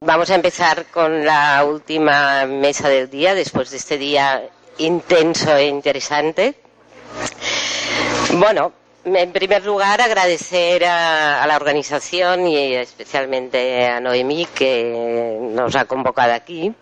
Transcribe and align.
Vamos 0.00 0.30
a 0.30 0.34
empezar 0.34 0.84
con 0.92 1.24
la 1.24 1.64
última 1.64 2.44
mesa 2.44 2.90
del 2.90 3.08
día, 3.08 3.34
después 3.34 3.70
de 3.70 3.78
este 3.78 3.96
día 3.96 4.48
intenso 4.78 5.56
e 5.56 5.66
interesante. 5.68 6.54
Bueno, 8.34 8.72
en 9.04 9.32
primer 9.32 9.64
lugar, 9.64 10.00
agradecer 10.00 10.84
a, 10.84 11.46
la 11.46 11.56
organización 11.56 12.46
y 12.46 12.74
especialmente 12.74 13.86
a 13.86 14.00
Noemí 14.00 14.46
que 14.46 15.38
nos 15.40 15.76
ha 15.76 15.84
convocado 15.84 16.32
aquí 16.32 16.72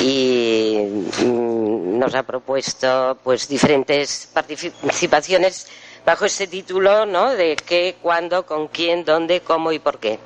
y 0.00 0.78
mm, 1.22 1.98
nos 1.98 2.14
ha 2.14 2.22
propuesto 2.24 3.18
pues 3.22 3.48
diferentes 3.48 4.28
participaciones 4.32 5.68
bajo 6.04 6.24
este 6.24 6.46
título, 6.46 7.06
¿no? 7.06 7.30
De 7.30 7.56
qué, 7.56 7.96
cuándo, 8.02 8.44
con 8.44 8.68
quién, 8.68 9.04
dónde, 9.04 9.40
cómo 9.40 9.70
y 9.70 9.78
por 9.78 9.98
qué. 9.98 10.18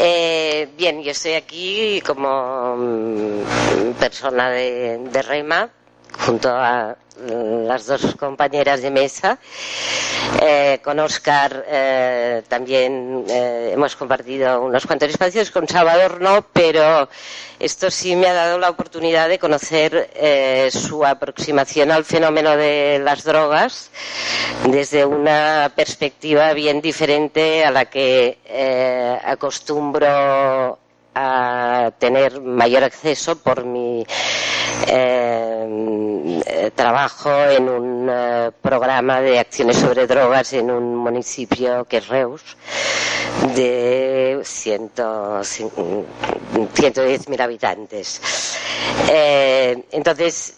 Eh, 0.00 0.68
bien, 0.76 1.02
yo 1.02 1.12
estoy 1.12 1.34
aquí 1.34 2.02
como 2.06 2.76
mm, 2.76 3.92
persona 3.98 4.50
de, 4.50 4.98
de 4.98 5.22
REMA, 5.22 5.70
junto 6.24 6.50
a 6.50 6.96
las 7.28 7.86
dos 7.86 8.14
compañeras 8.16 8.82
de 8.82 8.90
mesa. 8.90 9.38
Eh, 10.42 10.80
con 10.82 10.98
Oscar 11.00 11.64
eh, 11.68 12.42
también 12.48 13.24
eh, 13.28 13.70
hemos 13.74 13.96
compartido 13.96 14.62
unos 14.62 14.86
cuantos 14.86 15.10
espacios, 15.10 15.50
con 15.50 15.66
Salvador 15.68 16.20
no, 16.20 16.46
pero 16.52 17.08
esto 17.58 17.90
sí 17.90 18.16
me 18.16 18.28
ha 18.28 18.32
dado 18.32 18.58
la 18.58 18.70
oportunidad 18.70 19.28
de 19.28 19.38
conocer 19.38 20.10
su 20.72 21.04
aproximación 21.04 21.90
al 21.90 22.04
fenómeno 22.04 22.56
de 22.56 23.00
las 23.02 23.24
drogas 23.24 23.90
desde 24.66 25.04
una 25.04 25.70
perspectiva 25.74 26.52
bien 26.54 26.80
diferente 26.80 27.64
a 27.64 27.70
la 27.70 27.86
que 27.86 28.38
acostumbro 29.24 30.78
a 31.14 31.90
tener 31.98 32.40
mayor 32.40 32.84
acceso 32.84 33.36
por 33.36 33.64
mi 33.64 34.04
eh, 34.86 36.70
trabajo 36.74 37.30
en 37.44 37.68
un 37.68 38.08
eh, 38.10 38.50
programa 38.62 39.20
de 39.20 39.38
acciones 39.38 39.76
sobre 39.76 40.06
drogas 40.06 40.52
en 40.52 40.70
un 40.70 40.96
municipio 40.96 41.84
que 41.84 41.98
es 41.98 42.08
Reus 42.08 42.42
de 43.54 44.40
110.000 44.42 47.40
habitantes. 47.40 48.20
Eh, 49.08 49.84
entonces, 49.92 50.54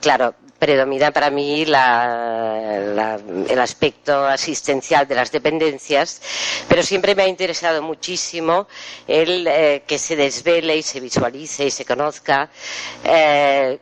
claro, 0.00 0.34
predomina 0.64 1.10
para 1.10 1.30
mí 1.30 1.60
el 1.62 1.74
aspecto 3.58 4.24
asistencial 4.26 5.06
de 5.06 5.14
las 5.14 5.30
dependencias, 5.30 6.22
pero 6.68 6.82
siempre 6.82 7.14
me 7.14 7.24
ha 7.24 7.28
interesado 7.28 7.82
muchísimo 7.82 8.66
el 9.06 9.46
eh, 9.46 9.82
que 9.86 9.98
se 9.98 10.16
desvele 10.16 10.78
y 10.78 10.82
se 10.82 11.00
visualice 11.00 11.66
y 11.66 11.70
se 11.70 11.84
conozca 11.84 12.48
eh, 13.04 13.78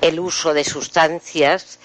el 0.00 0.20
uso 0.20 0.54
de 0.54 0.64
sustancias 0.64 1.78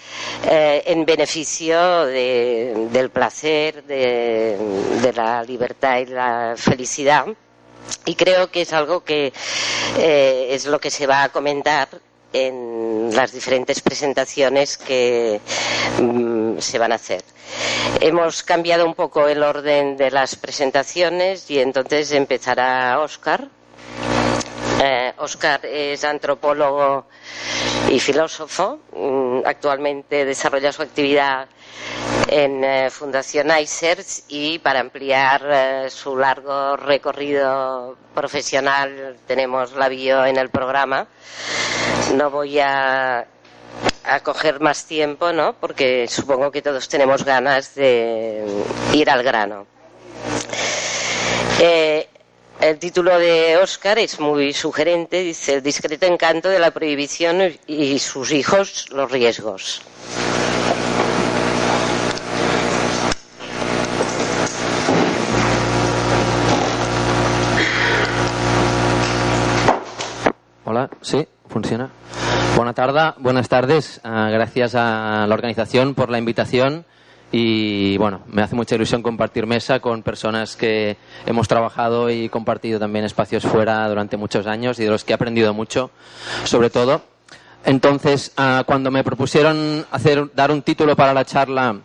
eh, 0.50 0.82
en 0.86 1.06
beneficio 1.06 2.06
del 2.06 3.10
placer, 3.10 3.84
de, 3.84 5.12
la 5.14 5.44
libertad 5.48 5.98
y 6.00 6.06
la 6.08 6.54
felicidad. 6.58 7.26
Y 8.06 8.16
creo 8.16 8.52
que 8.52 8.62
es 8.62 8.74
algo 8.74 9.04
que 9.04 9.32
es 9.98 10.66
lo 10.66 10.80
que 10.80 10.92
se 10.92 11.08
va 11.08 11.24
a 11.24 11.30
comentar 11.30 11.88
en 12.34 13.10
las 13.16 13.32
diferentes 13.32 13.82
presentaciones 13.82 14.78
que 14.78 15.40
mm, 16.02 16.60
se 16.60 16.78
van 16.78 16.92
a 16.92 16.96
hacer. 16.96 17.24
Hemos 18.02 18.44
cambiado 18.44 18.86
un 18.86 18.94
poco 18.94 19.28
el 19.28 19.42
orden 19.42 19.98
de 19.98 20.12
las 20.12 20.36
presentaciones 20.36 21.50
y 21.50 21.60
entonces 21.60 22.12
empezará 22.12 23.00
Oscar. 23.00 23.48
Oscar 25.18 25.62
eh, 25.66 25.94
es 25.94 26.04
antropólogo 26.04 27.08
y 27.90 28.00
filósofo. 28.00 28.80
Mm, 28.96 29.40
actualmente 29.46 30.26
desarrolla 30.26 30.72
su 30.72 30.82
actividad 30.84 31.48
en 32.28 32.64
eh, 32.64 32.90
Fundación 32.90 33.48
ICERS 33.58 34.24
y 34.28 34.60
para 34.60 34.80
ampliar 34.80 35.42
eh, 35.50 35.90
su 35.90 36.18
largo 36.18 36.76
recorrido 36.78 37.98
profesional 38.14 39.18
tenemos 39.26 39.74
la 39.74 39.90
bio 39.90 40.26
en 40.26 40.38
el 40.38 40.50
programa. 40.50 41.08
No 42.16 42.30
voy 42.30 42.60
a, 42.60 43.26
a 44.04 44.20
coger 44.22 44.60
más 44.60 44.86
tiempo, 44.86 45.32
¿no? 45.32 45.54
Porque 45.54 46.08
supongo 46.08 46.52
que 46.52 46.62
todos 46.62 46.88
tenemos 46.88 47.24
ganas 47.24 47.76
de 47.76 48.46
ir 48.94 49.10
al 49.10 49.24
grano. 49.24 49.68
Eh, 51.60 52.08
el 52.60 52.80
título 52.80 53.18
de 53.20 53.58
Oscar 53.58 54.00
es 54.00 54.20
muy 54.20 54.54
sugerente, 54.54 55.22
dice 55.22 55.56
El 55.56 55.64
discreto 55.64 56.06
encanto 56.06 56.50
de 56.50 56.60
la 56.60 56.72
prohibición 56.72 57.54
y 57.68 58.00
sus 58.00 58.32
hijos, 58.32 58.90
los 58.90 59.12
riesgos. 59.12 59.82
Sí, 71.02 71.28
funciona. 71.48 71.90
Buenas 72.56 72.76
tardes, 72.76 73.14
buenas 73.18 73.50
tardes. 73.50 74.02
gracias 74.04 74.76
a 74.76 75.26
la 75.28 75.34
organización 75.34 75.94
por 75.94 76.10
la 76.10 76.18
invitación 76.18 76.86
y 77.32 77.98
bueno, 77.98 78.22
me 78.28 78.42
hace 78.42 78.56
mucha 78.56 78.76
ilusión 78.76 79.02
compartir 79.02 79.46
mesa 79.46 79.80
con 79.80 80.02
personas 80.02 80.56
que 80.56 80.98
hemos 81.26 81.48
trabajado 81.48 82.10
y 82.10 82.30
compartido 82.30 82.80
también 82.80 83.04
espacios 83.06 83.44
fuera 83.44 83.88
durante 83.90 84.16
muchos 84.16 84.48
años 84.48 84.80
y 84.80 84.86
de 84.86 84.90
los 84.90 85.04
que 85.04 85.14
he 85.14 85.16
aprendido 85.16 85.54
mucho, 85.54 85.92
sobre 86.46 86.70
todo. 86.70 87.02
Entonces, 87.66 88.32
ah, 88.38 88.64
cuando 88.66 88.92
me 88.92 89.04
propusieron 89.04 89.86
hacer, 89.92 90.32
dar 90.34 90.52
un 90.52 90.62
título 90.62 90.96
para 90.96 91.14
la 91.14 91.26
charla 91.26 91.76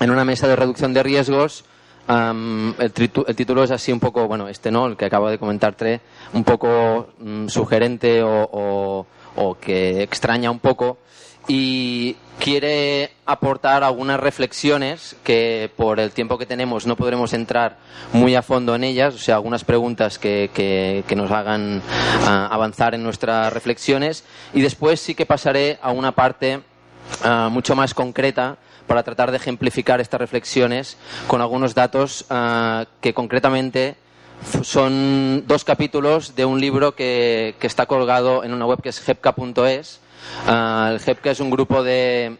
en 0.00 0.10
una 0.10 0.24
mesa 0.24 0.48
de 0.48 0.56
reducción 0.56 0.92
de 0.92 1.02
riesgos, 1.02 1.64
el, 2.08 2.92
título 3.36 3.64
es 3.64 3.70
así 3.70 3.92
un 3.92 4.00
poco, 4.00 4.26
bueno, 4.26 4.48
este 4.48 4.70
no, 4.70 4.86
el 4.86 4.96
que 4.96 5.04
acabo 5.04 5.28
de 5.28 5.38
comentarte, 5.38 6.00
un 6.32 6.42
poco 6.42 7.08
mm, 7.18 7.48
sugerente 7.48 8.20
o, 8.22 9.06
que 9.60 10.02
extraña 10.02 10.50
un 10.50 10.58
poco 10.58 10.98
y 11.46 12.16
quiere 12.40 13.12
aportar 13.24 13.84
algunas 13.84 14.18
reflexiones 14.18 15.16
que 15.22 15.70
por 15.76 16.00
el 16.00 16.10
tiempo 16.10 16.38
que 16.38 16.44
tenemos 16.44 16.86
no 16.86 16.96
podremos 16.96 17.32
entrar 17.32 17.78
muy 18.12 18.34
a 18.34 18.42
fondo 18.42 18.74
en 18.74 18.84
ellas, 18.84 19.14
o 19.14 19.18
sea, 19.18 19.36
algunas 19.36 19.64
preguntas 19.64 20.18
que, 20.18 20.50
que, 20.52 21.16
nos 21.16 21.30
hagan 21.30 21.82
ah, 22.26 22.48
avanzar 22.50 22.94
en 22.94 23.02
nuestras 23.02 23.52
reflexiones. 23.52 24.24
Y 24.52 24.60
después 24.60 25.00
sí 25.00 25.14
que 25.14 25.24
pasaré 25.24 25.78
a 25.82 25.92
una 25.92 26.12
parte 26.12 26.60
ah, 27.22 27.48
mucho 27.50 27.76
más 27.76 27.94
concreta 27.94 28.58
para 28.88 29.04
tratar 29.04 29.30
de 29.30 29.36
ejemplificar 29.36 30.00
estas 30.00 30.20
reflexiones 30.20 30.96
con 31.28 31.40
algunos 31.40 31.76
datos 31.76 32.24
ah, 32.30 32.86
que 33.00 33.14
concretamente 33.14 33.96
son 34.62 35.44
dos 35.46 35.64
capítulos 35.64 36.34
de 36.34 36.44
un 36.44 36.60
libro 36.60 36.94
que, 36.94 37.54
está 37.60 37.86
colgado 37.86 38.42
en 38.42 38.52
una 38.52 38.66
web 38.66 38.80
que 38.82 38.88
es 38.88 39.08
hepca.es. 39.08 40.00
Ah, 40.46 40.90
el 40.92 41.00
HEPCA 41.00 41.30
es 41.30 41.40
un 41.40 41.50
grupo 41.50 41.82
de, 41.82 42.36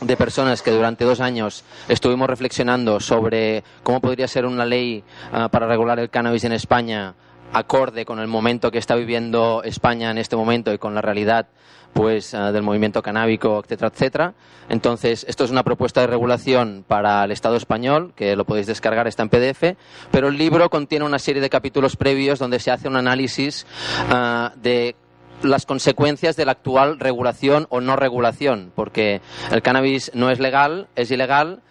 de 0.00 0.16
personas 0.16 0.62
que 0.62 0.70
durante 0.70 1.04
dos 1.04 1.20
años 1.20 1.64
estuvimos 1.88 2.28
reflexionando 2.28 3.00
sobre 3.00 3.62
cómo 3.82 4.00
podría 4.00 4.28
ser 4.28 4.46
una 4.46 4.64
ley 4.64 5.04
ah, 5.32 5.48
para 5.48 5.66
regular 5.66 5.98
el 5.98 6.10
cannabis 6.10 6.44
en 6.44 6.52
España 6.52 7.14
acorde 7.52 8.04
con 8.04 8.18
el 8.18 8.28
momento 8.28 8.70
que 8.70 8.78
está 8.78 8.94
viviendo 8.94 9.62
España 9.64 10.10
en 10.10 10.18
este 10.18 10.36
momento 10.36 10.72
y 10.72 10.78
con 10.78 10.94
la 10.94 11.02
realidad 11.02 11.46
pues 11.92 12.34
eh, 12.34 12.38
del 12.38 12.62
movimiento 12.62 13.02
canábico, 13.02 13.60
etcétera, 13.64 13.88
etcétera. 13.88 14.34
Entonces, 14.68 15.24
esto 15.28 15.44
es 15.44 15.50
una 15.50 15.62
propuesta 15.62 16.02
de 16.02 16.06
regulación 16.06 16.84
para 16.86 17.24
el 17.24 17.32
Estado 17.32 17.56
español, 17.56 18.12
que 18.14 18.36
lo 18.36 18.44
podéis 18.44 18.66
descargar, 18.66 19.06
está 19.06 19.22
en 19.22 19.30
PDF, 19.30 19.78
pero 20.10 20.28
el 20.28 20.36
libro 20.36 20.68
contiene 20.68 21.06
una 21.06 21.18
serie 21.18 21.40
de 21.40 21.48
capítulos 21.48 21.96
previos 21.96 22.38
donde 22.38 22.58
se 22.58 22.70
hace 22.70 22.86
un 22.86 22.96
análisis 22.96 23.66
eh, 24.12 24.48
de 24.56 24.96
las 25.42 25.64
consecuencias 25.66 26.36
de 26.36 26.44
la 26.44 26.52
actual 26.52 26.98
regulación 26.98 27.66
o 27.70 27.80
no 27.80 27.96
regulación, 27.96 28.72
porque 28.74 29.20
el 29.50 29.62
cannabis 29.62 30.10
no 30.14 30.30
es 30.30 30.38
legal, 30.38 30.88
es 30.96 31.10
ilegal 31.10 31.62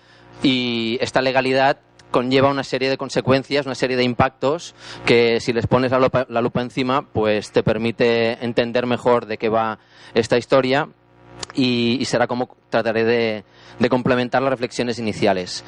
y 0.43 0.97
esta 1.01 1.21
legalidad 1.21 1.77
conlleva 2.11 2.49
una 2.49 2.63
serie 2.63 2.89
de 2.89 2.97
consecuencias, 2.97 3.65
una 3.65 3.75
serie 3.75 3.97
de 3.97 4.03
impactos 4.03 4.75
que 5.05 5.39
si 5.39 5.53
les 5.53 5.67
pones 5.67 5.91
la 5.91 6.41
lupa, 6.41 6.61
encima, 6.61 7.01
pues 7.01 7.51
te 7.51 7.63
permite 7.63 8.43
entender 8.43 8.85
mejor 8.85 9.25
de 9.25 9.37
qué 9.37 9.49
va 9.49 9.79
esta 10.13 10.37
historia 10.37 10.87
y, 11.53 12.03
será 12.05 12.27
como 12.27 12.55
trataré 12.69 13.03
de, 13.03 13.89
complementar 13.89 14.41
las 14.41 14.51
reflexiones 14.51 14.99
iniciales. 14.99 15.63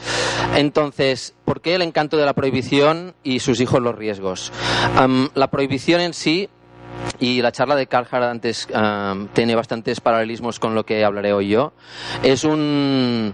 Entonces, 0.55 1.33
¿por 1.45 1.61
qué 1.61 1.75
el 1.75 1.81
encanto 1.81 2.17
de 2.17 2.25
la 2.25 2.33
prohibición 2.33 3.13
y 3.23 3.39
sus 3.39 3.59
hijos 3.59 3.81
los 3.81 3.95
riesgos? 3.95 4.51
la 5.33 5.51
prohibición 5.51 6.01
en 6.01 6.13
sí 6.13 6.49
y 7.19 7.41
la 7.41 7.51
charla 7.51 7.75
de 7.75 7.87
Carl 7.87 8.07
antes 8.23 8.67
um, 8.73 9.27
tiene 9.29 9.55
bastantes 9.55 10.01
paralelismos 10.01 10.59
con 10.59 10.75
lo 10.75 10.85
que 10.85 11.03
hablaré 11.03 11.33
hoy 11.33 11.49
yo. 11.49 11.73
Es 12.23 12.43
un, 12.43 13.33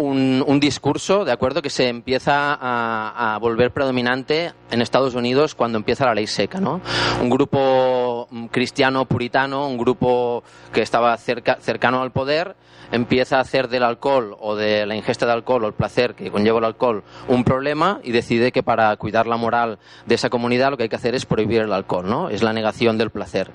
un, 0.00 0.44
un 0.46 0.60
discurso, 0.60 1.24
¿de 1.24 1.32
acuerdo?, 1.32 1.62
que 1.62 1.70
se 1.70 1.88
empieza 1.88 2.54
a, 2.54 3.34
a, 3.34 3.38
volver 3.38 3.72
predominante 3.72 4.52
en 4.70 4.82
Estados 4.82 5.14
Unidos 5.14 5.54
cuando 5.54 5.78
empieza 5.78 6.06
la 6.06 6.14
ley 6.14 6.26
seca, 6.26 6.60
¿no? 6.60 6.80
Un 7.20 7.30
grupo 7.30 8.28
cristiano 8.50 9.04
puritano, 9.06 9.68
un 9.68 9.78
grupo 9.78 10.42
que 10.72 10.82
estaba 10.82 11.16
cerca, 11.16 11.58
cercano 11.60 12.02
al 12.02 12.12
poder, 12.12 12.56
empieza 12.92 13.38
a 13.38 13.40
hacer 13.40 13.68
del 13.68 13.82
alcohol 13.82 14.36
o 14.40 14.56
de 14.56 14.86
la 14.86 14.94
ingesta 14.94 15.26
de 15.26 15.32
alcohol 15.32 15.64
o 15.64 15.66
el 15.68 15.74
placer 15.74 16.14
que 16.14 16.30
conlleva 16.30 16.58
el 16.58 16.64
alcohol 16.64 17.02
un 17.28 17.44
problema 17.44 18.00
y 18.02 18.12
decide 18.12 18.52
que 18.52 18.62
para 18.62 18.94
cuidar 18.96 19.26
la 19.26 19.36
moral 19.36 19.78
de 20.06 20.14
esa 20.14 20.30
comunidad 20.30 20.70
lo 20.70 20.76
que 20.76 20.84
hay 20.84 20.88
que 20.88 20.96
hacer 20.96 21.14
es 21.14 21.26
prohibir 21.26 21.62
el 21.62 21.72
alcohol, 21.72 22.08
¿no? 22.08 22.28
Es 22.28 22.42
la 22.42 22.52
negación 22.52 22.98
del 23.04 23.10
placer. 23.10 23.50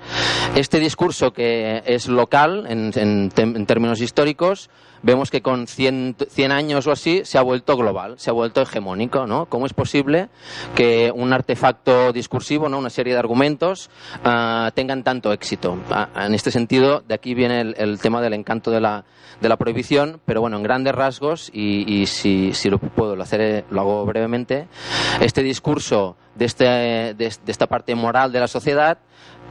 Este 0.55 0.79
discurso 0.79 1.31
que 1.31 1.81
es 1.85 2.07
local 2.07 2.65
en, 2.67 2.91
en, 2.95 3.31
en 3.35 3.65
términos 3.65 3.99
históricos 4.01 4.69
vemos 5.01 5.29
que 5.31 5.41
con 5.41 5.67
100, 5.67 6.17
100, 6.29 6.51
años 6.51 6.87
o 6.87 6.91
así 6.91 7.21
se 7.23 7.37
ha 7.37 7.41
vuelto 7.41 7.77
global, 7.77 8.15
se 8.17 8.29
ha 8.29 8.33
vuelto 8.33 8.61
hegemónico, 8.61 9.27
¿no? 9.27 9.45
¿Cómo 9.47 9.65
es 9.65 9.73
posible 9.73 10.29
que 10.75 11.11
un 11.13 11.33
artefacto 11.33 12.11
discursivo, 12.11 12.69
¿no? 12.69 12.77
una 12.77 12.89
serie 12.89 13.13
de 13.13 13.19
argumentos, 13.19 13.89
uh, 14.25 14.71
tengan 14.73 15.03
tanto 15.03 15.31
éxito? 15.31 15.77
Uh, 15.89 16.19
en 16.19 16.33
este 16.33 16.51
sentido, 16.51 17.01
de 17.07 17.15
aquí 17.15 17.33
viene 17.33 17.61
el, 17.61 17.75
el 17.77 17.99
tema 17.99 18.21
del 18.21 18.33
encanto 18.33 18.71
de 18.71 18.81
la, 18.81 19.05
de 19.41 19.49
la, 19.49 19.57
prohibición, 19.57 20.19
pero 20.25 20.41
bueno, 20.41 20.57
en 20.57 20.63
grandes 20.63 20.95
rasgos, 20.95 21.49
y, 21.53 22.01
y 22.01 22.07
si, 22.07 22.53
si, 22.53 22.69
lo 22.69 22.77
puedo, 22.79 23.15
lo, 23.15 23.23
haceré, 23.23 23.65
lo 23.69 23.81
hago 23.81 24.05
brevemente, 24.05 24.67
este 25.21 25.43
discurso 25.43 26.15
de, 26.35 26.45
este, 26.45 26.65
de, 26.65 27.13
de 27.15 27.51
esta 27.51 27.67
parte 27.67 27.95
moral 27.95 28.31
de 28.31 28.39
la 28.39 28.47
sociedad 28.47 28.99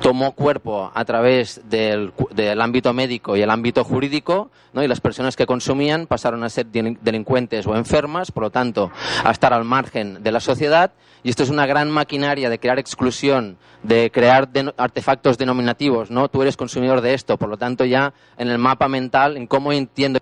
tomó 0.00 0.32
cuerpo 0.32 0.90
a 0.94 1.04
través 1.04 1.60
del, 1.68 2.12
del, 2.30 2.60
ámbito 2.60 2.92
médico 2.92 3.36
y 3.36 3.42
el 3.42 3.50
ámbito 3.50 3.84
jurídico, 3.84 4.50
¿no? 4.72 4.82
y 4.82 4.88
las 4.88 5.00
personas 5.00 5.36
que 5.36 5.46
consumían 5.46 6.06
pasaron 6.06 6.44
a 6.44 6.48
ser 6.48 6.66
delincuentes 6.66 7.66
o 7.66 7.74
enfermas, 7.74 8.30
por 8.30 8.44
lo 8.44 8.50
tanto, 8.50 8.92
a 9.24 9.30
estar 9.30 9.52
al 9.52 9.64
margen 9.64 10.22
de 10.22 10.32
la 10.32 10.40
sociedad, 10.40 10.92
y 11.22 11.30
esto 11.30 11.42
es 11.42 11.50
una 11.50 11.66
gran 11.66 11.90
maquinaria 11.90 12.48
de 12.48 12.60
crear 12.60 12.78
exclusión, 12.78 13.58
de 13.82 14.10
crear 14.12 14.48
artefactos 14.76 15.36
denominativos, 15.36 16.10
¿no? 16.10 16.28
Tú 16.28 16.42
eres 16.42 16.56
consumidor 16.56 17.00
de 17.00 17.14
esto, 17.14 17.36
por 17.36 17.48
lo 17.48 17.56
tanto, 17.56 17.84
ya 17.84 18.14
en 18.36 18.48
el 18.48 18.58
mapa 18.58 18.88
mental, 18.88 19.36
en 19.36 19.46
cómo 19.46 19.72
entiendo 19.72 20.20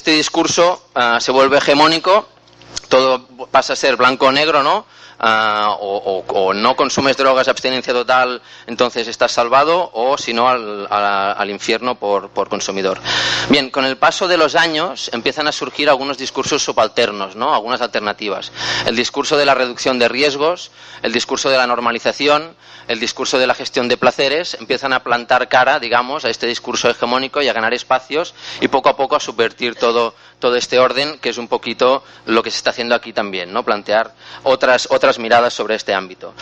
este, 0.00 0.12
discurso 0.12 0.82
uh, 0.96 1.20
se 1.20 1.30
vuelve 1.30 1.58
hegemónico, 1.58 2.26
todo 2.88 3.26
pasa 3.50 3.74
a 3.74 3.76
ser 3.76 3.96
blanco 3.96 4.28
o 4.28 4.32
negro, 4.32 4.62
¿no? 4.62 4.86
O, 5.22 6.24
o, 6.26 6.32
o, 6.32 6.54
no 6.54 6.74
consumes 6.74 7.18
drogas, 7.18 7.46
abstinencia 7.48 7.92
total, 7.92 8.40
entonces 8.66 9.06
estás 9.06 9.32
salvado, 9.32 9.90
o 9.92 10.16
si 10.16 10.32
no, 10.32 10.48
al, 10.48 10.86
al, 10.88 11.34
al, 11.36 11.50
infierno 11.50 11.96
por, 11.96 12.30
por, 12.30 12.48
consumidor. 12.48 12.98
Bien, 13.50 13.68
con 13.68 13.84
el 13.84 13.98
paso 13.98 14.26
de 14.26 14.38
los 14.38 14.54
años 14.54 15.10
empiezan 15.12 15.46
a 15.46 15.52
surgir 15.52 15.90
algunos 15.90 16.16
discursos 16.16 16.64
subalternos, 16.64 17.36
¿no? 17.36 17.54
algunas 17.54 17.82
alternativas. 17.82 18.50
El 18.86 18.96
discurso 18.96 19.36
de 19.36 19.44
la 19.44 19.54
reducción 19.54 19.98
de 19.98 20.08
riesgos, 20.08 20.70
el 21.02 21.12
discurso 21.12 21.50
de 21.50 21.58
la 21.58 21.66
normalización, 21.66 22.56
el 22.90 22.98
discurso 22.98 23.38
de 23.38 23.46
la 23.46 23.54
gestión 23.54 23.86
de 23.86 23.96
placeres, 23.96 24.56
empiezan 24.58 24.92
a 24.92 25.04
plantar 25.04 25.46
cara, 25.46 25.78
digamos, 25.78 26.24
a 26.24 26.28
este 26.28 26.48
discurso 26.48 26.90
hegemónico 26.90 27.40
y 27.40 27.46
a 27.46 27.52
ganar 27.52 27.72
espacios 27.72 28.34
y 28.60 28.66
poco 28.66 28.88
a 28.88 28.96
poco 28.96 29.14
a 29.14 29.20
subvertir 29.20 29.76
todo, 29.76 30.12
todo 30.40 30.56
este 30.56 30.78
orden, 30.78 31.18
que 31.18 31.28
es 31.28 31.38
un 31.38 31.46
poquito 31.46 32.02
lo 32.26 32.42
que 32.42 32.50
se 32.50 32.56
está 32.56 32.70
haciendo 32.70 32.94
aquí 32.94 33.12
también, 33.12 33.52
¿no? 33.52 33.62
plantear 33.62 34.14
otras, 34.42 34.88
otras 34.90 35.18
miradas 35.18 35.54
sobre 35.54 35.76
este 35.76 35.94
ámbito. 35.94 36.34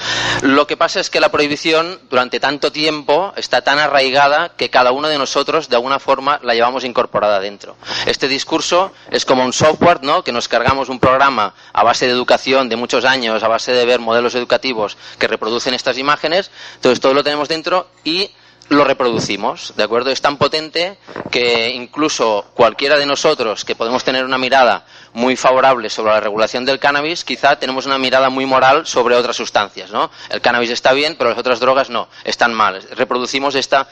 Lo 0.42 0.66
que 0.66 0.76
pasa 0.76 1.00
es 1.00 1.10
que 1.10 1.20
la 1.20 1.30
prohibición 1.30 2.00
durante 2.08 2.40
tanto 2.40 2.72
tiempo 2.72 3.32
está 3.36 3.60
tan 3.62 3.78
arraigada 3.78 4.50
que 4.56 4.70
cada 4.70 4.92
uno 4.92 5.08
de 5.08 5.18
nosotros 5.18 5.68
de 5.68 5.76
alguna 5.76 5.98
forma 5.98 6.40
la 6.42 6.54
llevamos 6.54 6.84
incorporada 6.84 7.40
dentro. 7.40 7.76
Este 8.06 8.28
discurso 8.28 8.92
es 9.10 9.24
como 9.24 9.44
un 9.44 9.52
software, 9.52 10.02
¿no? 10.02 10.24
que 10.24 10.32
nos 10.32 10.48
cargamos 10.48 10.88
un 10.88 11.00
programa 11.00 11.54
a 11.72 11.82
base 11.82 12.06
de 12.06 12.12
educación 12.12 12.68
de 12.68 12.76
muchos 12.76 13.04
años, 13.04 13.42
a 13.42 13.48
base 13.48 13.72
de 13.72 13.84
ver 13.84 14.00
modelos 14.00 14.34
educativos 14.34 14.96
que 15.18 15.26
reproducen 15.26 15.74
estas 15.74 15.98
imágenes, 15.98 16.50
entonces 16.76 17.00
todo 17.00 17.14
lo 17.14 17.24
tenemos 17.24 17.48
dentro 17.48 17.88
y 18.04 18.30
lo 18.68 18.84
reproducimos, 18.84 19.72
¿de 19.76 19.82
acuerdo? 19.82 20.10
Es 20.10 20.20
tan 20.20 20.36
potente 20.36 20.98
que 21.30 21.70
incluso 21.70 22.46
cualquiera 22.54 22.98
de 22.98 23.06
nosotros 23.06 23.64
que 23.64 23.74
podemos 23.74 24.04
tener 24.04 24.24
una 24.24 24.38
mirada 24.38 24.84
muy 25.14 25.36
favorable 25.36 25.88
sobre 25.88 26.12
la 26.12 26.20
regulación 26.20 26.64
del 26.64 26.78
cannabis, 26.78 27.24
quizá 27.24 27.58
tenemos 27.58 27.86
una 27.86 27.98
mirada 27.98 28.28
muy 28.28 28.44
moral 28.46 28.86
sobre 28.86 29.14
otras 29.14 29.36
sustancias, 29.36 29.90
¿no? 29.90 30.10
El 30.28 30.40
cannabis 30.40 30.70
está 30.70 30.92
bien, 30.92 31.16
pero 31.16 31.30
las 31.30 31.38
otras 31.38 31.60
drogas 31.60 31.88
no, 31.88 32.08
están 32.24 32.52
mal. 32.52 32.82
Reproducimos 32.90 33.54
esta, 33.54 33.88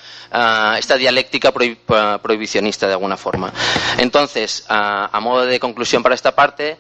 esta 0.79 0.97
dialéctica 0.97 1.53
prohib 1.53 1.79
prohibicionista 2.23 2.87
de 2.87 2.93
alguna 2.93 3.17
forma. 3.17 3.53
Entonces, 3.99 4.67
uh, 4.69 5.09
a 5.11 5.21
modo 5.21 5.47
de 5.47 5.59
conclusión 5.59 6.03
para 6.03 6.15
esta 6.15 6.35
parte, 6.35 6.77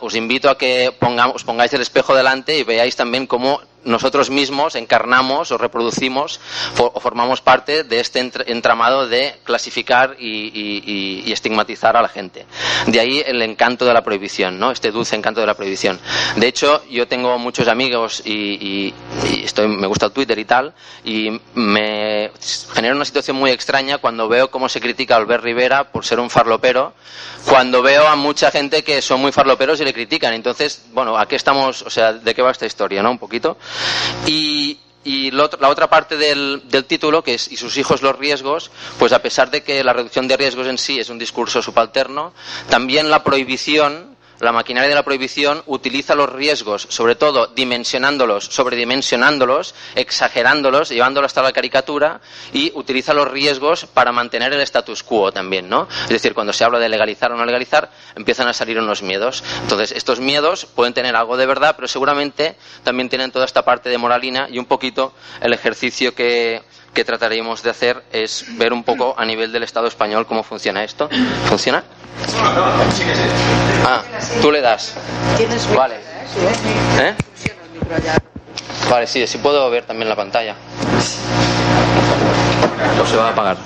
os 0.00 0.14
invito 0.14 0.48
a 0.48 0.56
que 0.56 0.94
pongamos, 0.98 1.36
os 1.36 1.44
pongáis 1.44 1.72
el 1.74 1.82
espejo 1.82 2.14
delante 2.14 2.56
y 2.56 2.62
veáis 2.64 2.96
también 2.96 3.26
cómo 3.26 3.60
nosotros 3.84 4.30
mismos 4.30 4.74
encarnamos 4.74 5.52
o 5.52 5.58
reproducimos 5.58 6.40
o 6.78 7.00
formamos 7.00 7.40
parte 7.40 7.84
de 7.84 8.00
este 8.00 8.30
entramado 8.46 9.08
de 9.08 9.36
clasificar 9.44 10.16
y, 10.18 10.26
y, 10.26 11.22
y, 11.26 11.32
estigmatizar 11.32 11.96
a 11.96 12.02
la 12.02 12.08
gente. 12.08 12.46
De 12.86 13.00
ahí 13.00 13.22
el 13.24 13.40
encanto 13.42 13.84
de 13.84 13.94
la 13.94 14.02
prohibición, 14.02 14.58
¿no? 14.58 14.70
este 14.70 14.90
dulce 14.90 15.16
encanto 15.16 15.40
de 15.40 15.46
la 15.46 15.54
prohibición. 15.54 15.98
De 16.36 16.46
hecho, 16.46 16.82
yo 16.90 17.06
tengo 17.06 17.38
muchos 17.38 17.68
amigos 17.68 18.22
y, 18.24 18.92
estoy, 19.44 19.68
me 19.68 19.86
gusta 19.86 20.06
el 20.06 20.12
Twitter 20.12 20.38
y 20.38 20.44
tal, 20.44 20.74
y 21.04 21.40
me 21.54 22.30
genera 22.72 22.94
una 22.94 23.04
situación 23.04 23.36
muy 23.36 23.50
extraña 23.50 23.98
cuando 23.98 24.28
veo 24.28 24.50
cómo 24.50 24.68
se 24.68 24.80
critica 24.80 25.14
a 25.14 25.18
Albert 25.18 25.44
Rivera 25.44 25.90
por 25.90 26.04
ser 26.04 26.20
un 26.20 26.30
farlopero, 26.30 26.94
cuando 27.44 27.82
veo 27.82 28.06
a 28.06 28.16
mucha 28.16 28.50
gente 28.50 28.82
que 28.82 29.00
son 29.02 29.20
muy 29.20 29.32
farloperos 29.32 29.80
y 29.80 29.84
le 29.84 29.94
critican. 29.94 30.34
Entonces, 30.34 30.84
bueno, 30.92 31.16
¿a 31.18 31.26
qué 31.26 31.36
estamos? 31.36 31.82
O 31.82 31.90
sea, 31.90 32.12
¿de 32.12 32.34
qué 32.34 32.42
va 32.42 32.50
esta 32.50 32.66
historia? 32.66 33.02
¿no? 33.02 33.10
Un 33.10 33.18
poquito. 33.18 33.56
Y, 34.26 34.78
y 35.04 35.30
lo, 35.30 35.50
la 35.60 35.68
otra 35.68 35.88
parte 35.88 36.16
del, 36.16 36.62
título, 36.86 37.22
que 37.22 37.34
es 37.34 37.50
y 37.50 37.56
sus 37.56 37.76
hijos 37.76 38.02
los 38.02 38.18
riesgos, 38.18 38.70
pues 38.98 39.12
a 39.12 39.22
pesar 39.22 39.50
de 39.50 39.62
que 39.62 39.82
la 39.82 39.92
reducción 39.92 40.28
de 40.28 40.36
riesgos 40.36 40.66
en 40.66 40.78
sí 40.78 40.98
es 40.98 41.08
un 41.08 41.18
discurso 41.18 41.62
subalterno, 41.62 42.32
también 42.68 43.10
la 43.10 43.24
prohibición 43.24 44.07
la 44.40 44.52
maquinaria 44.52 44.88
de 44.88 44.94
la 44.94 45.02
prohibición 45.02 45.62
utiliza 45.66 46.14
los 46.14 46.30
riesgos, 46.30 46.86
sobre 46.90 47.16
todo 47.16 47.48
dimensionándolos, 47.48 48.44
sobredimensionándolos, 48.44 49.74
exagerándolos, 49.94 50.90
llevándolos 50.90 51.30
hasta 51.30 51.42
la 51.42 51.52
caricatura 51.52 52.20
y 52.52 52.72
utiliza 52.74 53.14
los 53.14 53.28
riesgos 53.28 53.86
para 53.86 54.12
mantener 54.12 54.52
el 54.52 54.60
status 54.60 55.02
quo 55.02 55.32
también, 55.32 55.68
¿no? 55.68 55.88
Es 56.04 56.10
decir, 56.10 56.34
cuando 56.34 56.52
se 56.52 56.64
habla 56.64 56.78
de 56.78 56.88
legalizar 56.88 57.32
o 57.32 57.36
no 57.36 57.44
legalizar, 57.44 57.90
empiezan 58.14 58.48
a 58.48 58.52
salir 58.52 58.78
unos 58.78 59.02
miedos. 59.02 59.42
Entonces, 59.62 59.92
estos 59.92 60.20
miedos 60.20 60.66
pueden 60.66 60.94
tener 60.94 61.16
algo 61.16 61.36
de 61.36 61.46
verdad, 61.46 61.74
pero 61.76 61.88
seguramente 61.88 62.56
también 62.84 63.08
tienen 63.08 63.32
toda 63.32 63.44
esta 63.44 63.64
parte 63.64 63.88
de 63.90 63.98
moralina 63.98 64.48
y 64.50 64.58
un 64.58 64.66
poquito 64.66 65.12
el 65.40 65.52
ejercicio 65.52 66.14
que, 66.14 66.62
que 66.94 67.04
de 67.04 67.70
hacer 67.70 68.04
es 68.12 68.44
ver 68.58 68.72
un 68.72 68.84
poco 68.84 69.14
a 69.16 69.24
nivel 69.24 69.52
del 69.52 69.62
Estado 69.62 69.86
español 69.86 70.26
cómo 70.26 70.42
funciona 70.42 70.84
esto. 70.84 71.08
¿Funciona? 71.48 71.84
Ah, 73.84 74.02
tú 74.40 74.50
le 74.50 74.60
das. 74.60 74.94
Vale. 75.74 75.96
¿Eh? 77.00 77.14
Vale, 78.90 79.06
sí, 79.06 79.26
sí 79.26 79.38
puedo 79.38 79.70
ver 79.70 79.84
también 79.84 80.08
la 80.08 80.16
pantalla. 80.16 80.54
No 82.96 83.06
se 83.06 83.16
va 83.16 83.28
a 83.28 83.30
apagar. 83.30 83.56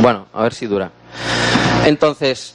Bueno, 0.00 0.26
a 0.32 0.42
ver 0.42 0.54
si 0.54 0.66
dura. 0.66 0.90
Entonces, 1.84 2.54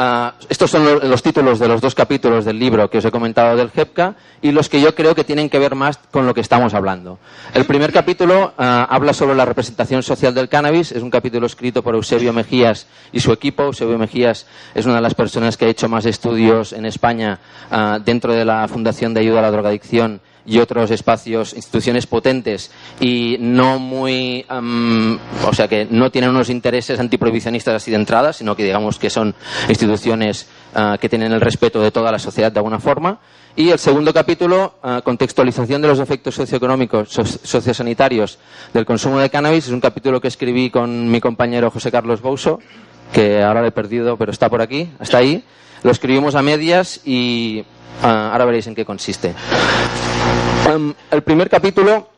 Uh, 0.00 0.32
estos 0.48 0.70
son 0.70 0.82
los, 0.82 1.04
los, 1.04 1.22
títulos 1.22 1.58
de 1.58 1.68
los 1.68 1.82
dos 1.82 1.94
capítulos 1.94 2.46
del 2.46 2.58
libro 2.58 2.88
que 2.88 2.96
os 2.96 3.04
he 3.04 3.10
comentado 3.10 3.54
del 3.54 3.68
JEPCA 3.70 4.14
y 4.40 4.50
los 4.50 4.70
que 4.70 4.80
yo 4.80 4.94
creo 4.94 5.14
que 5.14 5.24
tienen 5.24 5.50
que 5.50 5.58
ver 5.58 5.74
más 5.74 5.98
con 6.10 6.24
lo 6.24 6.32
que 6.32 6.40
estamos 6.40 6.72
hablando. 6.72 7.18
El 7.52 7.66
primer 7.66 7.92
capítulo 7.92 8.46
uh, 8.46 8.52
habla 8.56 9.12
sobre 9.12 9.34
la 9.34 9.44
representación 9.44 10.02
social 10.02 10.34
del 10.34 10.48
cannabis. 10.48 10.92
Es 10.92 11.02
un 11.02 11.10
capítulo 11.10 11.44
escrito 11.44 11.82
por 11.82 11.94
Eusebio 11.94 12.32
Mejías 12.32 12.86
y 13.12 13.20
su 13.20 13.30
equipo. 13.30 13.64
Eusebio 13.64 13.98
Mejías 13.98 14.46
es 14.74 14.86
una 14.86 14.94
de 14.94 15.02
las 15.02 15.14
personas 15.14 15.58
que 15.58 15.66
ha 15.66 15.68
hecho 15.68 15.86
más 15.86 16.06
estudios 16.06 16.72
en 16.72 16.86
España 16.86 17.38
uh, 17.70 18.02
dentro 18.02 18.32
de 18.32 18.46
la 18.46 18.66
Fundación 18.68 19.12
de 19.12 19.20
Ayuda 19.20 19.40
a 19.40 19.42
la 19.42 19.50
Drogadicción 19.50 20.22
y 20.46 20.58
otros 20.58 20.90
espacios, 20.90 21.54
instituciones 21.54 22.06
potentes 22.06 22.70
y 23.00 23.36
no 23.40 23.78
muy, 23.78 24.44
um, 24.50 25.18
o 25.46 25.52
sea, 25.52 25.68
que 25.68 25.86
no 25.90 26.10
tienen 26.10 26.30
unos 26.30 26.50
intereses 26.50 26.98
antiprohibicionistas 26.98 27.74
así 27.74 27.90
de 27.90 27.96
entrada, 27.96 28.32
sino 28.32 28.56
que 28.56 28.64
digamos 28.64 28.98
que 28.98 29.10
son 29.10 29.34
instituciones 29.68 30.46
ah, 30.74 30.98
que 31.00 31.08
tienen 31.08 31.32
el 31.32 31.40
respeto 31.40 31.80
de 31.80 31.90
toda 31.90 32.10
la 32.12 32.18
sociedad 32.18 32.52
de 32.52 32.58
alguna 32.58 32.80
forma. 32.80 33.20
Y 33.56 33.70
el 33.70 33.78
segundo 33.78 34.12
capítulo, 34.12 34.74
ah, 34.82 35.00
contextualización 35.04 35.82
de 35.82 35.88
los 35.88 35.98
efectos 35.98 36.34
socioeconómicos, 36.34 37.10
sociosanitarios 37.10 38.38
del 38.72 38.86
consumo 38.86 39.18
de 39.18 39.30
cannabis, 39.30 39.66
es 39.66 39.72
un 39.72 39.80
capítulo 39.80 40.20
que 40.20 40.28
escribí 40.28 40.70
con 40.70 41.10
mi 41.10 41.20
compañero 41.20 41.70
José 41.70 41.90
Carlos 41.90 42.22
Bouso, 42.22 42.60
que 43.12 43.42
ahora 43.42 43.60
lo 43.60 43.66
he 43.66 43.72
perdido, 43.72 44.16
pero 44.16 44.30
está 44.30 44.48
por 44.48 44.62
aquí, 44.62 44.88
está 45.00 45.18
ahí. 45.18 45.42
Lo 45.82 45.90
escribimos 45.90 46.34
a 46.34 46.42
medias 46.42 47.00
y 47.04 47.64
ahora 48.02 48.44
veréis 48.44 48.66
en 48.66 48.74
qué 48.74 48.84
consiste. 48.84 49.34
Em, 50.68 50.94
el 51.10 51.22
primer 51.22 51.48
capítulo 51.48 52.08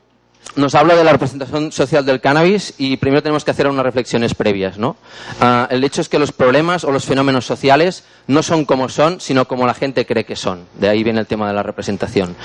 nos 0.56 0.74
habla 0.74 0.94
de 0.94 1.04
la 1.04 1.12
representación 1.12 1.72
social 1.72 2.04
del 2.04 2.20
cannabis 2.20 2.74
y 2.76 2.96
primero 2.96 3.22
tenemos 3.22 3.44
que 3.44 3.52
hacer 3.52 3.66
unas 3.68 3.84
reflexiones 3.84 4.34
previas. 4.34 4.76
¿no? 4.76 4.96
Ah, 5.40 5.66
el 5.70 5.82
hecho 5.84 6.00
es 6.00 6.08
que 6.08 6.18
los 6.18 6.32
problemas 6.32 6.84
o 6.84 6.90
los 6.90 7.04
fenómenos 7.04 7.46
sociales 7.46 8.04
no 8.26 8.42
son 8.42 8.64
como 8.64 8.88
son, 8.88 9.20
sino 9.20 9.46
como 9.46 9.66
la 9.66 9.74
gente 9.74 10.04
cree 10.04 10.24
que 10.24 10.36
son. 10.36 10.66
De 10.74 10.88
ahí 10.88 11.02
viene 11.02 11.20
el 11.20 11.26
tema 11.26 11.48
de 11.48 11.54
la 11.54 11.62
representación. 11.62 12.36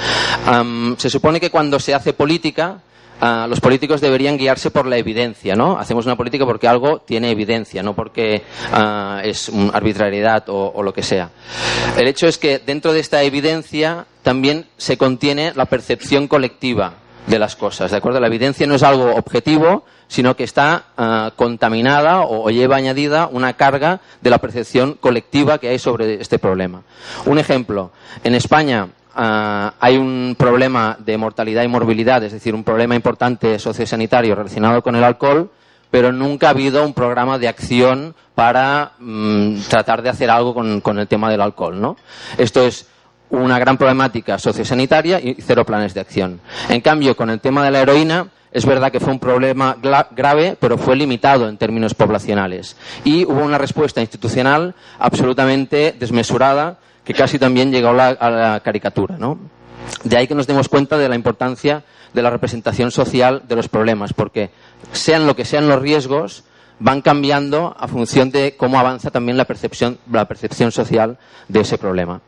se 0.97 1.09
supone 1.09 1.39
que 1.39 1.49
cuando 1.49 1.79
se 1.79 1.93
hace 1.93 2.13
política, 2.13 2.81
ah, 3.21 3.47
los 3.49 3.59
políticos 3.59 4.01
deberían 4.01 4.37
guiarse 4.37 4.71
por 4.71 4.85
la 4.87 4.97
evidencia, 4.97 5.55
¿no? 5.55 5.77
Hacemos 5.77 6.05
una 6.05 6.15
política 6.15 6.45
porque 6.45 6.67
algo 6.67 6.99
tiene 6.99 7.31
evidencia, 7.31 7.83
no 7.83 7.93
porque 7.93 8.43
ah, 8.71 9.21
es 9.23 9.51
arbitrariedad 9.73 10.43
o, 10.47 10.81
lo 10.83 10.93
que 10.93 11.03
sea. 11.03 11.29
El 11.97 12.07
hecho 12.07 12.27
es 12.27 12.37
que 12.37 12.59
dentro 12.59 12.93
de 12.93 12.99
esta 12.99 13.23
evidencia 13.23 14.05
también 14.23 14.65
se 14.77 14.97
contiene 14.97 15.53
la 15.55 15.65
percepción 15.65 16.27
colectiva 16.27 16.93
de 17.27 17.39
las 17.39 17.55
cosas, 17.55 17.91
¿de 17.91 17.97
acuerdo? 17.97 18.19
La 18.19 18.27
evidencia 18.27 18.65
no 18.67 18.75
es 18.75 18.83
algo 18.83 19.13
objetivo, 19.15 19.83
sino 20.07 20.35
que 20.35 20.43
está 20.43 20.85
ah, 20.97 21.31
contaminada 21.35 22.21
o, 22.21 22.49
lleva 22.49 22.77
añadida 22.77 23.27
una 23.31 23.53
carga 23.53 23.99
de 24.21 24.29
la 24.29 24.37
percepción 24.37 24.93
colectiva 24.93 25.57
que 25.57 25.69
hay 25.69 25.79
sobre 25.79 26.21
este 26.21 26.39
problema. 26.39 26.83
Un 27.25 27.37
ejemplo, 27.37 27.91
en 28.23 28.35
España 28.35 28.89
ah, 29.17 29.73
hay 29.79 29.97
un 29.97 30.35
problema 30.37 30.95
de 30.99 31.17
mortalidad 31.17 31.63
y 31.63 31.67
morbilidad, 31.67 32.23
es 32.23 32.31
decir, 32.31 32.55
un 32.55 32.63
problema 32.63 32.95
importante 32.95 33.59
sociosanitario 33.59 34.35
relacionado 34.35 34.81
con 34.81 34.95
el 34.95 35.03
alcohol, 35.03 35.51
pero 35.91 36.11
nunca 36.11 36.47
ha 36.47 36.51
habido 36.51 36.85
un 36.85 36.93
programa 36.93 37.37
de 37.37 37.47
acción 37.49 38.15
para 38.35 38.93
mm, 38.99 39.61
tratar 39.67 40.01
de 40.01 40.09
hacer 40.09 40.29
algo 40.29 40.53
con, 40.53 40.79
con 40.81 40.99
el 40.99 41.07
tema 41.07 41.29
del 41.29 41.41
alcohol, 41.41 41.81
¿no? 41.81 41.97
Esto 42.37 42.61
es 42.61 42.87
una 43.29 43.59
gran 43.59 43.77
problemática 43.77 44.39
sociosanitaria 44.39 45.19
y 45.19 45.35
cero 45.41 45.65
planes 45.65 45.93
de 45.93 45.99
acción. 46.01 46.39
En 46.69 46.81
cambio, 46.81 47.15
con 47.15 47.29
el 47.29 47.41
tema 47.41 47.63
de 47.65 47.71
la 47.71 47.81
heroína, 47.81 48.27
es 48.51 48.65
verdad 48.65 48.91
que 48.91 48.99
fue 48.99 49.11
un 49.11 49.19
problema 49.19 49.77
grave, 49.81 50.57
pero 50.59 50.77
fue 50.77 50.95
limitado 50.95 51.49
en 51.49 51.57
términos 51.57 51.93
poblacionales. 51.93 52.77
Y 53.03 53.25
hubo 53.25 53.43
una 53.43 53.57
respuesta 53.57 54.01
institucional 54.01 54.73
absolutamente 54.99 55.93
desmesurada 55.99 56.77
que 57.07 57.13
casi 57.13 57.39
también 57.39 57.71
llegó 57.71 57.87
a 57.87 57.93
la, 57.93 58.59
caricatura. 58.59 59.15
¿no? 59.17 59.39
De 60.03 60.17
ahí 60.17 60.27
que 60.27 60.35
nos 60.35 60.45
demos 60.45 60.67
cuenta 60.67 60.97
de 60.97 61.07
la 61.07 61.15
importancia 61.15 61.85
de 62.13 62.21
la 62.21 62.29
representación 62.29 62.91
social 62.91 63.43
de 63.47 63.55
los 63.55 63.69
problemas, 63.69 64.11
porque 64.11 64.49
sean 64.91 65.25
lo 65.25 65.33
que 65.33 65.45
sean 65.45 65.69
los 65.69 65.81
riesgos, 65.81 66.43
van 66.79 67.01
cambiando 67.01 67.73
a 67.79 67.87
función 67.87 68.29
de 68.29 68.57
cómo 68.57 68.77
avanza 68.77 69.09
también 69.09 69.37
la 69.37 69.45
percepción, 69.45 69.99
la 70.11 70.25
percepción 70.25 70.73
social 70.73 71.17
de 71.47 71.61
ese 71.61 71.77
problema. 71.77 72.19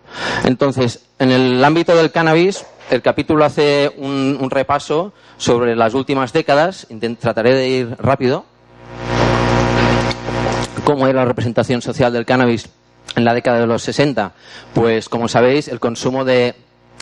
Entonces, 0.45 1.03
en 1.19 1.31
el 1.31 1.61
ámbito 1.61 1.93
del 1.93 2.11
cannabis, 2.11 2.65
el 2.89 3.01
capítulo 3.01 3.43
hace 3.43 3.91
un, 3.97 4.49
repaso 4.49 5.11
sobre 5.35 5.75
las 5.75 5.93
últimas 5.93 6.31
décadas. 6.31 6.87
trataré 7.19 7.53
de 7.53 7.67
ir 7.67 7.95
rápido. 7.99 8.45
¿Cómo 10.85 11.05
era 11.05 11.19
la 11.19 11.25
representación 11.25 11.81
social 11.81 12.13
del 12.13 12.25
cannabis 12.25 12.69
en 13.15 13.25
la 13.25 13.33
década 13.33 13.59
de 13.59 13.67
los 13.67 13.81
60? 13.83 14.31
Pues, 14.73 15.09
como 15.09 15.27
sabéis, 15.27 15.67
el 15.67 15.79
consumo 15.79 16.25
de, 16.25 16.55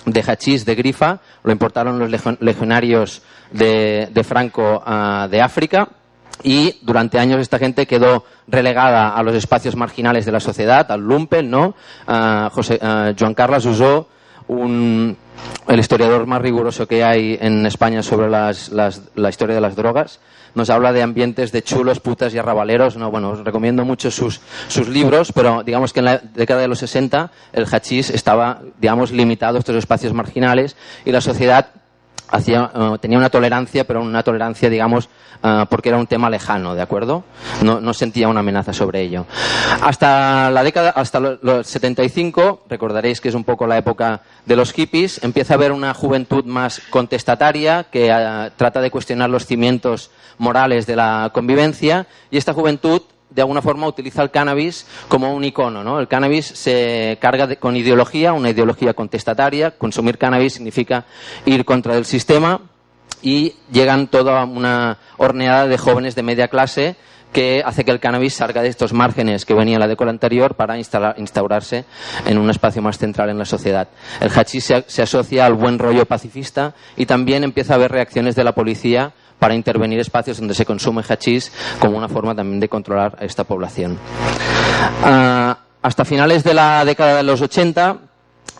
de 0.05 0.23
hachís 0.23 0.65
de 0.65 0.75
grifa 0.75 1.19
lo 1.43 1.51
importaron 1.51 1.99
los 1.99 2.09
legionarios 2.39 3.21
de, 3.51 4.25
Franco 4.25 4.81
ah, 4.85 5.27
de 5.29 5.41
África 5.41 5.89
y 6.43 6.79
durante 6.81 7.19
años 7.19 7.41
esta 7.41 7.59
gente 7.59 7.85
quedó 7.85 8.23
relegada 8.47 9.09
a 9.09 9.23
los 9.23 9.35
espacios 9.35 9.75
marginales 9.75 10.25
de 10.25 10.31
la 10.31 10.39
sociedad, 10.39 10.89
al 10.91 11.01
lumpen, 11.01 11.49
¿no? 11.49 11.75
José, 12.51 12.79
Joan 12.79 13.33
Carlos 13.33 13.65
usó 13.65 14.07
un, 14.47 15.17
el 15.67 15.79
historiador 15.79 16.27
más 16.27 16.41
riguroso 16.41 16.87
que 16.87 17.03
hay 17.03 17.37
en 17.41 17.65
España 17.65 18.03
sobre 18.03 18.29
las, 18.29 18.71
la 18.71 19.29
historia 19.29 19.55
de 19.55 19.61
las 19.61 19.75
drogas, 19.75 20.19
nos 20.57 20.69
habla 20.69 20.91
de 20.91 21.03
ambientes 21.03 21.51
de 21.51 21.61
chulos, 21.61 21.99
putas 21.99 22.33
y 22.33 22.37
arrabaleros. 22.37 22.97
No, 22.97 23.11
bueno, 23.11 23.29
os 23.29 23.45
recomiendo 23.45 23.85
mucho 23.85 24.11
sus, 24.11 24.41
sus 24.67 24.89
libros, 24.89 25.31
pero 25.31 25.63
digamos 25.63 25.93
que 25.93 25.99
en 25.99 26.05
la 26.05 26.17
década 26.17 26.61
de 26.61 26.67
los 26.67 26.79
60 26.79 27.31
el 27.53 27.65
hachís 27.65 28.09
estaba, 28.09 28.61
digamos, 28.79 29.11
limitado 29.11 29.57
a 29.57 29.59
estos 29.59 29.75
espacios 29.75 30.13
marginales 30.13 30.75
y 31.05 31.11
la 31.11 31.21
sociedad 31.21 31.67
eh, 32.33 32.97
tenía 32.99 33.17
una 33.17 33.29
tolerancia, 33.29 33.85
pero 33.85 34.01
una 34.01 34.23
tolerancia, 34.23 34.69
digamos, 34.69 35.09
eh, 35.43 35.65
porque 35.69 35.89
era 35.89 35.97
un 35.97 36.07
tema 36.07 36.29
lejano, 36.29 36.75
¿de 36.75 36.81
acuerdo? 36.81 37.23
No, 37.61 37.93
sentía 37.93 38.27
una 38.27 38.41
amenaza 38.41 38.73
sobre 38.73 39.01
ello. 39.01 39.25
Hasta 39.81 40.51
la 40.51 40.63
década, 40.63 40.89
hasta 40.91 41.19
los 41.19 41.67
75, 41.67 42.63
recordaréis 42.69 43.21
que 43.21 43.29
es 43.29 43.35
un 43.35 43.43
poco 43.43 43.67
la 43.67 43.77
época 43.77 44.21
de 44.45 44.55
los 44.55 44.73
hippies, 44.73 45.23
empieza 45.23 45.53
a 45.53 45.57
haber 45.57 45.71
una 45.71 45.93
juventud 45.93 46.45
más 46.45 46.81
contestataria 46.89 47.85
que 47.85 48.09
eh, 48.09 48.51
trata 48.55 48.81
de 48.81 48.91
cuestionar 48.91 49.29
los 49.29 49.45
cimientos 49.45 50.11
morales 50.37 50.85
de 50.85 50.95
la 50.95 51.31
convivencia 51.33 52.07
y 52.29 52.37
esta 52.37 52.53
juventud 52.53 53.01
de 53.29 53.41
alguna 53.41 53.61
forma 53.61 53.87
utiliza 53.87 54.21
el 54.21 54.31
cannabis 54.31 54.85
como 55.07 55.33
un 55.33 55.43
icono. 55.43 55.83
¿no? 55.83 55.99
El 55.99 56.07
cannabis 56.07 56.45
se 56.45 57.17
carga 57.21 57.55
con 57.55 57.75
ideología, 57.75 58.33
una 58.33 58.49
ideología 58.49 58.93
contestataria. 58.93 59.71
Consumir 59.71 60.17
cannabis 60.17 60.53
significa 60.53 61.05
ir 61.45 61.65
contra 61.65 61.97
el 61.97 62.05
sistema 62.05 62.61
y 63.21 63.53
llegan 63.71 64.07
toda 64.07 64.45
una 64.45 64.99
horneada 65.17 65.67
de 65.67 65.77
jóvenes 65.77 66.15
de 66.15 66.23
media 66.23 66.47
clase 66.47 66.95
que 67.33 67.61
hace 67.65 67.83
que 67.83 67.91
el 67.91 67.99
cannabis 67.99 68.35
salga 68.35 68.61
de 68.61 68.69
estos 68.69 68.93
márgenes 68.93 69.45
que 69.45 69.53
venía 69.53 69.75
en 69.75 69.81
la 69.81 69.87
década 69.87 70.11
anterior 70.11 70.55
para 70.55 70.77
instaurarse 70.77 71.85
en 72.25 72.37
un 72.37 72.49
espacio 72.49 72.81
más 72.81 72.97
central 72.97 73.29
en 73.29 73.37
la 73.37 73.45
sociedad. 73.45 73.89
El 74.21 74.31
hachís 74.31 74.63
se, 74.63 74.85
se 74.87 75.01
asocia 75.01 75.45
al 75.45 75.53
buen 75.53 75.77
rollo 75.77 76.05
pacifista 76.05 76.73
y 76.95 77.05
también 77.05 77.43
empieza 77.43 77.73
a 77.73 77.75
haber 77.75 77.91
reacciones 77.91 78.35
de 78.35 78.43
la 78.43 78.55
policía 78.55 79.13
para 79.39 79.55
intervenir 79.55 79.99
espacios 79.99 80.37
donde 80.37 80.53
se 80.53 80.65
consume 80.65 81.03
hachís 81.03 81.51
como 81.79 81.97
una 81.97 82.07
forma 82.07 82.35
también 82.35 82.59
de 82.59 82.69
controlar 82.69 83.17
a 83.19 83.25
esta 83.25 83.43
población. 83.43 83.97
Ah, 85.03 85.57
hasta 85.81 86.05
finales 86.05 86.43
de 86.43 86.53
la 86.53 86.83
década 86.85 87.17
de 87.17 87.23
los 87.23 87.41
80, 87.41 87.97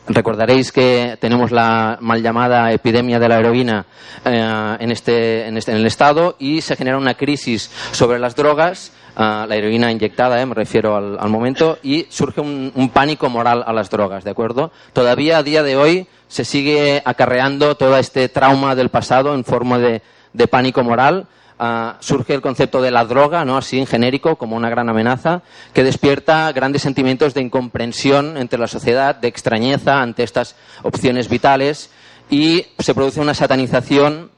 Recordaréis 0.10 0.72
que 0.72 1.18
tenemos 1.20 1.52
la 1.52 1.98
mal 2.00 2.24
llamada 2.24 2.72
epidemia 2.72 3.20
de 3.20 3.28
la 3.28 3.40
heroína 3.40 3.86
eh, 4.24 4.78
en, 4.80 4.92
este, 4.92 5.46
en, 5.48 5.58
este, 5.58 5.72
en 5.72 5.80
el 5.80 5.86
Estado 5.86 6.38
y 6.40 6.62
se 6.62 6.78
genera 6.78 6.98
una 6.98 7.16
crisis 7.16 7.70
sobre 7.92 8.18
las 8.18 8.34
drogas, 8.34 8.94
ah, 9.18 9.46
la 9.48 9.58
heroína 9.58 9.92
inyectada, 9.92 10.42
eh, 10.42 10.46
me 10.46 10.56
refiero 10.56 10.96
al, 10.96 11.30
momento, 11.30 11.78
y 11.84 12.08
surge 12.10 12.40
un, 12.40 12.72
un, 12.74 12.90
pánico 12.90 13.30
moral 13.30 13.66
a 13.68 13.74
las 13.74 13.90
drogas, 13.90 14.24
¿de 14.24 14.32
acuerdo? 14.32 14.72
Todavía 14.94 15.40
a 15.40 15.44
día 15.44 15.62
de 15.62 15.76
hoy 15.76 16.08
se 16.30 16.46
sigue 16.46 17.02
acarreando 17.04 17.76
todo 17.76 17.98
este 17.98 18.30
trauma 18.30 18.76
del 18.76 18.88
pasado 18.88 19.36
en 19.36 19.44
forma 19.44 19.78
de 19.78 20.02
de 20.38 20.48
pánico 20.48 20.84
moral, 20.84 21.27
ah, 21.60 21.98
surge 22.00 22.34
el 22.34 22.41
concepto 22.41 22.82
de 22.82 22.91
la 22.91 23.03
droga, 23.06 23.44
¿no? 23.44 23.58
así 23.58 23.79
en 23.79 23.88
genérico, 23.88 24.38
como 24.38 24.56
una 24.56 24.70
gran 24.70 24.88
amenaza, 24.89 25.41
que 25.74 25.84
despierta 25.84 26.51
grandes 26.53 26.84
sentimientos 26.84 27.34
de 27.34 27.41
incomprensión 27.41 28.38
entre 28.38 28.60
la 28.60 28.67
sociedad, 28.67 29.15
de 29.15 29.27
extrañeza 29.27 30.01
ante 30.01 30.24
estas 30.24 30.56
opciones 30.84 31.27
vitales 31.27 31.89
y 32.29 32.67
se 32.79 32.94
produce 32.94 33.20
una 33.20 33.34
satanización 33.34 34.29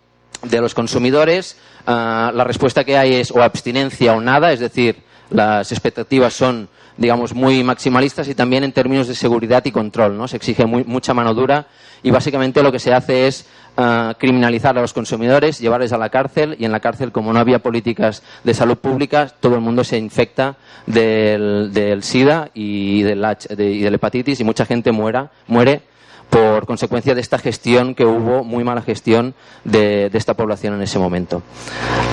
de 0.43 0.61
los 0.61 0.73
consumidores. 0.73 1.57
Ah, 1.85 2.31
la 2.33 2.45
respuesta 2.45 2.83
que 2.83 2.97
hay 2.97 3.15
es 3.15 3.31
o 3.31 3.43
abstinencia 3.43 4.13
o 4.13 4.21
nada, 4.21 4.53
es 4.53 4.61
decir, 4.61 5.03
las 5.29 5.71
expectativas 5.71 6.33
son 6.33 6.69
digamos, 7.00 7.33
muy 7.33 7.63
maximalistas 7.63 8.27
y 8.27 8.36
también 8.36 8.65
en 8.65 8.74
términos 8.74 9.07
de 9.07 9.15
seguridad 9.15 9.63
y 9.65 9.71
control, 9.71 10.17
¿no? 10.17 10.27
Se 10.27 10.36
exige 10.36 10.65
mucha 10.65 11.13
mano 11.13 11.33
dura 11.33 11.65
y 12.03 12.12
básicamente 12.12 12.62
lo 12.62 12.74
que 12.74 12.79
se 12.79 12.93
hace 12.93 13.27
es 13.27 13.45
ah, 13.77 14.13
criminalizar 14.19 14.77
a 14.77 14.81
los 14.81 14.91
consumidores, 14.91 15.59
llevarles 15.59 15.93
a 15.93 15.98
la 15.98 16.09
cárcel 16.09 16.57
y 16.59 16.65
en 16.65 16.74
la 16.74 16.81
cárcel, 16.81 17.13
como 17.13 17.31
no 17.31 17.39
había 17.39 17.59
políticas 17.59 18.21
de 18.43 18.53
salud 18.53 18.77
pública, 18.77 19.31
todo 19.39 19.55
el 19.55 19.62
mundo 19.62 19.86
se 19.86 19.98
infecta 19.98 20.57
del, 20.86 22.00
SIDA 22.01 22.51
y, 22.53 23.01
del, 23.03 23.25
y 23.57 23.79
de 23.79 23.89
la 23.89 23.95
hepatitis 23.95 24.41
y 24.41 24.43
mucha 24.43 24.65
gente 24.65 24.91
muera, 24.91 25.31
muere 25.48 25.83
por 26.29 26.65
consecuencia 26.65 27.15
de 27.15 27.21
esta 27.21 27.39
gestión 27.39 27.95
que 27.95 28.05
hubo, 28.05 28.43
muy 28.43 28.65
mala 28.65 28.81
gestión 28.81 29.33
de, 29.63 30.12
esta 30.13 30.33
población 30.33 30.74
en 30.75 30.81
ese 30.81 31.00
momento. 31.00 31.41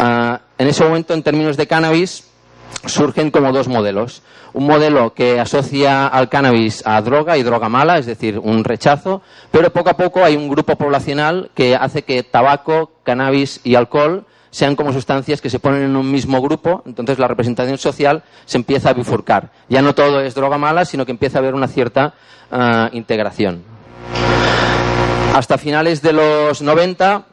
Ah, 0.01 0.41
en 0.59 0.69
ese 0.69 0.85
momento, 0.85 1.13
en 1.13 1.25
términos 1.25 1.57
de 1.57 1.67
cannabis, 1.67 2.25
surgen 2.87 3.31
como 3.31 3.53
dos 3.53 3.69
modelos. 3.69 4.23
Un 4.53 4.67
modelo 4.67 5.13
que 5.13 5.39
asocia 5.39 6.07
al 6.07 6.29
cannabis 6.29 6.83
a 6.87 7.01
droga 7.03 7.37
y 7.37 7.43
droga 7.43 7.69
mala, 7.69 7.99
es 7.99 8.07
decir, 8.07 8.39
un 8.39 8.65
rechazo, 8.65 9.23
pero 9.51 9.71
poco 9.71 9.91
a 9.91 9.97
poco 9.97 10.25
hay 10.25 10.37
un 10.37 10.49
grupo 10.49 10.77
poblacional 10.77 11.51
que 11.55 11.75
hace 11.75 12.03
que 12.03 12.23
tabaco, 12.23 12.93
cannabis 13.03 13.61
y 13.65 13.75
alcohol 13.75 14.25
sean 14.51 14.75
como 14.75 14.93
sustancias 14.93 15.43
que 15.43 15.51
se 15.51 15.59
ponen 15.59 15.83
en 15.83 15.97
un 15.97 16.11
mismo 16.11 16.41
grupo, 16.41 16.83
entonces 16.87 17.19
la 17.19 17.29
representación 17.29 17.77
social 17.77 18.23
se 18.47 18.57
empieza 18.57 18.89
a 18.89 18.95
bifurcar. 18.95 19.51
Ya 19.69 19.83
no 19.83 19.95
todo 19.95 20.21
es 20.21 20.35
droga 20.35 20.57
mala, 20.57 20.87
sino 20.87 21.05
que 21.05 21.13
empieza 21.13 21.37
a 21.37 21.41
haber 21.41 21.55
una 21.55 21.69
cierta 21.69 22.15
ah, 22.51 22.89
integración. 22.93 23.63
Hasta 25.35 25.59
finales 25.59 26.01
de 26.01 26.15
los 26.15 26.63
90 26.63 27.27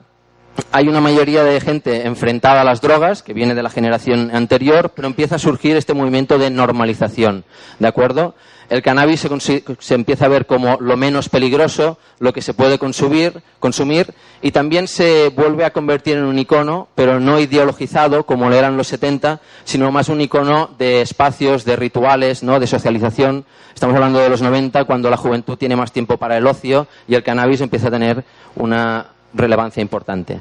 hay 0.71 0.87
una 0.87 1.01
mayoría 1.01 1.43
de 1.43 1.61
gente 1.61 2.05
enfrentada 2.05 2.61
a 2.61 2.63
las 2.63 2.81
drogas, 2.81 3.23
que 3.23 3.33
viene 3.33 3.55
de 3.55 3.63
la 3.63 3.69
generación 3.69 4.31
anterior, 4.33 4.91
pero 4.95 5.07
empieza 5.07 5.35
a 5.35 5.39
surgir 5.39 5.75
este 5.75 5.93
movimiento 5.93 6.37
de 6.37 6.49
normalización, 6.49 7.43
¿de 7.79 7.87
acuerdo? 7.87 8.35
El 8.69 8.81
cannabis 8.81 9.27
se, 9.39 9.93
empieza 9.93 10.25
a 10.25 10.29
ver 10.29 10.45
como 10.45 10.77
lo 10.79 10.97
menos 10.97 11.29
peligroso, 11.29 11.99
lo 12.19 12.33
que 12.33 12.41
se 12.41 12.53
puede 12.53 12.79
consumir, 12.79 13.43
consumir, 13.59 14.13
y 14.41 14.51
también 14.51 14.87
se 14.87 15.29
vuelve 15.29 15.65
a 15.65 15.73
convertir 15.73 16.17
en 16.17 16.23
un 16.23 16.39
icono, 16.39 16.87
pero 16.95 17.19
no 17.19 17.39
ideologizado 17.39 18.25
como 18.25 18.49
lo 18.49 18.55
eran 18.55 18.77
los 18.77 18.87
70, 18.87 19.41
sino 19.63 19.91
más 19.91 20.09
un 20.09 20.21
icono 20.21 20.71
de 20.77 21.01
espacios, 21.01 21.65
de 21.65 21.75
rituales, 21.75 22.41
¿no? 22.41 22.59
de 22.59 22.65
socialización. 22.65 23.45
Estamos 23.73 23.95
hablando 23.95 24.19
de 24.19 24.29
los 24.29 24.41
90, 24.41 24.85
cuando 24.85 25.09
la 25.09 25.17
juventud 25.17 25.57
tiene 25.57 25.75
más 25.75 25.91
tiempo 25.91 26.17
para 26.17 26.37
el 26.37 26.47
ocio 26.47 26.87
y 27.07 27.15
el 27.15 27.23
cannabis 27.23 27.61
empieza 27.61 27.89
a 27.89 27.91
tener 27.91 28.23
una 28.55 29.07
relevancia 29.33 29.81
importante. 29.81 30.39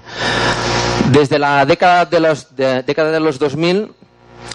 Desde 1.10 1.38
la 1.38 1.64
década 1.66 2.04
de 2.04 2.20
los, 2.20 2.54
década 2.56 3.10
de 3.10 3.20
los 3.20 3.38
2000 3.38 3.90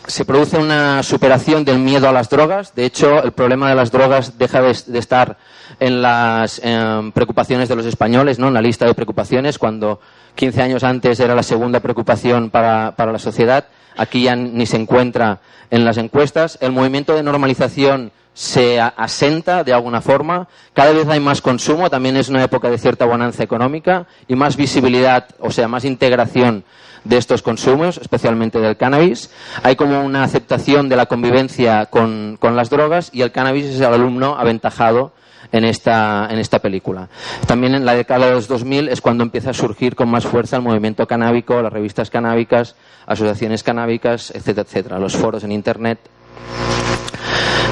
se 0.05 0.25
produce 0.25 0.57
una 0.57 1.03
superación 1.03 1.65
del 1.65 1.79
miedo 1.79 2.07
a 2.07 2.11
las 2.11 2.29
drogas. 2.29 2.73
De 2.75 2.85
hecho, 2.85 3.23
el 3.23 3.31
problema 3.31 3.69
de 3.69 3.75
las 3.75 3.91
drogas 3.91 4.37
deja 4.37 4.61
de, 4.61 4.71
estar 4.71 5.37
en 5.79 6.01
las 6.01 6.61
em, 6.63 7.11
preocupaciones 7.11 7.69
de 7.69 7.75
los 7.75 7.85
españoles, 7.85 8.39
¿no? 8.39 8.47
en 8.47 8.53
la 8.53 8.61
lista 8.61 8.85
de 8.85 8.93
preocupaciones, 8.93 9.57
cuando 9.57 9.99
15 10.35 10.61
años 10.61 10.83
antes 10.83 11.19
era 11.19 11.35
la 11.35 11.43
segunda 11.43 11.79
preocupación 11.79 12.49
para, 12.49 12.95
para 12.95 13.11
la 13.11 13.19
sociedad. 13.19 13.65
Aquí 13.97 14.23
ya 14.23 14.35
ni 14.35 14.65
se 14.65 14.77
encuentra 14.77 15.39
en 15.71 15.83
las 15.83 15.97
encuestas. 15.97 16.57
El 16.61 16.71
movimiento 16.71 17.15
de 17.15 17.23
normalización 17.23 18.11
se 18.37 18.79
asenta 18.79 19.63
de 19.63 19.73
alguna 19.73 19.99
forma, 19.99 20.47
cada 20.73 20.91
vez 20.91 21.07
hay 21.09 21.19
más 21.19 21.41
consumo, 21.41 21.89
también 21.89 22.17
es 22.17 22.29
una 22.29 22.43
época 22.43 22.69
de 22.69 22.77
cierta 22.77 23.05
bonanza 23.05 23.41
económica 23.41 24.05
y 24.27 24.35
más 24.35 24.55
visibilidad, 24.55 25.25
o 25.39 25.49
sea, 25.49 25.67
más 25.67 25.85
integración 25.85 26.63
de 27.03 27.17
estos 27.17 27.41
consumos, 27.41 27.97
especialmente 27.97 28.59
del 28.59 28.77
cannabis. 28.77 29.31
Hay 29.63 29.75
como 29.75 30.03
una 30.03 30.23
aceptación 30.23 30.87
de 30.87 30.97
la 30.97 31.07
convivencia 31.07 31.87
con, 31.87 32.37
las 32.39 32.69
drogas 32.69 33.09
y 33.11 33.23
el 33.23 33.31
cannabis 33.31 33.65
es 33.65 33.79
el 33.79 33.91
alumno 33.91 34.35
aventajado 34.37 35.13
en 35.51 35.65
esta, 35.65 36.27
en 36.29 36.37
esta 36.37 36.59
película. 36.59 37.09
También 37.47 37.73
en 37.73 37.85
la 37.85 37.95
década 37.95 38.27
de 38.27 38.33
los 38.33 38.47
2000 38.47 38.89
es 38.89 39.01
cuando 39.01 39.23
empieza 39.23 39.49
a 39.49 39.55
surgir 39.55 39.95
con 39.95 40.09
más 40.09 40.27
fuerza 40.27 40.57
el 40.57 40.61
movimiento 40.61 41.07
canábico, 41.07 41.59
las 41.63 41.73
revistas 41.73 42.11
canábicas, 42.11 42.75
asociaciones 43.07 43.63
canábicas, 43.63 44.29
etcétera, 44.29 44.67
etcétera, 44.67 44.99
los 44.99 45.17
foros 45.17 45.43
en 45.43 45.53
Internet. 45.53 45.97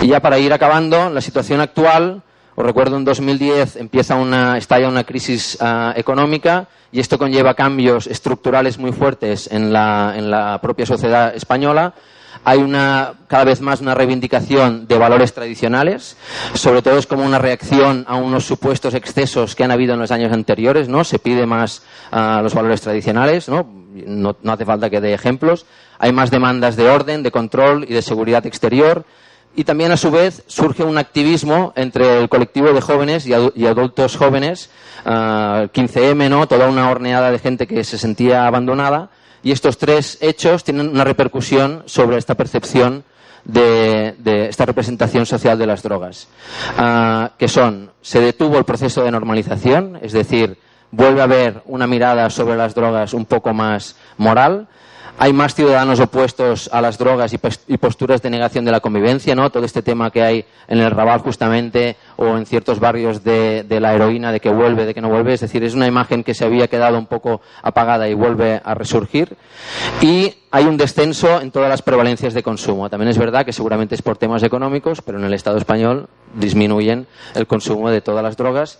Y 0.01 0.07
ya 0.07 0.19
para 0.19 0.37
ir 0.37 0.53
acabando, 0.53 1.09
la 1.09 1.21
situación 1.21 1.61
actual, 1.61 2.21
os 2.55 2.65
recuerdo 2.65 2.97
en 2.97 3.05
2010 3.05 3.75
empieza 3.77 4.15
una, 4.15 4.57
estalla 4.57 4.87
una 4.87 5.03
crisis 5.03 5.57
ah, 5.59 5.93
económica 5.95 6.67
y 6.91 6.99
esto 6.99 7.17
conlleva 7.17 7.53
cambios 7.53 8.07
estructurales 8.07 8.77
muy 8.77 8.91
fuertes 8.91 9.49
en 9.51 9.73
la, 9.73 10.13
en 10.15 10.31
la 10.31 10.59
propia 10.61 10.85
sociedad 10.85 11.35
española 11.35 11.93
hay 12.45 12.59
una, 12.59 13.13
cada 13.27 13.43
vez 13.43 13.59
más 13.59 13.81
una 13.81 13.95
reivindicación 13.95 14.87
de 14.87 14.97
valores 14.99 15.33
tradicionales, 15.33 16.15
sobre 16.53 16.83
todo 16.83 16.97
es 16.99 17.07
como 17.07 17.25
una 17.25 17.39
reacción 17.39 18.05
a 18.07 18.15
unos 18.15 18.45
supuestos 18.45 18.93
excesos 18.93 19.55
que 19.55 19.63
han 19.63 19.71
habido 19.71 19.95
en 19.95 19.99
los 19.99 20.11
años 20.11 20.31
anteriores, 20.31 20.87
¿no? 20.87 21.03
Se 21.03 21.17
pide 21.17 21.47
más 21.47 21.81
ah, 22.11 22.41
los 22.43 22.53
valores 22.53 22.81
tradicionales, 22.81 23.49
¿no? 23.49 23.67
¿no? 23.95 24.37
No 24.43 24.51
hace 24.51 24.63
falta 24.63 24.91
que 24.91 25.01
dé 25.01 25.13
ejemplos. 25.13 25.65
Hay 25.97 26.13
más 26.13 26.29
demandas 26.29 26.75
de 26.75 26.87
orden, 26.87 27.23
de 27.23 27.31
control 27.31 27.85
y 27.89 27.93
de 27.93 28.03
seguridad 28.03 28.45
exterior 28.45 29.05
y 29.55 29.63
también 29.63 29.91
a 29.91 29.97
su 29.97 30.11
vez 30.11 30.43
surge 30.47 30.83
un 30.83 30.97
activismo 30.97 31.73
entre 31.75 32.19
el 32.19 32.29
colectivo 32.29 32.73
de 32.73 32.81
jóvenes 32.81 33.25
y, 33.25 33.33
adultos 33.33 34.17
jóvenes, 34.17 34.69
15M, 35.05 36.25
ah, 36.25 36.29
¿no? 36.29 36.47
toda 36.47 36.67
una 36.67 36.89
horneada 36.89 37.31
de 37.31 37.39
gente 37.39 37.67
que 37.67 37.83
se 37.83 37.97
sentía 37.97 38.47
abandonada 38.47 39.09
y 39.43 39.51
estos 39.51 39.77
tres 39.77 40.17
hechos 40.21 40.63
tienen 40.63 40.89
una 40.89 41.03
repercusión 41.03 41.83
sobre 41.85 42.17
esta 42.17 42.35
percepción 42.35 43.03
de, 43.45 44.15
esta 44.49 44.65
representación 44.65 45.25
social 45.25 45.57
de 45.57 45.67
las 45.67 45.83
drogas, 45.83 46.27
ah, 46.77 47.31
que 47.37 47.47
son, 47.47 47.91
se 48.01 48.19
detuvo 48.19 48.57
el 48.57 48.65
proceso 48.65 49.03
de 49.03 49.11
normalización, 49.11 49.99
es 50.01 50.13
decir, 50.13 50.57
vuelve 50.91 51.21
a 51.21 51.25
haber 51.25 51.61
una 51.65 51.87
mirada 51.87 52.29
sobre 52.29 52.55
las 52.55 52.73
drogas 52.73 53.13
un 53.13 53.25
poco 53.25 53.53
más 53.53 53.95
moral, 54.17 54.67
hay 55.17 55.31
más 55.33 55.55
ciudadanos 55.55 55.99
opuestos 55.99 56.69
a 56.73 56.81
las 56.81 56.97
drogas 56.97 57.33
y, 57.33 57.77
posturas 57.77 58.21
de 58.21 58.29
negación 58.29 58.65
de 58.65 58.71
la 58.71 58.79
convivencia, 58.79 59.35
¿no? 59.35 59.49
Todo 59.49 59.65
este 59.65 59.81
tema 59.81 60.11
que 60.11 60.21
hay 60.21 60.45
en 60.67 60.79
el 60.79 60.91
Raval 60.91 61.19
justamente 61.19 61.95
o 62.17 62.37
en 62.37 62.45
ciertos 62.45 62.79
barrios 62.79 63.23
de, 63.23 63.65
la 63.69 63.93
heroína, 63.93 64.31
de 64.31 64.39
que 64.39 64.49
vuelve, 64.49 64.85
de 64.85 64.93
que 64.93 65.01
no 65.01 65.09
vuelve. 65.09 65.33
Es 65.33 65.41
decir, 65.41 65.63
es 65.63 65.73
una 65.73 65.87
imagen 65.87 66.23
que 66.23 66.33
se 66.33 66.43
había 66.43 66.67
quedado 66.67 66.97
un 66.97 67.05
poco 67.05 67.41
apagada 67.61 68.09
y 68.09 68.13
vuelve 68.13 68.61
a 68.63 68.73
resurgir. 68.73 69.37
Y 70.01 70.33
hay 70.51 70.65
un 70.65 70.77
descenso 70.77 71.41
en 71.41 71.51
todas 71.51 71.69
las 71.69 71.81
prevalencias 71.81 72.33
de 72.33 72.43
consumo. 72.43 72.89
También 72.89 73.09
es 73.09 73.17
verdad 73.17 73.45
que 73.45 73.53
seguramente 73.53 73.95
es 73.95 74.01
por 74.01 74.17
temas 74.17 74.43
económicos, 74.43 75.01
pero 75.01 75.17
en 75.17 75.25
el 75.25 75.33
Estado 75.33 75.57
español 75.57 76.09
disminuyen 76.33 77.07
el 77.35 77.47
consumo 77.47 77.89
de 77.89 78.01
todas 78.01 78.23
las 78.23 78.35
drogas 78.35 78.79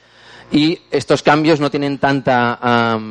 y 0.52 0.80
estos 0.92 1.24
cambios 1.24 1.60
no 1.60 1.72
tienen 1.72 1.98
tanta 1.98 2.54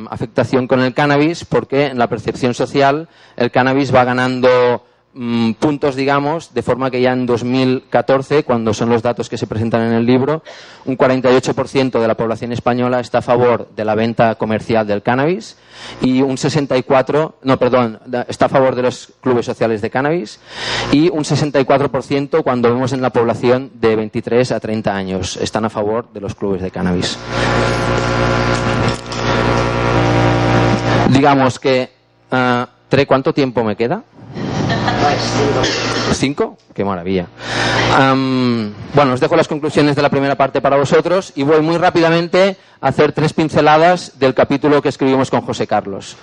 afectación 0.09 0.67
con 0.67 0.81
el 0.81 0.93
cannabis 0.93 1.45
porque 1.45 1.87
en 1.87 1.97
la 1.97 2.07
percepción 2.07 2.53
social 2.53 3.09
el 3.35 3.51
cannabis 3.51 3.93
va 3.93 4.05
ganando 4.05 4.84
Mm, 5.17 5.53
puntos, 5.53 5.95
digamos, 5.95 6.53
de 6.53 6.61
forma 6.61 6.91
que 6.91 6.99
ya 6.99 7.13
en 7.13 7.25
2014, 7.25 8.43
cuando 8.43 8.73
son 8.73 8.89
los 8.89 9.01
datos 9.01 9.29
que 9.29 9.37
se 9.37 9.47
presentan 9.47 9.83
en 9.83 9.93
el 9.93 10.05
libro, 10.05 10.43
un 10.83 10.97
48% 10.97 12.01
de 12.01 12.07
la 12.07 12.15
población 12.15 12.51
española 12.51 12.99
está 12.99 13.19
a 13.19 13.21
favor 13.21 13.69
de 13.73 13.85
la 13.85 13.95
venta 13.95 14.35
comercial 14.35 14.85
del 14.85 15.03
cannabis 15.03 15.55
y 16.01 16.21
un 16.21 16.37
64, 16.37 17.35
no, 17.43 17.57
perdón, 17.57 17.97
está 18.27 18.47
a 18.47 18.49
favor 18.49 18.75
de 18.75 18.81
los 18.81 19.13
clubes 19.21 19.45
sociales 19.45 19.81
de 19.81 19.89
cannabis 19.89 20.41
y 20.91 21.07
un 21.07 21.23
64% 21.23 22.43
cuando 22.43 22.73
vemos 22.73 22.91
en 22.91 23.01
la 23.01 23.11
población 23.11 23.71
de 23.75 23.95
23 23.95 24.51
a 24.51 24.59
30 24.59 24.93
años 24.93 25.37
están 25.37 25.63
a 25.63 25.69
favor 25.69 26.11
de 26.11 26.19
los 26.19 26.35
clubes 26.35 26.61
de 26.61 26.71
cannabis. 26.71 27.17
Digamos 31.09 31.57
que, 31.57 31.89
uh, 32.33 33.05
¿cuánto 33.07 33.33
tiempo 33.33 33.63
me 33.63 33.77
queda? 33.77 34.03
¿Cinco? 36.13 36.57
Qué 36.73 36.83
maravilla. 36.83 37.27
bueno, 38.93 39.13
os 39.13 39.19
dejo 39.19 39.35
las 39.35 39.47
conclusiones 39.47 39.95
de 39.95 40.01
la 40.01 40.09
primera 40.09 40.35
parte 40.35 40.61
para 40.61 40.77
vosotros 40.77 41.33
y 41.35 41.43
voy 41.43 41.61
muy 41.61 41.77
rápidamente 41.77 42.57
a 42.81 42.87
hacer 42.87 43.11
tres 43.11 43.33
pinceladas 43.33 44.17
del 44.19 44.33
capítulo 44.33 44.81
que 44.81 44.89
escribimos 44.89 45.29
con 45.29 45.41
José 45.41 45.67
Carlos. 45.67 46.15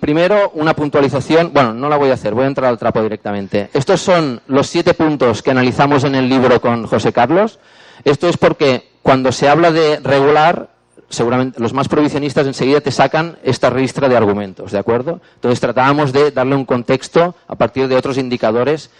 primero, 0.00 0.50
una 0.54 0.74
puntualización. 0.74 1.52
Bueno, 1.52 1.72
no 1.72 1.88
la 1.88 1.96
voy 1.96 2.10
a 2.10 2.14
hacer, 2.14 2.34
voy 2.34 2.44
a 2.44 2.48
entrar 2.48 2.68
al 2.68 2.78
trapo 2.78 3.02
directamente. 3.02 3.70
Estos 3.72 4.00
son 4.00 4.40
los 4.48 4.66
siete 4.66 4.94
puntos 4.94 5.42
que 5.42 5.50
analizamos 5.50 6.04
en 6.04 6.14
el 6.14 6.28
libro 6.28 6.60
con 6.60 6.86
José 6.86 7.12
Carlos. 7.12 7.58
Esto 8.04 8.28
es 8.28 8.36
porque 8.36 8.88
cuando 9.02 9.32
se 9.32 9.48
habla 9.48 9.70
de 9.70 10.00
regular, 10.00 10.68
seguramente 11.08 11.60
los 11.60 11.72
más 11.72 11.88
provisionistas 11.88 12.46
enseguida 12.46 12.80
te 12.80 12.90
sacan 12.90 13.38
esta 13.42 13.70
ristra 13.70 14.08
de 14.08 14.16
argumentos, 14.16 14.72
¿de 14.72 14.78
acuerdo? 14.78 15.20
Entonces 15.36 15.60
tratábamos 15.60 16.12
de 16.12 16.30
darle 16.30 16.54
un 16.54 16.64
contexto 16.64 17.34
a 17.46 17.56
partir 17.56 17.88
de 17.88 17.96
otros 17.96 18.18
indicadores 18.18 18.90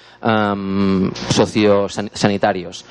sociosanitarios. 1.30 2.84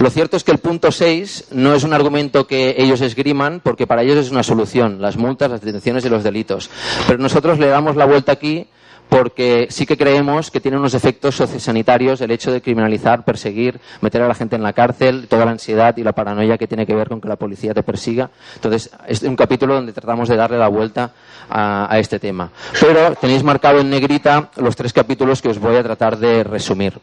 Lo 0.00 0.10
cierto 0.10 0.36
es 0.36 0.44
que 0.44 0.52
el 0.52 0.58
punto 0.58 0.90
6 0.90 1.48
no 1.52 1.74
es 1.74 1.84
un 1.84 1.92
argumento 1.92 2.46
que 2.46 2.74
ellos 2.78 3.00
esgriman 3.00 3.60
porque 3.62 3.86
para 3.86 4.02
ellos 4.02 4.16
es 4.16 4.30
una 4.30 4.42
solución, 4.42 5.00
las 5.00 5.16
multas, 5.16 5.50
las 5.50 5.60
detenciones 5.60 6.04
y 6.04 6.08
los 6.08 6.24
delitos. 6.24 6.70
Pero 7.06 7.18
nosotros 7.18 7.58
le 7.58 7.68
damos 7.68 7.96
la 7.96 8.06
vuelta 8.06 8.32
aquí 8.32 8.66
porque 9.12 9.66
sí 9.68 9.84
que 9.84 9.98
creemos 9.98 10.50
que 10.50 10.58
tiene 10.58 10.78
unos 10.78 10.94
efectos 10.94 11.36
sociosanitarios 11.36 12.22
el 12.22 12.30
hecho 12.30 12.50
de 12.50 12.62
criminalizar, 12.62 13.26
perseguir, 13.26 13.78
meter 14.00 14.22
a 14.22 14.26
la 14.26 14.34
gente 14.34 14.56
en 14.56 14.62
la 14.62 14.72
cárcel, 14.72 15.26
toda 15.28 15.44
la 15.44 15.50
ansiedad 15.50 15.94
y 15.98 16.02
la 16.02 16.12
paranoia 16.12 16.56
que 16.56 16.66
tiene 16.66 16.86
que 16.86 16.94
ver 16.94 17.10
con 17.10 17.20
que 17.20 17.28
la 17.28 17.36
policía 17.36 17.74
te 17.74 17.82
persiga. 17.82 18.30
Entonces, 18.54 18.90
es 19.06 19.22
un 19.22 19.36
capítulo 19.36 19.74
donde 19.74 19.92
tratamos 19.92 20.30
de 20.30 20.36
darle 20.36 20.56
la 20.56 20.68
vuelta 20.68 21.10
a, 21.50 21.94
este 21.98 22.18
tema. 22.18 22.50
Pero 22.80 23.14
tenéis 23.16 23.42
marcado 23.42 23.80
en 23.80 23.90
negrita 23.90 24.48
los 24.56 24.76
tres 24.76 24.94
capítulos 24.94 25.42
que 25.42 25.50
os 25.50 25.58
voy 25.58 25.76
a 25.76 25.82
tratar 25.82 26.16
de 26.16 26.42
resumir. 26.42 26.94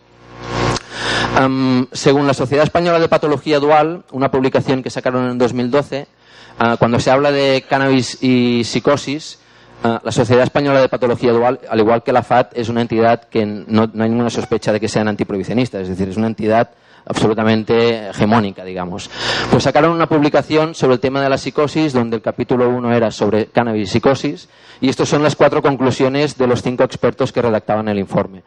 según 1.92 2.26
la 2.26 2.34
Sociedad 2.34 2.64
Española 2.64 3.00
de 3.00 3.08
Patología 3.08 3.60
Dual, 3.60 4.04
una 4.14 4.32
publicación 4.32 4.82
que 4.82 4.90
sacaron 4.90 5.30
en 5.30 5.38
2012, 5.38 6.08
ah, 6.58 6.76
cuando 6.80 7.00
se 7.00 7.12
habla 7.12 7.32
de 7.32 7.64
cannabis 7.70 8.18
y 8.24 8.64
psicosis, 8.64 9.38
la 9.84 10.12
Sociedad 10.12 10.44
Española 10.44 10.82
de 10.82 10.90
Patología 10.90 11.32
Dual, 11.32 11.60
al 11.70 11.80
igual 11.80 12.04
que 12.04 12.12
la 12.12 12.24
FAT, 12.24 12.58
es 12.58 12.70
una 12.70 12.82
entidad 12.82 13.24
que 13.24 13.46
no, 13.46 13.90
no 13.92 14.04
hay 14.04 14.10
ninguna 14.10 14.30
sospecha 14.30 14.74
de 14.74 14.80
que 14.80 14.88
sean 14.88 15.08
antiprohibicionistas, 15.08 15.84
es 15.84 15.90
decir, 15.90 16.10
es 16.10 16.18
una 16.18 16.28
entidad 16.28 16.72
absolutamente 17.06 18.10
hegemónica, 18.10 18.64
digamos. 18.64 19.10
Pues 19.50 19.64
sacaron 19.64 19.92
una 19.92 20.08
publicación 20.08 20.76
sobre 20.76 20.94
el 20.94 21.00
tema 21.00 21.22
de 21.22 21.30
la 21.30 21.38
psicosis, 21.38 21.94
donde 21.94 22.18
el 22.18 22.22
capítulo 22.22 22.70
1 22.70 22.94
era 22.94 23.12
sobre 23.12 23.48
cannabis 23.48 23.90
y 23.90 23.92
psicosis, 23.94 24.50
y 24.82 24.90
estas 24.90 25.10
son 25.10 25.24
las 25.24 25.36
cuatro 25.36 25.62
conclusiones 25.62 26.38
de 26.38 26.48
los 26.48 26.62
cinco 26.62 26.84
expertos 26.84 27.32
que 27.32 27.42
redactaban 27.42 27.88
el 27.88 28.00
informe. 28.00 28.44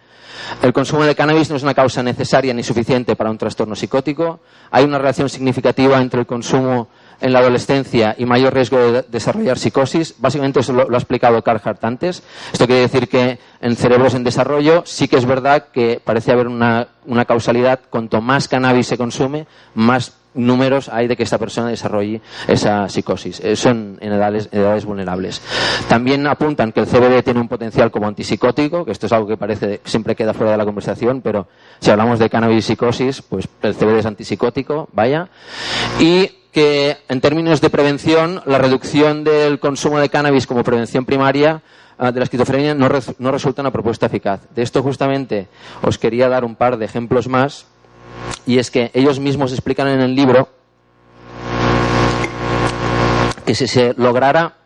El 0.62 0.72
consumo 0.72 1.04
de 1.04 1.14
cannabis 1.14 1.50
no 1.50 1.56
es 1.56 1.62
una 1.62 1.74
causa 1.74 2.02
necesaria 2.02 2.54
ni 2.54 2.62
suficiente 2.62 3.16
para 3.16 3.30
un 3.30 3.38
trastorno 3.38 3.74
psicótico. 3.74 4.40
Hay 4.70 4.84
una 4.84 4.98
relación 4.98 5.28
significativa 5.28 6.00
entre 6.00 6.20
el 6.20 6.26
consumo 6.26 6.88
en 7.22 7.32
la 7.32 7.38
adolescencia 7.38 8.14
y 8.18 8.26
mayor 8.26 8.52
riesgo 8.52 8.78
de 8.78 9.02
desarrollar 9.08 9.58
psicosis. 9.58 10.14
Básicamente 10.18 10.60
eso 10.60 10.72
lo, 10.72 10.82
ha 10.92 10.98
explicado 10.98 11.42
Carhart 11.42 11.82
antes. 11.84 12.22
Esto 12.52 12.66
quiere 12.66 12.82
decir 12.82 13.08
que 13.08 13.38
en 13.60 13.76
cerebros 13.76 14.14
en 14.14 14.24
desarrollo 14.24 14.82
sí 14.84 15.08
que 15.08 15.16
es 15.16 15.24
verdad 15.24 15.68
que 15.72 16.00
parece 16.04 16.32
haber 16.32 16.48
una, 16.48 16.88
causalidad. 17.26 17.80
Cuanto 17.88 18.20
más 18.20 18.48
cannabis 18.48 18.88
se 18.88 18.98
consume, 18.98 19.46
más 19.74 20.14
números 20.34 20.88
hay 20.88 21.08
de 21.08 21.16
que 21.16 21.22
esta 21.22 21.38
persona 21.38 21.68
desarrolle 21.68 22.20
esa 22.48 22.88
psicosis. 22.88 23.38
Eso 23.40 23.68
en, 23.68 23.98
edades, 24.00 24.48
edades, 24.50 24.84
vulnerables. 24.84 25.40
También 25.88 26.26
apuntan 26.26 26.72
que 26.72 26.80
el 26.80 26.86
CBD 26.86 27.22
tiene 27.22 27.40
un 27.40 27.48
potencial 27.48 27.90
como 27.90 28.08
antipsicótico, 28.08 28.84
que 28.84 28.92
esto 28.92 29.06
es 29.06 29.12
algo 29.12 29.28
que 29.28 29.36
parece 29.36 29.80
siempre 29.84 30.16
queda 30.16 30.34
fuera 30.34 30.52
de 30.52 30.58
la 30.58 30.64
conversación, 30.64 31.20
pero 31.20 31.46
si 31.80 31.90
hablamos 31.90 32.18
de 32.18 32.30
cannabis 32.30 32.58
y 32.58 32.62
psicosis, 32.62 33.22
pues 33.22 33.46
el 33.62 33.74
CBD 33.74 33.98
es 33.98 34.06
antipsicótico, 34.06 34.88
vaya. 34.92 35.28
Y 36.00 36.41
que 36.52 36.98
en 37.08 37.20
términos 37.20 37.60
de 37.60 37.70
prevención, 37.70 38.42
la 38.44 38.58
reducción 38.58 39.24
del 39.24 39.58
consumo 39.58 39.98
de 39.98 40.10
cannabis 40.10 40.46
como 40.46 40.62
prevención 40.62 41.06
primaria 41.06 41.62
ah, 41.98 42.12
de 42.12 42.20
la 42.20 42.24
esquizofrenia 42.24 42.74
no, 42.74 42.88
no 43.18 43.32
resulta 43.32 43.62
una 43.62 43.70
propuesta 43.70 44.06
eficaz. 44.06 44.40
De 44.54 44.62
esto 44.62 44.82
justamente 44.82 45.48
os 45.80 45.96
quería 45.96 46.28
dar 46.28 46.44
un 46.44 46.54
par 46.54 46.76
de 46.76 46.84
ejemplos 46.84 47.26
más 47.26 47.66
y 48.46 48.58
es 48.58 48.70
que 48.70 48.90
ellos 48.92 49.18
mismos 49.18 49.52
explican 49.52 49.88
en 49.88 50.00
el 50.00 50.14
libro 50.14 50.48
que 53.46 53.54
si 53.54 53.66
se 53.66 53.94
lograra 53.96 54.56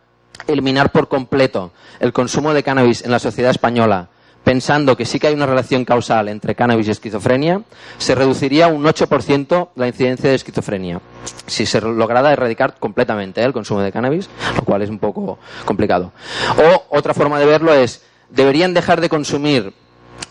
eliminar 0.48 0.90
por 0.90 1.08
completo 1.08 1.72
el 2.00 2.12
consumo 2.12 2.52
de 2.52 2.64
cannabis 2.64 3.02
en 3.02 3.12
la 3.12 3.18
sociedad 3.20 3.52
española, 3.52 4.08
pensando 4.46 4.96
que 4.96 5.04
sí 5.04 5.18
que 5.18 5.26
hay 5.26 5.34
una 5.34 5.44
relación 5.44 5.84
causal 5.84 6.28
entre 6.28 6.54
cannabis 6.54 6.86
y 6.86 6.92
esquizofrenia, 6.92 7.62
se 7.98 8.14
reduciría 8.14 8.68
un 8.68 8.84
8% 8.84 9.70
la 9.74 9.88
incidencia 9.88 10.30
de 10.30 10.36
esquizofrenia. 10.36 11.00
Si 11.48 11.66
se 11.66 11.80
lograra 11.80 12.32
erradicar 12.32 12.76
completamente 12.78 13.40
¿eh? 13.40 13.44
el 13.44 13.52
consumo 13.52 13.80
de 13.80 13.90
cannabis, 13.90 14.30
lo 14.54 14.62
cual 14.62 14.82
es 14.82 14.88
un 14.88 15.00
poco 15.00 15.40
complicado. 15.64 16.12
O 16.58 16.96
otra 16.96 17.12
forma 17.12 17.40
de 17.40 17.46
verlo 17.46 17.74
es, 17.74 18.04
deberían 18.30 18.72
dejar 18.72 19.00
de 19.00 19.08
consumir 19.08 19.74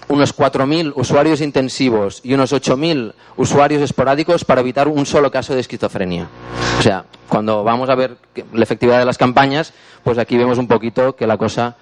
unos 0.07 0.33
4.000 0.33 0.93
usuarios 0.95 1.41
intensivos 1.41 2.21
y 2.23 2.35
unos 2.35 2.53
8.000 2.53 3.15
usuarios 3.35 3.81
esporádicos 3.81 4.45
para 4.45 4.61
evitar 4.61 4.87
un 4.87 5.05
solo 5.05 5.29
caso 5.29 5.53
de 5.53 5.59
esquizofrenia. 5.59 6.29
O 6.79 6.81
sea, 6.81 7.03
cuando 7.27 7.65
vamos 7.65 7.89
a 7.89 7.95
ver 7.95 8.15
la 8.53 8.63
efectividad 8.63 8.99
de 8.99 9.05
las 9.05 9.17
campañas, 9.17 9.73
pues 10.05 10.17
aquí 10.17 10.37
vemos 10.37 10.57
un 10.57 10.69
poquito 10.69 11.17
que 11.17 11.27
la 11.27 11.35
cosa 11.35 11.75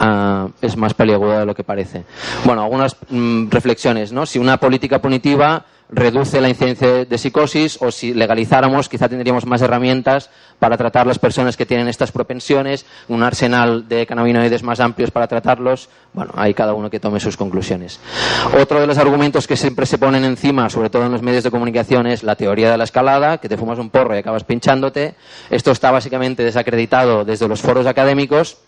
ah, 0.00 0.48
es 0.60 0.76
más 0.76 0.94
peliaguda 0.94 1.40
de 1.40 1.46
lo 1.46 1.54
que 1.54 1.62
parece. 1.62 2.04
Bueno, 2.44 2.62
algunas 2.62 2.96
mm, 3.08 3.48
reflexiones, 3.50 4.12
¿no? 4.12 4.26
Si 4.26 4.38
una 4.38 4.56
política 4.58 5.00
punitiva 5.00 5.64
reduce 5.92 6.40
la 6.40 6.48
incidencia 6.48 7.04
de 7.04 7.18
psicosis 7.18 7.78
o 7.80 7.90
si 7.90 8.14
legalizáramos 8.14 8.88
quizá 8.88 9.08
tendríamos 9.08 9.44
más 9.44 9.60
herramientas 9.60 10.30
para 10.58 10.76
tratar 10.76 11.06
las 11.06 11.18
personas 11.18 11.56
que 11.56 11.66
tienen 11.66 11.88
estas 11.88 12.12
propensiones, 12.12 12.86
un 13.08 13.22
arsenal 13.22 13.88
de 13.88 14.06
cannabinoides 14.06 14.62
más 14.62 14.78
amplios 14.78 15.10
para 15.10 15.26
tratarlos. 15.26 15.88
Bueno, 16.12 16.32
hay 16.36 16.54
cada 16.54 16.74
uno 16.74 16.90
que 16.90 17.00
tome 17.00 17.18
sus 17.18 17.36
conclusiones. 17.36 17.98
Otro 18.60 18.80
de 18.80 18.86
los 18.86 18.98
argumentos 18.98 19.46
que 19.46 19.56
siempre 19.56 19.86
se 19.86 19.98
ponen 19.98 20.24
encima, 20.24 20.68
sobre 20.70 20.90
todo 20.90 21.06
en 21.06 21.12
los 21.12 21.22
medios 21.22 21.44
de 21.44 21.50
comunicación, 21.50 22.06
es 22.06 22.22
la 22.22 22.36
teoría 22.36 22.70
de 22.70 22.76
la 22.76 22.84
escalada, 22.84 23.38
que 23.38 23.48
te 23.48 23.56
fumas 23.56 23.78
un 23.78 23.90
porro 23.90 24.14
y 24.14 24.18
acabas 24.18 24.44
pinchándote. 24.44 25.14
Esto 25.48 25.70
está 25.70 25.90
básicamente 25.90 26.44
desacreditado 26.44 27.24
desde 27.24 27.48
los 27.48 27.62
foros 27.62 27.86
académicos, 27.86 28.58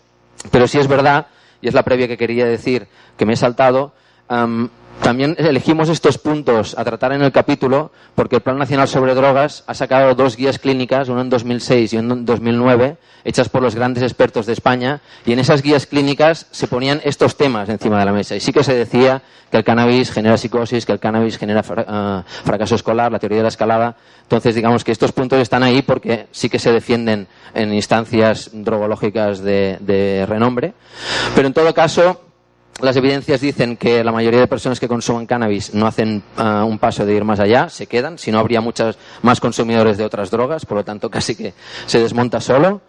pero 0.51 0.67
sí 0.67 0.79
es 0.79 0.87
verdad, 0.87 1.27
y 1.61 1.67
es 1.67 1.73
la 1.73 1.83
previa 1.83 2.07
que 2.07 2.17
quería 2.17 2.45
decir, 2.45 2.87
que 3.17 3.25
me 3.25 3.33
he 3.33 3.37
saltado, 3.37 3.93
también 5.03 5.35
elegimos 5.37 5.89
estos 5.89 6.17
puntos 6.17 6.75
a 6.77 6.83
tratar 6.85 7.11
en 7.11 7.21
el 7.21 7.33
capítulo 7.33 7.91
porque 8.15 8.37
el 8.37 8.41
Plan 8.41 8.57
Nacional 8.57 8.87
sobre 8.87 9.13
Drogas 9.13 9.65
ha 9.67 9.73
sacado 9.73 10.15
dos 10.15 10.37
guías 10.37 10.59
clínicas, 10.59 11.09
una 11.09 11.21
en 11.21 11.29
2006 11.29 11.91
y 11.91 11.97
una 11.97 12.13
en 12.13 12.25
2009, 12.25 12.95
hechas 13.25 13.49
por 13.49 13.61
los 13.61 13.75
grandes 13.75 14.01
expertos 14.01 14.45
de 14.45 14.53
España, 14.53 15.01
y 15.25 15.33
en 15.33 15.39
esas 15.39 15.61
guías 15.61 15.87
clínicas 15.87 16.47
se 16.51 16.67
ponían 16.67 17.01
estos 17.03 17.35
temas 17.35 17.67
encima 17.67 17.99
de 17.99 18.05
la 18.05 18.13
mesa. 18.13 18.37
Y 18.37 18.39
sí 18.39 18.53
que 18.53 18.63
se 18.63 18.73
decía 18.73 19.21
que 19.51 19.57
el 19.57 19.65
cannabis 19.65 20.09
genera 20.09 20.37
psicosis, 20.37 20.85
que 20.85 20.93
el 20.93 20.99
cannabis 20.99 21.37
genera 21.37 21.59
eh, 21.61 22.23
fracaso 22.45 22.75
escolar, 22.75 23.11
la 23.11 23.19
teoría 23.19 23.39
de 23.39 23.43
la 23.43 23.49
escalada. 23.49 23.97
Entonces, 24.21 24.55
digamos 24.55 24.85
que 24.85 24.93
estos 24.93 25.11
puntos 25.11 25.39
están 25.39 25.63
ahí 25.63 25.81
porque 25.81 26.27
sí 26.31 26.47
que 26.47 26.59
se 26.59 26.71
defienden 26.71 27.27
en 27.53 27.73
instancias 27.73 28.51
drogológicas 28.53 29.41
de 29.41 30.25
renombre. 30.29 30.73
Pero 31.35 31.47
en 31.47 31.53
todo 31.53 31.73
caso, 31.73 32.21
las 32.81 32.95
evidencias 32.95 33.41
dicen 33.41 33.77
que 33.77 34.03
la 34.03 34.11
mayoría 34.11 34.39
de 34.39 34.47
personas 34.47 34.79
que 34.79 34.87
consumen 34.87 35.25
cannabis 35.25 35.73
no 35.73 35.85
hacen 35.85 36.23
ah, 36.37 36.63
un 36.65 36.79
paso 36.79 37.05
de 37.05 37.13
ir 37.13 37.23
más 37.23 37.39
allá, 37.39 37.69
se 37.69 37.87
quedan, 37.87 38.17
si 38.17 38.31
no 38.31 38.39
habría 38.39 38.61
muchos 38.61 38.97
más 39.21 39.39
consumidores 39.39 39.97
de 39.97 40.05
otras 40.05 40.31
drogas, 40.31 40.65
por 40.65 40.77
lo 40.77 40.83
tanto 40.83 41.09
casi 41.11 41.35
que 41.35 41.53
se 41.85 41.99
desmonta 41.99 42.39
solo. 42.39 42.81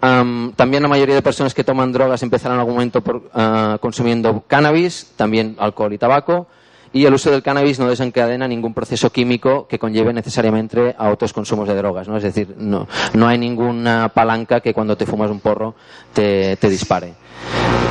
también 0.00 0.82
la 0.82 0.88
mayoría 0.88 1.14
de 1.14 1.22
personas 1.22 1.54
que 1.54 1.64
toman 1.64 1.92
drogas 1.92 2.22
empezarán 2.22 2.56
en 2.56 2.60
algún 2.60 2.74
momento 2.74 3.00
por, 3.02 3.30
ah, 3.34 3.78
consumiendo 3.80 4.44
cannabis, 4.46 5.12
también 5.16 5.56
alcohol 5.58 5.92
y 5.92 5.98
tabaco, 5.98 6.48
y 6.96 7.04
el 7.04 7.12
uso 7.12 7.30
del 7.30 7.42
cannabis 7.42 7.78
no 7.78 7.90
desencadena 7.90 8.48
ningún 8.48 8.72
proceso 8.72 9.10
químico 9.10 9.68
que 9.68 9.78
conlleve 9.78 10.14
necesariamente 10.14 10.94
a 10.96 11.10
otros 11.10 11.34
consumos 11.34 11.68
de 11.68 11.74
drogas, 11.74 12.08
¿no? 12.08 12.16
Es 12.16 12.22
decir, 12.22 12.54
no, 12.56 12.88
no 13.12 13.28
hay 13.28 13.36
ninguna 13.36 14.08
palanca 14.14 14.60
que 14.60 14.72
cuando 14.72 14.96
te 14.96 15.04
fumas 15.04 15.30
un 15.30 15.40
porro 15.40 15.74
te, 16.14 16.56
te 16.56 16.70
dispare. 16.70 17.12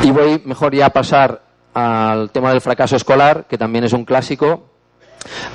Y 0.01 0.09
voy 0.09 0.41
mejor 0.45 0.73
ya 0.73 0.87
a 0.87 0.89
pasar 0.89 1.43
al 1.75 2.31
tema 2.31 2.49
del 2.49 2.61
fracaso 2.61 2.95
escolar, 2.95 3.45
que 3.47 3.59
también 3.59 3.83
es 3.83 3.93
un 3.93 4.05
clásico. 4.05 4.71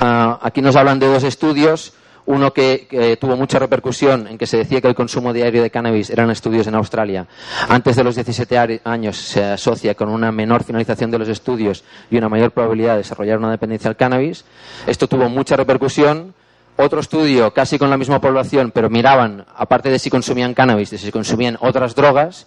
Ah, 0.00 0.38
aquí 0.42 0.62
nos 0.62 0.76
hablan 0.76 1.00
de 1.00 1.08
dos 1.08 1.24
estudios. 1.24 1.94
Uno 2.26 2.52
que, 2.52 3.16
tuvo 3.20 3.36
mucha 3.36 3.58
repercusión 3.58 4.26
en 4.28 4.38
que 4.38 4.46
se 4.46 4.58
decía 4.58 4.80
que 4.80 4.88
el 4.88 4.94
consumo 4.94 5.32
diario 5.32 5.62
de 5.62 5.70
cannabis 5.70 6.10
eran 6.10 6.30
estudios 6.30 6.66
en 6.66 6.74
Australia. 6.74 7.26
Antes 7.68 7.96
de 7.96 8.04
los 8.04 8.14
17 8.14 8.80
años 8.84 9.16
se 9.16 9.44
asocia 9.44 9.94
con 9.94 10.08
una 10.08 10.30
menor 10.30 10.64
finalización 10.64 11.10
de 11.10 11.18
los 11.18 11.28
estudios 11.28 11.84
y 12.10 12.16
una 12.16 12.28
mayor 12.28 12.52
probabilidad 12.52 12.92
de 12.92 12.98
desarrollar 12.98 13.38
una 13.38 13.50
dependencia 13.50 13.88
al 13.88 13.96
cannabis. 13.96 14.44
Esto 14.86 15.08
tuvo 15.08 15.28
mucha 15.28 15.56
repercusión. 15.56 16.34
Otro 16.76 17.00
estudio, 17.00 17.52
casi 17.52 17.78
con 17.78 17.90
la 17.90 17.98
misma 17.98 18.20
población, 18.20 18.70
pero 18.70 18.88
miraban, 18.88 19.44
aparte 19.54 19.90
de 19.90 19.98
si 19.98 20.08
consumían 20.08 20.54
cannabis, 20.54 20.90
de 20.90 20.98
si 20.98 21.10
consumían 21.12 21.58
otras 21.60 21.94
drogas, 21.94 22.46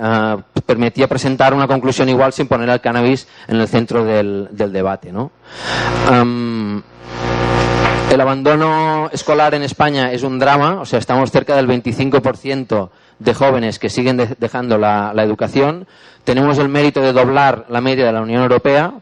Ah, 0.00 0.38
permitía 0.66 1.06
presentar 1.08 1.54
una 1.54 1.66
conclusión 1.66 2.08
igual 2.08 2.32
sin 2.32 2.48
poner 2.48 2.68
al 2.70 2.80
cannabis 2.80 3.28
en 3.46 3.60
el 3.60 3.68
centro 3.68 4.04
del, 4.04 4.48
debate. 4.50 5.12
¿no? 5.12 5.30
El 8.12 8.20
abandono 8.20 9.08
escolar 9.10 9.54
en 9.54 9.62
España 9.62 10.12
es 10.12 10.22
un 10.22 10.38
drama, 10.38 10.80
o 10.80 10.84
sea, 10.84 10.98
estamos 10.98 11.30
cerca 11.30 11.56
del 11.56 11.66
25% 11.66 12.90
de 13.18 13.34
jóvenes 13.34 13.78
que 13.78 13.88
siguen 13.88 14.36
dejando 14.38 14.76
la, 14.76 15.12
educación. 15.18 15.86
Tenemos 16.24 16.58
el 16.58 16.68
mérito 16.68 17.00
de 17.00 17.12
doblar 17.12 17.64
la 17.68 17.80
media 17.80 18.04
de 18.04 18.12
la 18.12 18.20
Unión 18.20 18.42
Europea 18.42 18.92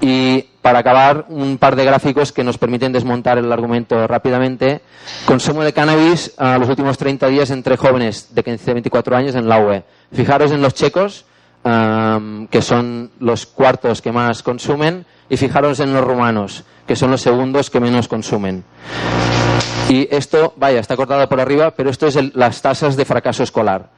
y 0.00 0.42
para 0.62 0.78
acabar, 0.78 1.26
un 1.28 1.58
par 1.58 1.76
de 1.76 1.84
gráficos 1.84 2.32
que 2.32 2.44
nos 2.44 2.58
permiten 2.58 2.92
desmontar 2.92 3.38
el 3.38 3.52
argumento 3.52 4.06
rápidamente. 4.06 4.80
Consumo 5.26 5.62
de 5.62 5.72
cannabis 5.72 6.32
a 6.38 6.58
los 6.58 6.68
últimos 6.68 6.96
30 6.96 7.26
días 7.28 7.50
entre 7.50 7.76
jóvenes 7.76 8.34
de 8.34 8.42
15 8.42 8.70
a 8.70 8.74
24 8.74 9.16
años 9.16 9.34
en 9.34 9.48
la 9.48 9.58
UE. 9.60 9.82
Fijaros 10.12 10.52
en 10.52 10.62
los 10.62 10.74
checos, 10.74 11.24
que 11.62 12.62
son 12.62 13.10
los 13.20 13.46
cuartos 13.46 14.00
que 14.00 14.12
más 14.12 14.42
consumen, 14.42 15.04
y 15.28 15.36
fijaros 15.36 15.80
en 15.80 15.92
los 15.92 16.04
rumanos, 16.04 16.64
que 16.88 16.96
son 16.96 17.12
los 17.12 17.20
segundos 17.20 17.70
que 17.70 17.78
menos 17.78 18.08
consumen. 18.08 18.64
Y 19.88 20.08
esto, 20.10 20.54
vaya, 20.56 20.80
está 20.80 20.96
cortado 20.96 21.28
por 21.28 21.40
arriba, 21.40 21.70
pero 21.70 21.90
esto 21.90 22.06
es 22.06 22.34
las 22.34 22.62
tasas 22.62 22.96
de 22.96 23.04
fracaso 23.04 23.42
escolar. 23.42 23.90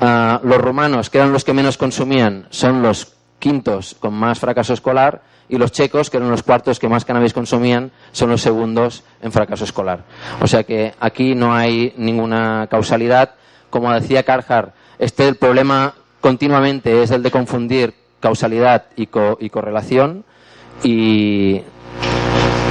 Ah, 0.00 0.40
los 0.42 0.58
rumanos, 0.58 1.10
que 1.10 1.18
eran 1.18 1.32
los 1.32 1.44
que 1.44 1.52
menos 1.52 1.76
consumían, 1.76 2.46
son 2.50 2.82
los 2.82 3.14
quintos 3.38 3.96
con 4.00 4.14
más 4.14 4.40
fracaso 4.40 4.72
escolar 4.72 5.22
y 5.48 5.58
los 5.58 5.72
checos, 5.72 6.10
que 6.10 6.16
eran 6.16 6.30
los 6.30 6.42
cuartos 6.42 6.78
que 6.78 6.88
más 6.88 7.04
cannabis 7.04 7.32
consumían, 7.32 7.90
son 8.12 8.30
los 8.30 8.40
segundos 8.40 9.04
en 9.22 9.30
fracaso 9.30 9.64
escolar. 9.64 10.04
O 10.40 10.46
sea 10.46 10.64
que 10.64 10.94
aquí 11.00 11.34
no 11.34 11.54
hay 11.54 11.92
ninguna 11.96 12.66
causalidad. 12.70 13.34
Como 13.70 13.92
decía 13.92 14.22
Carhart, 14.22 14.74
este 14.98 15.28
el 15.28 15.36
problema 15.36 15.94
continuamente 16.20 17.02
es 17.02 17.10
el 17.10 17.22
de 17.22 17.30
confundir 17.30 17.94
causalidad 18.20 18.86
y, 18.96 19.06
correlación 19.06 20.24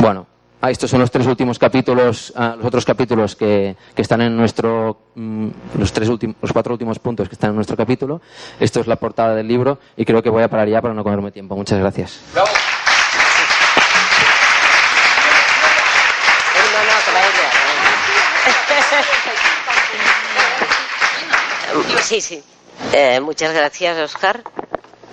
bueno, 0.08 0.26
ah, 0.62 0.72
estos 0.72 0.90
son 0.90 1.02
los 1.02 1.12
tres 1.12 1.28
últimos 1.28 1.60
capítulos, 1.60 2.32
ah, 2.38 2.56
los 2.56 2.66
otros 2.66 2.86
capítulos 2.86 3.36
que, 3.36 3.76
que 3.94 4.02
están 4.02 4.22
en 4.22 4.38
nuestro, 4.38 4.98
mm, 5.16 5.50
los 5.78 5.92
tres 5.92 6.08
últimos, 6.08 6.38
los 6.42 6.54
cuatro 6.54 6.72
últimos 6.72 6.98
puntos 6.98 7.28
que 7.28 7.36
están 7.36 7.50
en 7.50 7.58
nuestro 7.58 7.76
capítulo. 7.76 8.22
Esto 8.58 8.80
es 8.80 8.88
la 8.88 8.96
portada 8.96 9.36
del 9.36 9.50
libro 9.50 9.80
y 9.98 10.06
creo 10.06 10.24
que 10.24 10.30
voy 10.30 10.44
a 10.44 10.48
parar 10.48 10.70
ya 10.70 10.82
para 10.82 10.94
no 10.94 11.04
comerme 11.04 11.32
tiempo. 11.32 11.58
Muchas 11.58 11.78
gracias. 11.78 12.22
Sí, 22.02 22.22
sí. 22.22 22.42
Eh, 22.94 23.20
muchas 23.20 23.54
gracias, 23.54 23.98
Oscar. 23.98 24.42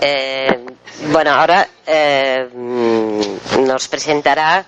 Eh, 0.01 0.65
bueno, 1.11 1.31
ahora 1.33 1.69
eh, 1.87 2.49
nos 2.53 3.89
presentará 3.89 4.65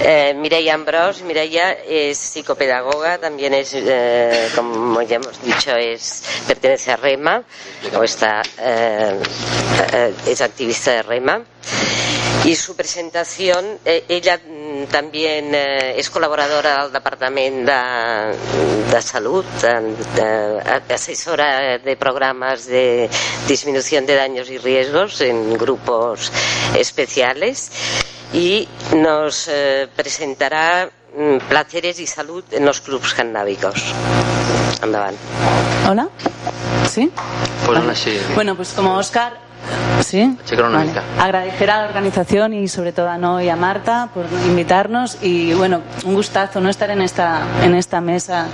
eh, 0.00 0.34
Mireia 0.34 0.74
Ambrós. 0.74 1.22
Mireia 1.22 1.72
es 1.72 2.18
psicopedagoga, 2.18 3.18
también 3.18 3.54
es, 3.54 3.72
eh, 3.74 4.48
como 4.54 5.02
ya 5.02 5.16
hemos 5.16 5.40
dicho, 5.42 5.76
es 5.76 6.22
pertenece 6.46 6.92
a 6.92 6.96
REMA, 6.96 7.42
o 7.96 8.02
está, 8.02 8.42
eh, 8.58 9.20
es 10.26 10.40
activista 10.40 10.92
de 10.92 11.02
REMA. 11.02 11.42
Y 12.44 12.56
su 12.56 12.74
presentación, 12.74 13.78
ella 13.84 14.40
también 14.90 15.54
eh, 15.54 15.94
és 16.00 16.08
col·laboradora 16.12 16.74
del 16.82 16.92
Departament 16.94 17.62
de, 17.68 17.78
de 18.90 19.00
Salut, 19.02 19.46
de, 19.62 19.72
de, 20.16 20.94
assessora 20.94 21.78
de 21.78 21.96
programas 21.96 22.66
de 22.66 23.08
disminución 23.48 24.06
de 24.06 24.16
daños 24.16 24.50
y 24.50 24.58
riesgos 24.58 25.20
en 25.20 25.56
grupos 25.58 26.32
especiales 26.76 27.70
y 28.32 28.68
nos 28.96 29.48
eh, 29.48 29.88
presentará 29.94 30.90
mm, 31.16 31.48
placeres 31.48 32.00
y 32.00 32.06
salud 32.06 32.44
en 32.50 32.64
los 32.64 32.80
clubs 32.80 33.14
cannábicos. 33.14 33.92
Endavant. 34.82 35.16
Hola. 35.88 36.08
¿Sí? 36.88 37.10
Pues 37.66 37.98
sí. 37.98 38.18
Bueno, 38.34 38.56
pues 38.56 38.72
como 38.72 38.96
Oscar. 38.96 39.51
Sí. 40.02 40.36
Una 40.58 40.80
mica. 40.80 41.02
Agradecer 41.18 41.70
a 41.70 41.82
la 41.82 41.88
organización 41.88 42.52
y 42.54 42.68
sobre 42.68 42.92
todo 42.92 43.08
a 43.08 43.18
No 43.18 43.40
y 43.40 43.48
a 43.48 43.56
Marta 43.56 44.08
por 44.12 44.26
invitarnos 44.46 45.18
y 45.22 45.54
bueno, 45.54 45.80
un 46.04 46.14
gustazo 46.14 46.60
no 46.60 46.68
estar 46.68 46.90
en 46.90 47.02
esta 47.02 47.42
en 47.62 47.74
esta 47.74 48.00
mesa 48.00 48.46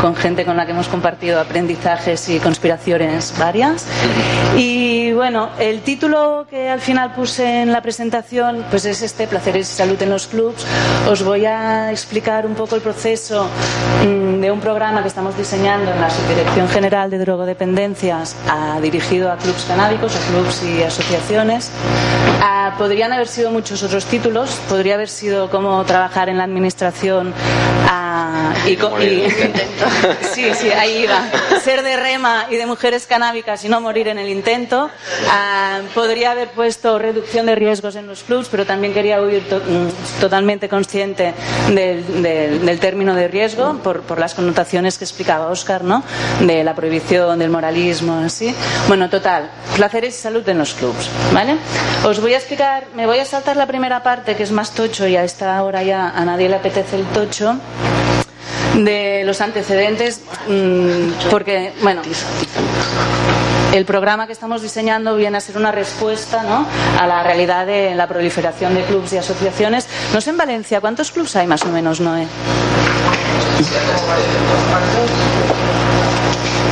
con 0.00 0.16
gente 0.16 0.44
con 0.44 0.56
la 0.56 0.66
que 0.66 0.72
hemos 0.72 0.88
compartido 0.88 1.40
aprendizajes 1.40 2.28
y 2.28 2.38
conspiraciones 2.38 3.34
varias. 3.38 3.86
Y 4.56 5.12
bueno, 5.12 5.50
el 5.58 5.82
título 5.82 6.46
que 6.48 6.68
al 6.68 6.80
final 6.80 7.12
puse 7.12 7.62
en 7.62 7.72
la 7.72 7.80
presentación 7.80 8.64
pues 8.70 8.84
es 8.84 9.02
este 9.02 9.26
Placeres 9.26 9.70
y 9.70 9.74
salud 9.76 10.00
en 10.02 10.10
los 10.10 10.26
clubs. 10.26 10.64
Os 11.08 11.22
voy 11.22 11.46
a 11.46 11.90
explicar 11.90 12.46
un 12.46 12.54
poco 12.54 12.76
el 12.76 12.82
proceso 12.82 13.48
mm, 14.04 14.40
de 14.40 14.50
un 14.50 14.60
programa 14.60 15.02
que 15.02 15.08
estamos 15.08 15.36
diseñando 15.36 15.90
en 15.90 16.00
la 16.00 16.10
Subdirección 16.10 16.68
General 16.68 17.10
de 17.10 17.18
Drogodependencias 17.18 18.36
ah, 18.48 18.78
dirigido 18.82 19.30
a 19.30 19.36
clubs 19.36 19.64
canábicos, 19.64 20.14
a 20.16 20.30
clubs 20.30 20.53
y 20.62 20.82
asociaciones. 20.82 21.70
Ah, 22.42 22.74
podrían 22.78 23.12
haber 23.12 23.28
sido 23.28 23.50
muchos 23.50 23.82
otros 23.82 24.04
títulos, 24.06 24.58
podría 24.68 24.94
haber 24.94 25.08
sido 25.08 25.50
cómo 25.50 25.82
trabajar 25.84 26.28
en 26.28 26.38
la 26.38 26.44
administración 26.44 27.32
ah, 27.88 28.52
y, 28.66 28.72
y- 28.72 28.76
sí, 30.34 30.52
sí, 30.54 30.70
ahí 30.70 31.04
iba. 31.04 31.20
Ser 31.62 31.82
de 31.82 31.96
rema 31.96 32.46
y 32.50 32.56
de 32.56 32.66
mujeres 32.66 33.06
canábicas 33.06 33.64
y 33.64 33.68
no 33.68 33.80
morir 33.80 34.08
en 34.08 34.18
el 34.18 34.28
intento. 34.28 34.90
Ah, 35.30 35.80
podría 35.94 36.32
haber 36.32 36.48
puesto 36.48 36.98
reducción 36.98 37.46
de 37.46 37.54
riesgos 37.54 37.96
en 37.96 38.06
los 38.06 38.22
clubs, 38.22 38.48
pero 38.50 38.64
también 38.66 38.92
quería 38.94 39.20
huir 39.20 39.48
to- 39.48 39.58
mm, 39.60 40.20
totalmente 40.20 40.68
consciente 40.68 41.34
del, 41.68 42.22
del- 42.22 42.64
del 42.66 42.78
término 42.80 43.14
de 43.14 43.28
riesgo 43.28 43.78
por, 43.82 44.02
por 44.02 44.18
las 44.18 44.34
connotaciones 44.34 44.98
que 44.98 45.04
explicaba 45.04 45.46
Oscar, 45.48 45.82
¿no? 45.84 46.02
De 46.40 46.62
la 46.64 46.74
prohibición, 46.74 47.38
del 47.38 47.50
moralismo, 47.50 48.18
así. 48.24 48.54
Bueno, 48.88 49.08
total, 49.08 49.50
placeres 49.76 50.16
y 50.18 50.20
salud 50.20 50.42
en 50.52 50.58
los 50.58 50.74
clubs, 50.74 51.08
¿vale? 51.32 51.56
Os 52.04 52.20
voy 52.20 52.34
a 52.34 52.38
explicar, 52.38 52.84
me 52.94 53.06
voy 53.06 53.18
a 53.18 53.24
saltar 53.24 53.56
la 53.56 53.66
primera 53.66 54.02
parte 54.02 54.36
que 54.36 54.42
es 54.42 54.52
más 54.52 54.72
tocho 54.72 55.06
y 55.06 55.16
a 55.16 55.24
esta 55.24 55.62
hora 55.62 55.82
ya 55.82 56.10
a 56.10 56.24
nadie 56.24 56.48
le 56.48 56.56
apetece 56.56 56.96
el 56.96 57.04
tocho 57.06 57.56
de 58.76 59.22
los 59.24 59.40
antecedentes 59.40 60.20
mm, 60.48 61.30
porque 61.30 61.72
bueno 61.82 62.02
el 63.74 63.84
programa 63.84 64.26
que 64.26 64.32
estamos 64.32 64.62
diseñando 64.62 65.16
viene 65.16 65.36
a 65.38 65.40
ser 65.40 65.56
una 65.56 65.72
respuesta 65.72 66.44
¿no? 66.44 66.66
a 66.98 67.06
la 67.06 67.24
realidad 67.24 67.66
de 67.66 67.94
la 67.94 68.06
proliferación 68.06 68.74
de 68.74 68.84
clubes 68.84 69.12
y 69.12 69.18
asociaciones. 69.18 69.88
No 70.12 70.20
sé 70.20 70.30
en 70.30 70.36
Valencia, 70.36 70.80
¿cuántos 70.80 71.10
clubes 71.10 71.34
hay 71.34 71.48
más 71.48 71.62
o 71.64 71.68
menos, 71.68 72.00
Noé? 72.00 72.26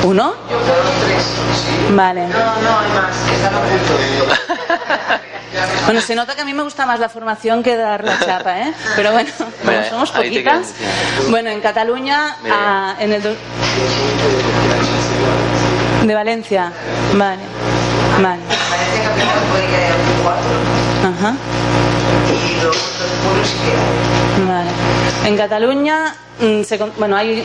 ¿Uno? 0.04 0.34
Vale. 1.90 2.26
No, 2.28 2.38
no, 2.38 2.78
hay 2.78 2.90
más. 2.92 3.16
Bueno, 5.84 6.00
se 6.00 6.14
nota 6.14 6.34
que 6.34 6.40
a 6.40 6.44
mí 6.46 6.54
me 6.54 6.62
gusta 6.62 6.86
más 6.86 6.98
la 6.98 7.08
formación 7.10 7.62
que 7.62 7.76
dar 7.76 8.02
la 8.04 8.18
chapa, 8.18 8.58
¿eh? 8.60 8.72
Pero 8.96 9.12
bueno, 9.12 9.30
como 9.38 9.50
Mira, 9.64 9.90
somos 9.90 10.14
ahí 10.14 10.30
te 10.30 10.42
poquitas. 10.42 10.72
Bueno, 11.28 11.50
en 11.50 11.60
Cataluña, 11.60 12.36
Mira. 12.42 12.56
ah, 12.58 12.94
en 12.98 13.12
el... 13.12 13.22
do- 13.22 13.36
De 16.06 16.14
Valencia, 16.14 16.72
vale. 17.14 17.42
Vale. 18.22 18.40
Ajá. 21.02 21.34
Vale. 23.34 24.21
En 25.24 25.36
Cataluña, 25.36 26.14
mm, 26.40 26.62
se 26.64 26.78
bueno, 26.98 27.16
hay, 27.16 27.40
eh, 27.40 27.44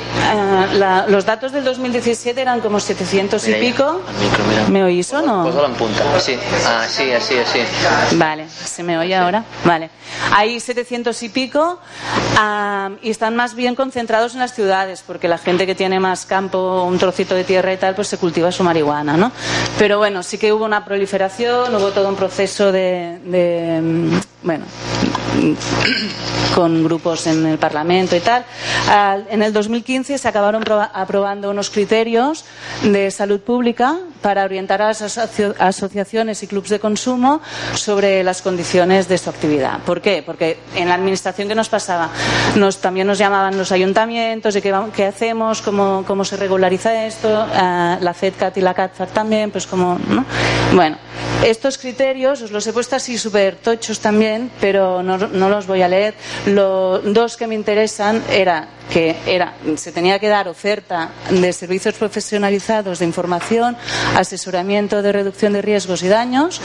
la- 0.74 1.06
los 1.08 1.26
datos 1.26 1.52
del 1.52 1.64
2017 1.64 2.42
eran 2.42 2.60
como 2.60 2.80
700 2.80 3.44
y 3.48 3.52
Mira, 3.52 3.60
pico. 3.62 4.02
micro. 4.22 4.44
¿Me 4.72 4.84
oís 4.84 5.14
o 5.14 5.22
no? 5.22 5.44
Pósalo 5.44 5.68
en 5.68 5.74
punta. 5.76 6.20
Sí. 6.20 6.38
Así, 6.66 7.12
así, 7.12 7.38
así. 7.38 7.60
Vale, 8.16 8.48
¿se 8.50 8.82
me 8.84 8.98
oye 8.98 9.16
ahora? 9.16 9.44
Vale. 9.64 9.90
Hay 10.34 10.60
700 10.60 11.22
y 11.24 11.30
pico 11.30 11.80
ah, 12.38 12.90
y 13.02 13.12
están 13.12 13.36
más 13.36 13.54
bien 13.54 13.76
concentrados 13.76 14.34
en 14.34 14.40
las 14.40 14.54
ciudades 14.54 15.04
porque 15.06 15.28
la 15.28 15.38
gente 15.38 15.66
que 15.68 15.76
tiene 15.76 16.00
más 16.00 16.26
campo, 16.26 16.84
un 16.84 16.98
trocito 16.98 17.36
de 17.36 17.44
tierra 17.44 17.72
y 17.74 17.78
tal, 17.78 17.94
pues 17.96 18.08
se 18.08 18.18
cultiva 18.18 18.52
su 18.52 18.64
marihuana, 18.64 19.16
¿no? 19.18 19.32
Pero 19.78 20.00
bueno, 20.00 20.24
sí 20.24 20.38
que 20.38 20.52
hubo 20.52 20.66
una 20.66 20.84
proliferación, 20.84 21.74
hubo 21.76 21.92
todo 21.92 22.10
un 22.10 22.16
proceso 22.16 22.72
de, 22.72 23.20
de, 23.24 23.80
mm, 23.82 24.20
bueno, 24.48 24.66
con 26.56 26.84
grupos 26.84 27.28
en 27.28 27.46
el 27.46 27.58
Parlamento 27.58 28.16
y 28.16 28.20
tal. 28.22 28.46
Al- 28.90 29.28
en 29.30 29.44
el 29.44 29.52
2015 29.54 30.18
se 30.18 30.28
acabaron 30.28 30.64
proba- 30.64 30.90
aprobando 30.94 31.50
unos 31.52 31.70
criterios 31.70 32.46
de 32.84 33.12
salud 33.12 33.40
pública 33.42 33.98
para 34.22 34.44
orientar 34.46 34.82
a 34.82 34.88
las 34.88 35.02
asociaciones 35.18 36.44
y 36.44 36.48
clubes 36.48 36.70
de 36.70 36.80
consumo 36.80 37.42
sobre 37.74 38.24
las 38.24 38.42
condiciones 38.42 39.08
de 39.08 39.18
su 39.18 39.30
actividad. 39.30 39.80
¿Por 39.86 40.02
qué? 40.02 40.24
Porque 40.26 40.58
en 40.76 40.90
la 40.90 40.96
administración 40.96 41.48
que 41.48 41.56
nos 41.56 41.70
pasaba, 41.70 42.10
nos, 42.56 42.78
también 42.80 43.08
nos 43.08 43.18
llamaban 43.18 43.58
los 43.58 43.72
ayuntamientos 43.72 44.56
y 44.56 44.62
qué, 44.62 44.76
qué 44.96 45.06
hacemos, 45.06 45.62
cómo, 45.62 46.04
cómo 46.06 46.24
se 46.26 46.38
regulariza 46.38 47.06
esto, 47.06 47.48
Ah, 47.60 47.98
la 48.02 48.14
FEDCAT 48.14 48.58
y 48.58 48.62
la 48.62 48.74
CATFAT 48.74 49.14
también, 49.14 49.52
pues 49.52 49.66
como, 49.68 50.00
¿no? 50.10 50.26
Bueno, 50.74 50.98
estos 51.44 51.78
criterios 51.78 52.42
os 52.42 52.52
los 52.52 52.66
he 52.68 52.74
puesto 52.74 52.96
así 52.96 53.18
súper 53.18 53.56
tochos 53.56 54.00
también, 54.00 54.52
pero 54.60 55.02
no, 55.04 55.18
no 55.18 55.50
los 55.50 55.68
voy 55.68 55.82
a 55.82 55.88
leer. 55.88 56.14
Los 56.46 57.02
dos 57.14 57.38
que 57.38 57.48
me 57.48 57.56
interesan 57.56 58.24
era 58.30 58.68
que 58.92 59.16
era, 59.26 59.54
se 59.76 59.92
tenía 59.92 60.20
que 60.20 60.28
dar 60.30 60.48
oferta 60.48 61.10
de 61.30 61.52
servicios 61.52 61.96
profesionalizados 61.96 63.00
de 63.00 63.06
información, 63.06 63.76
asesoramiento 64.15 65.02
de 65.02 65.12
reducción 65.12 65.54
de 65.54 65.62
riesgos 65.62 66.04
y 66.04 66.08
daños 66.08 66.62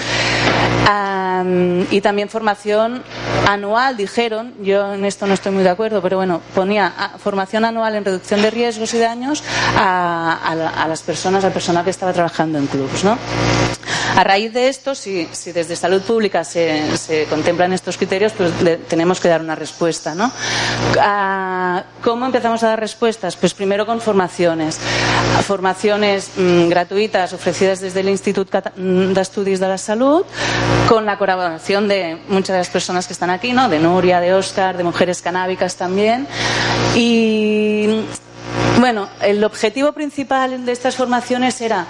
am, 0.89 1.87
y 1.91 2.01
también 2.01 2.29
formación 2.29 3.03
anual, 3.49 3.97
dijeron, 3.97 4.55
yo 4.63 4.95
en 4.95 5.05
esto 5.05 5.27
no 5.27 5.35
estoy 5.35 5.53
muy 5.53 5.63
de 5.63 5.71
acuerdo, 5.71 6.01
pero 6.03 6.17
bueno, 6.17 6.41
ponía 6.55 6.93
ah, 6.97 7.13
formación 7.19 7.65
anual 7.65 7.95
en 7.97 8.05
reducción 8.05 8.43
de 8.43 8.51
riesgos 8.51 8.95
y 8.95 8.99
daños 8.99 9.43
a, 9.77 10.39
a 10.45 10.83
a 10.83 10.89
las 10.89 11.03
personas, 11.03 11.45
al 11.45 11.53
personal 11.53 11.85
que 11.85 11.91
estaba 11.91 12.13
trabajando 12.13 12.59
en 12.59 12.67
clubs, 12.67 13.05
¿no? 13.05 13.19
A 14.17 14.25
raíz 14.25 14.53
de 14.53 14.69
esto, 14.69 14.95
si, 14.95 15.27
desde 15.55 15.75
salud 15.75 16.03
pública 16.03 16.45
se, 16.45 17.27
contemplan 17.31 17.73
estos 17.73 17.97
criterios, 17.97 18.33
pues 18.33 18.53
tenemos 18.89 19.21
que 19.21 19.29
dar 19.29 19.41
una 19.41 19.55
respuesta. 19.55 20.15
¿no? 20.15 20.31
Ah, 21.01 21.83
¿Cómo 22.03 22.27
empezamos 22.27 22.63
a 22.63 22.69
dar 22.69 22.81
respuestas? 22.81 23.37
Pues 23.37 23.55
primero 23.55 23.87
con 23.87 24.01
formaciones. 24.01 24.79
Formaciones 25.47 26.31
mm, 26.37 26.69
gratuitas 26.69 27.33
ofrecidas 27.33 27.81
desde 27.81 28.01
el 28.01 28.09
Institut 28.11 28.49
Cata- 28.51 28.73
mm, 28.77 29.13
de 29.13 29.21
Estudios 29.21 29.61
de 29.61 29.69
la 29.69 29.79
Salud, 29.79 30.25
con 30.89 31.07
la 31.07 31.17
colaboración 31.17 31.89
de 31.89 32.19
muchas 32.29 32.55
de 32.55 32.59
las 32.59 32.69
personas 32.69 33.07
que 33.07 33.13
están 33.15 33.31
aquí, 33.31 33.53
¿no? 33.53 33.69
de 33.69 33.79
Nuria, 33.79 34.21
de 34.21 34.35
Oscar, 34.35 34.77
de 34.77 34.85
Mujeres 34.85 35.23
Canábicas 35.23 35.77
también. 35.77 36.27
Y 36.95 38.03
bueno, 38.79 39.09
el 39.21 39.43
objetivo 39.45 39.93
principal 39.93 40.65
de 40.65 40.73
estas 40.73 40.97
formaciones 40.97 41.61
era 41.61 41.87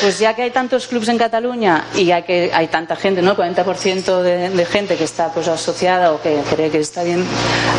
pues 0.00 0.18
ya 0.18 0.34
que 0.34 0.42
hay 0.42 0.50
tantos 0.50 0.86
clubes 0.86 1.08
en 1.08 1.18
Cataluña 1.18 1.84
y 1.94 2.10
hay, 2.10 2.22
que, 2.22 2.50
hay 2.52 2.68
tanta 2.68 2.96
gente, 2.96 3.22
¿no? 3.22 3.36
40% 3.36 4.22
de, 4.22 4.50
de, 4.50 4.64
gente 4.64 4.96
que 4.96 5.04
está 5.04 5.32
pues 5.32 5.48
asociada 5.48 6.12
o 6.12 6.20
que 6.20 6.40
cree 6.50 6.70
que 6.70 6.78
está 6.78 7.02
bien, 7.02 7.24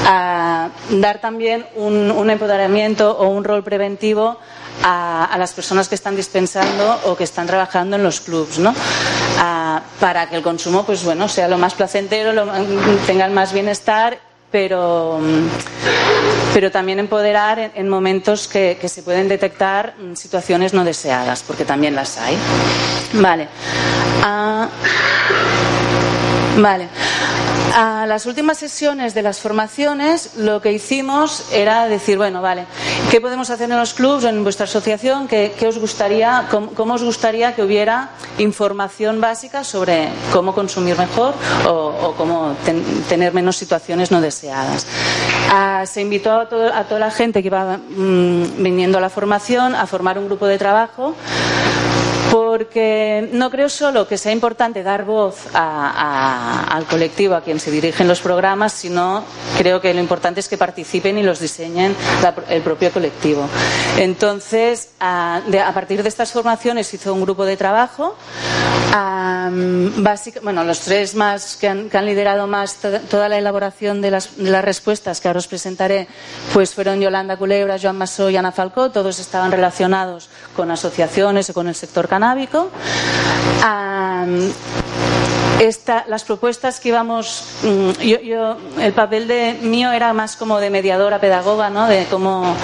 a 0.05 0.69
dar 0.91 1.19
también 1.19 1.65
un, 1.75 2.29
empoderamiento 2.29 3.17
o 3.17 3.29
un 3.29 3.43
rol 3.43 3.63
preventivo 3.63 4.37
a, 4.83 5.25
a, 5.25 5.37
las 5.37 5.53
personas 5.53 5.87
que 5.87 5.95
están 5.95 6.15
dispensando 6.15 6.99
o 7.05 7.15
que 7.15 7.23
están 7.23 7.47
trabajando 7.47 7.95
en 7.95 8.03
los 8.03 8.21
clubs, 8.21 8.59
¿no? 8.59 8.73
Para 9.99 10.29
que 10.29 10.35
el 10.35 10.43
consumo, 10.43 10.85
pues 10.85 11.03
bueno, 11.03 11.27
sea 11.27 11.47
lo 11.47 11.57
más 11.57 11.73
placentero, 11.73 12.33
lo, 12.33 12.47
tengan 13.05 13.33
más 13.33 13.53
bienestar 13.53 14.19
pero, 14.53 15.19
pero 16.53 16.69
también 16.69 16.99
empoderar 16.99 17.57
en, 17.57 17.71
en 17.73 17.89
momentos 17.89 18.47
que, 18.47 18.77
se 18.87 19.01
pueden 19.01 19.27
detectar 19.27 19.95
situaciones 20.13 20.75
no 20.75 20.85
deseadas, 20.85 21.41
porque 21.41 21.65
también 21.65 21.95
las 21.95 22.19
hay. 22.19 22.37
Vale. 23.13 23.47
Uh, 24.21 24.67
vale. 26.61 26.87
A 27.75 28.05
las 28.05 28.27
últimas 28.27 28.59
sesiones 28.59 29.15
de 29.15 29.23
las 29.23 29.39
formaciones 29.39 30.35
lo 30.37 30.61
que 30.61 30.71
hicimos 30.71 31.51
era 31.51 31.87
decir, 31.87 32.17
bueno, 32.19 32.39
vale, 32.39 32.67
¿qué 33.09 33.19
podemos 33.19 33.49
hacer 33.49 33.71
en 33.71 33.79
los 33.79 33.95
clubs, 33.95 34.25
en 34.25 34.43
vuestra 34.43 34.65
asociación? 34.65 35.27
¿Qué, 35.27 35.55
qué 35.57 35.67
os 35.67 35.79
gustaría, 35.79 36.45
cómo, 36.51 36.67
cómo, 36.75 36.93
os 36.93 37.03
gustaría 37.03 37.55
que 37.55 37.63
hubiera 37.63 38.11
información 38.37 39.19
básica 39.19 39.63
sobre 39.63 40.09
cómo 40.31 40.53
consumir 40.53 40.95
mejor 40.99 41.33
o, 41.67 41.71
o 41.71 42.13
cómo 42.13 42.55
ten, 42.63 42.83
tener 43.09 43.33
menos 43.33 43.57
situaciones 43.57 44.11
no 44.11 44.21
deseadas? 44.21 44.85
Ah, 45.49 45.83
se 45.87 46.01
invitó 46.01 46.31
a, 46.31 46.47
todo, 46.47 46.71
a, 46.71 46.83
toda 46.83 46.99
la 46.99 47.09
gente 47.09 47.41
que 47.41 47.47
iba 47.47 47.77
mmm, 47.77 48.61
viniendo 48.63 48.99
a 48.99 49.01
la 49.01 49.09
formación 49.09 49.73
a 49.73 49.87
formar 49.87 50.19
un 50.19 50.27
grupo 50.27 50.45
de 50.45 50.59
trabajo 50.59 51.15
porque 52.33 53.29
no 53.31 53.51
creo 53.51 53.69
solo 53.69 54.07
que 54.07 54.17
sea 54.17 54.31
importante 54.31 54.81
dar 54.81 55.05
voz 55.05 55.35
a, 55.53 56.63
a, 56.65 56.75
al 56.75 56.85
colectivo 56.85 57.35
a 57.35 57.41
quien 57.41 57.59
se 57.59 57.69
dirigen 57.69 58.07
los 58.07 58.21
programas, 58.21 58.73
sino 58.73 59.23
creo 59.55 59.79
que 59.79 59.93
lo 59.93 59.99
importante 59.99 60.39
es 60.39 60.47
que 60.47 60.57
participen 60.57 61.19
y 61.19 61.21
los 61.21 61.39
diseñen 61.39 61.95
la, 62.23 62.33
el 62.49 62.63
propio 62.63 62.91
colectivo. 62.91 63.47
Entonces, 63.99 64.89
a, 64.99 65.43
de, 65.45 65.59
a, 65.59 65.71
partir 65.75 66.01
de 66.01 66.09
estas 66.09 66.31
formaciones 66.31 66.91
hizo 66.91 67.13
un 67.13 67.21
grupo 67.21 67.45
de 67.45 67.55
trabajo. 67.55 68.15
Básica, 69.97 70.39
bueno, 70.43 70.63
los 70.63 70.79
tres 70.81 71.15
más 71.15 71.55
que 71.55 71.67
han, 71.67 71.89
que 71.89 71.97
han 71.97 72.05
liderado 72.05 72.45
más 72.47 72.75
to, 72.75 72.99
toda 73.01 73.27
la 73.27 73.37
elaboración 73.37 74.01
de 74.01 74.11
las, 74.11 74.37
de 74.37 74.49
las, 74.51 74.63
respuestas 74.63 75.19
que 75.19 75.27
ahora 75.27 75.39
os 75.39 75.47
presentaré, 75.47 76.07
pues 76.53 76.73
fueron 76.73 77.01
Yolanda 77.01 77.37
Culebra, 77.37 77.77
Joan 77.81 77.97
Massó 77.97 78.29
y 78.29 78.37
Ana 78.37 78.51
Falcó. 78.51 78.91
Todos 78.91 79.19
estaban 79.19 79.51
relacionados 79.51 80.29
con 80.55 80.69
asociaciones 80.69 81.49
o 81.49 81.53
con 81.53 81.67
el 81.67 81.75
sector 81.75 82.07
canábico. 82.23 82.69
Las 86.07 86.23
propuestas 86.23 86.79
que 86.79 86.89
íbamos, 86.89 87.45
yo, 88.01 88.57
el 88.79 88.93
papel 88.93 89.27
de 89.27 89.57
mío 89.61 89.91
era 89.91 90.13
más 90.13 90.35
como 90.35 90.59
de 90.59 90.69
mediadora 90.69 91.19
pedagoga, 91.19 91.69
¿no? 91.69 91.87
De 91.87 92.05
cómo, 92.09 92.55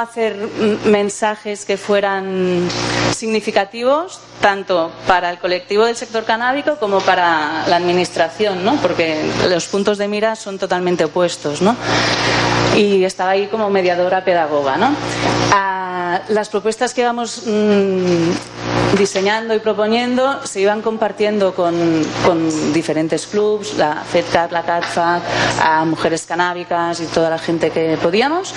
hacer 0.00 0.36
mensajes 0.84 1.64
que 1.64 1.76
fueran 1.76 2.68
significativos 3.14 4.20
tanto 4.40 4.92
para 5.06 5.30
el 5.30 5.38
colectivo 5.38 5.84
del 5.84 5.96
sector 5.96 6.24
canábico 6.24 6.76
como 6.76 7.00
para 7.00 7.66
la 7.66 7.76
administración, 7.76 8.64
¿no? 8.64 8.76
Porque 8.76 9.20
los 9.48 9.66
puntos 9.66 9.98
de 9.98 10.06
mira 10.06 10.36
son 10.36 10.58
totalmente 10.58 11.04
opuestos, 11.04 11.62
¿no? 11.62 11.74
Y 12.76 13.04
estaba 13.04 13.30
ahí 13.30 13.48
como 13.48 13.70
mediadora 13.70 14.24
pedagoga, 14.24 14.76
¿no? 14.76 14.94
Las 16.28 16.48
propuestas 16.48 16.94
que 16.94 17.02
íbamos 17.02 17.42
mmm, 17.46 18.30
diseñando 18.96 19.54
y 19.54 19.58
proponiendo 19.58 20.44
se 20.46 20.60
iban 20.60 20.82
compartiendo 20.82 21.54
con, 21.54 21.74
con 22.24 22.72
diferentes 22.72 23.26
clubs, 23.26 23.74
la 23.76 24.02
FedCat, 24.04 24.50
la 24.52 24.62
CatFac, 24.62 25.22
a 25.62 25.84
mujeres 25.84 26.24
canábicas 26.26 27.00
y 27.00 27.06
toda 27.06 27.30
la 27.30 27.38
gente 27.38 27.70
que 27.70 27.98
podíamos. 28.02 28.54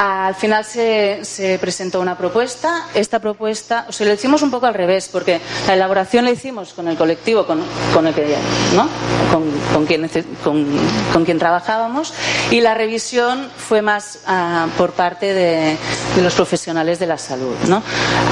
Al 0.00 0.34
final 0.34 0.64
se, 0.64 1.24
se, 1.24 1.58
presentó 1.58 2.00
una 2.00 2.16
propuesta. 2.16 2.86
Esta 2.94 3.18
propuesta, 3.18 3.86
o 3.88 3.92
sea, 3.92 4.06
lo 4.06 4.14
hicimos 4.14 4.42
un 4.42 4.50
poco 4.50 4.66
al 4.66 4.74
revés, 4.74 5.08
porque 5.12 5.40
la 5.66 5.74
elaboración 5.74 6.24
la 6.24 6.30
hicimos 6.30 6.72
con 6.72 6.88
el 6.88 6.96
colectivo, 6.96 7.46
con, 7.46 7.62
con 7.92 8.06
el 8.06 8.14
que, 8.14 8.36
¿no? 8.74 8.88
Con, 9.32 9.44
con, 9.72 9.86
quien, 9.86 10.08
con 10.42 11.24
quien 11.24 11.38
trabajábamos, 11.38 12.12
y 12.50 12.60
la 12.60 12.74
revisión 12.74 13.48
fue 13.56 13.82
más 13.82 14.20
uh, 14.26 14.68
por 14.76 14.92
parte 14.92 15.32
de, 15.32 15.76
de, 16.16 16.22
los 16.22 16.34
profesionales 16.34 16.71
de 16.72 17.06
la 17.06 17.18
salud, 17.18 17.54
¿no? 17.68 17.82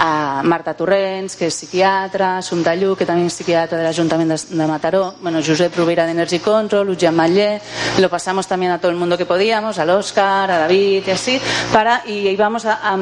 A 0.00 0.40
Marta 0.44 0.74
Torrents, 0.74 1.36
que 1.36 1.46
es 1.46 1.54
psiquiatra, 1.54 2.38
Assumpta 2.38 2.74
Lluc, 2.74 2.98
que 2.98 3.06
también 3.06 3.26
es 3.26 3.34
psiquiatra 3.34 3.76
del 3.78 3.86
Ayuntamiento 3.86 4.34
de, 4.34 4.66
Mataró, 4.66 5.14
bueno, 5.20 5.40
Josep 5.44 5.76
Rovira 5.76 6.04
de 6.06 6.12
Energy 6.12 6.38
Control, 6.38 6.86
Lucian 6.86 7.14
Mallé, 7.14 7.60
lo 7.98 8.08
pasamos 8.08 8.46
también 8.46 8.72
a 8.72 8.78
todo 8.78 8.90
el 8.90 8.96
mundo 8.96 9.18
que 9.18 9.26
podíamos, 9.26 9.78
al 9.78 9.90
Oscar, 9.90 10.50
a 10.50 10.58
David 10.58 11.04
y 11.06 11.10
así, 11.10 11.40
para, 11.72 12.02
y 12.06 12.28
íbamos 12.28 12.64
a, 12.64 12.80
a 12.82 12.96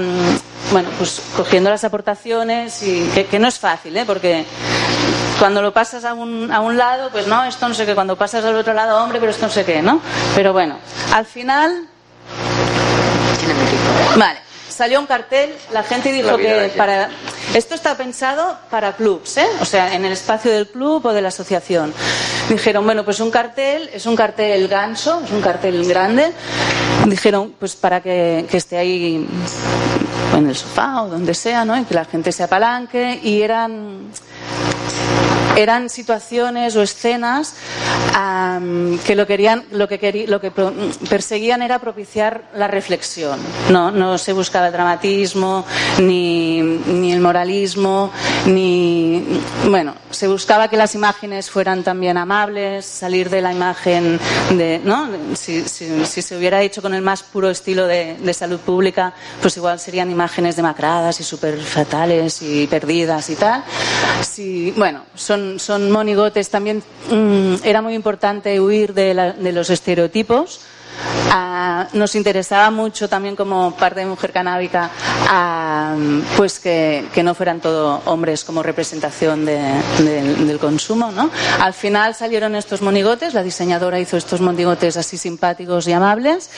bueno, 0.73 0.91
pues 0.99 1.23
cogiendo 1.37 1.71
las 1.71 1.85
aportaciones 1.85 2.83
y 2.83 3.09
que, 3.15 3.27
que 3.27 3.39
no 3.39 3.49
es 3.49 3.59
fácil, 3.59 3.97
¿eh? 3.97 4.05
porque 4.05 4.45
cuando 5.39 5.63
lo 5.63 5.73
pasas 5.73 6.05
a 6.05 6.15
un, 6.15 6.51
a 6.53 6.61
un 6.61 6.77
lado, 6.77 7.11
pues 7.11 7.27
no, 7.27 7.45
esto 7.45 7.69
no 7.69 7.75
sé 7.75 7.87
qué, 7.87 7.95
cuando 7.95 8.17
pasas 8.17 8.45
al 8.45 8.57
otro 8.57 8.75
lado, 8.75 9.03
hombre, 9.03 9.21
pero 9.21 9.31
esto 9.31 9.47
no 9.47 9.53
sé 9.53 9.65
qué, 9.65 9.83
¿no? 9.83 10.01
Pero 10.35 10.53
bueno, 10.53 10.79
al 11.13 11.25
final... 11.25 11.87
Vale, 14.17 14.41
salió 14.79 15.01
un 15.01 15.07
cartel, 15.07 15.53
la 15.73 15.83
gente 15.83 16.13
dijo 16.13 16.37
que 16.37 16.73
para... 16.77 17.11
Esto 17.53 17.75
está 17.75 17.97
pensado 17.97 18.57
para 18.71 18.93
clubs, 18.93 19.37
¿eh? 19.39 19.47
O 19.61 19.65
sea, 19.65 19.93
en 19.93 20.05
el 20.05 20.13
espacio 20.13 20.53
del 20.53 20.69
club 20.69 21.05
o 21.05 21.13
de 21.13 21.21
la 21.21 21.29
asociación. 21.29 21.93
Dijeron, 22.49 22.85
bueno, 22.85 23.05
pues 23.05 23.19
un 23.19 23.33
cartel, 23.33 23.91
es 23.93 24.07
un 24.07 24.15
cartel 24.15 24.69
ganso, 24.69 25.21
es 25.25 25.33
un 25.33 25.41
cartel 25.41 25.85
grande. 25.85 26.33
Dijeron, 27.07 27.55
pues 27.59 27.75
para 27.75 28.01
que, 28.01 28.47
que 28.49 28.57
esté 28.57 28.79
ahí 28.79 29.27
en 30.37 30.47
el 30.47 30.55
sofá 30.55 31.03
o 31.03 31.09
donde 31.09 31.35
sea, 31.35 31.65
¿no? 31.65 31.77
Y 31.77 31.83
que 31.83 31.95
la 31.95 32.05
gente 32.05 32.31
se 32.31 32.45
apalanque 32.45 33.19
y 33.21 33.43
eran 33.43 34.13
eran 35.59 35.89
situaciones 35.89 36.77
o 36.77 36.83
escenas 36.83 37.55
um, 38.15 38.99
que 39.01 39.15
lo 39.15 39.27
querían 39.27 39.65
lo 39.73 39.89
que 39.89 39.99
querí, 39.99 40.27
lo 40.27 40.41
que 40.41 40.51
perseguían 41.09 41.63
era 41.63 41.79
propiciar 41.79 42.45
la 42.55 42.69
reflexión 42.69 43.39
no 43.71 43.91
no 43.91 44.19
se 44.19 44.33
buscaba 44.33 44.69
el 44.69 44.73
dramatismo 44.73 45.65
ni, 46.01 46.63
ni 46.63 47.13
el 47.13 47.21
moralismo 47.21 48.11
ni 48.47 49.41
bueno 49.69 49.95
se 50.11 50.29
buscaba 50.29 50.69
que 50.69 50.77
las 50.77 50.95
imágenes 50.95 51.51
fueran 51.51 51.83
también 51.83 52.17
amables 52.17 52.87
salir 52.87 53.29
de 53.31 53.43
la 53.43 53.53
imagen 53.53 54.19
de 54.51 54.81
no 54.85 55.09
si, 55.35 55.63
si, 55.63 56.23
se 56.23 56.37
hubiera 56.37 56.63
hecho 56.63 56.83
con 56.83 56.95
el 56.95 57.03
más 57.03 57.23
puro 57.23 57.51
estilo 57.51 57.87
de, 57.87 58.17
de 58.17 58.35
salud 58.35 58.61
pública 58.61 59.13
pues 59.41 59.57
igual 59.57 59.79
serían 59.79 60.11
imágenes 60.11 60.57
demacradas 60.57 61.21
y 61.21 61.25
súper 61.25 61.59
fatales 61.59 62.43
y 62.43 62.67
perdidas 62.67 63.31
y 63.31 63.37
tal. 63.37 63.65
Si 64.23 64.71
bueno 64.73 65.03
son 65.15 65.48
son, 65.57 65.91
monigotes. 65.91 66.51
También 66.51 66.83
mmm, 67.11 67.55
era 67.65 67.83
muy 67.83 67.95
importante 67.95 68.61
huir 68.61 68.95
de, 68.95 69.15
los 69.53 69.71
estereotipos. 69.71 70.61
Uh, 71.29 71.97
nos 71.97 72.17
interesaba 72.17 72.73
mucho 72.73 73.09
también 73.09 73.37
como 73.37 73.77
parte 73.77 74.01
de 74.01 74.07
Mujer 74.07 74.33
Canábica 74.33 74.91
uh, 75.31 76.23
pues 76.37 76.59
que, 76.59 77.09
no 77.23 77.35
fueran 77.37 77.61
todo 77.61 78.03
hombres 78.07 78.43
como 78.43 78.65
representación 78.65 79.45
de, 79.45 79.59
de, 79.99 80.35
del 80.45 80.59
consumo. 80.59 81.13
Al 81.61 81.75
final 81.75 82.15
salieron 82.17 82.57
estos 82.57 82.83
monigotes, 82.83 83.33
la 83.35 83.45
diseñadora 83.45 84.01
hizo 84.01 84.17
estos 84.17 84.41
monigotes 84.41 84.97
así 84.97 85.17
simpáticos 85.17 85.87
y 85.87 85.93
amables. 85.93 86.51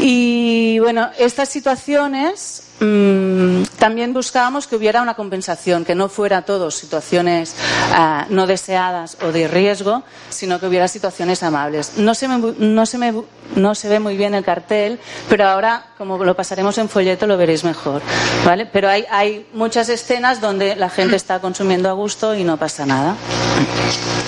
Y 0.00 0.80
bueno, 0.80 1.10
estas 1.18 1.48
situaciones 1.48 2.67
también 2.78 4.12
buscábamos 4.12 4.66
que 4.66 4.76
hubiera 4.76 5.02
una 5.02 5.14
compensación, 5.14 5.84
que 5.84 5.94
no 5.94 6.08
fuera 6.08 6.42
todo 6.42 6.70
situaciones 6.70 7.56
uh, 7.92 8.32
no 8.32 8.46
deseadas 8.46 9.16
o 9.22 9.32
de 9.32 9.48
riesgo, 9.48 10.04
sino 10.28 10.60
que 10.60 10.66
hubiera 10.66 10.86
situaciones 10.86 11.42
amables. 11.42 11.92
No 11.96 12.14
se, 12.14 12.28
me, 12.28 12.38
no, 12.58 12.86
se 12.86 12.98
me, 12.98 13.14
no 13.56 13.74
se 13.74 13.88
ve 13.88 13.98
muy 13.98 14.16
bien 14.16 14.34
el 14.34 14.44
cartel, 14.44 15.00
pero 15.28 15.48
ahora, 15.48 15.86
como 15.98 16.22
lo 16.24 16.36
pasaremos 16.36 16.78
en 16.78 16.88
folleto, 16.88 17.26
lo 17.26 17.36
veréis 17.36 17.64
mejor. 17.64 18.02
¿vale? 18.44 18.66
Pero 18.66 18.88
hay, 18.88 19.04
hay 19.10 19.46
muchas 19.52 19.88
escenas 19.88 20.40
donde 20.40 20.76
la 20.76 20.90
gente 20.90 21.16
está 21.16 21.40
consumiendo 21.40 21.88
a 21.88 21.92
gusto 21.92 22.34
y 22.34 22.44
no 22.44 22.56
pasa 22.56 22.86
nada. 22.86 23.16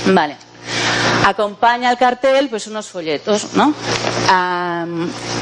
Vale 0.07 0.50
acompaña 1.27 1.91
al 1.91 1.99
cartel 1.99 2.49
pues 2.49 2.67
unos 2.67 2.89
folletos, 2.89 3.55
¿no? 3.55 3.75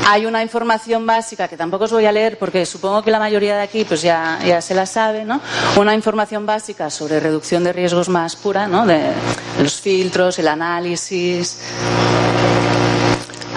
Hay 0.06 0.26
una 0.26 0.42
información 0.42 1.06
básica 1.06 1.48
que 1.48 1.56
tampoco 1.56 1.84
os 1.84 1.92
voy 1.92 2.06
a 2.06 2.12
leer 2.12 2.38
porque 2.38 2.64
supongo 2.64 3.02
que 3.02 3.10
la 3.10 3.18
mayoría 3.18 3.56
de 3.56 3.62
aquí 3.62 3.84
pues 3.84 4.02
ya, 4.02 4.38
ya 4.44 4.60
se 4.60 4.74
la 4.74 4.86
sabe, 4.86 5.24
¿no? 5.24 5.40
Una 5.76 5.94
información 5.94 6.46
básica 6.46 6.90
sobre 6.90 7.20
reducción 7.20 7.64
de 7.64 7.72
riesgos 7.72 8.08
más 8.08 8.36
pura, 8.36 8.66
¿no? 8.66 8.86
De 8.86 9.12
los 9.60 9.80
filtros, 9.80 10.38
el 10.38 10.48
análisis. 10.48 11.58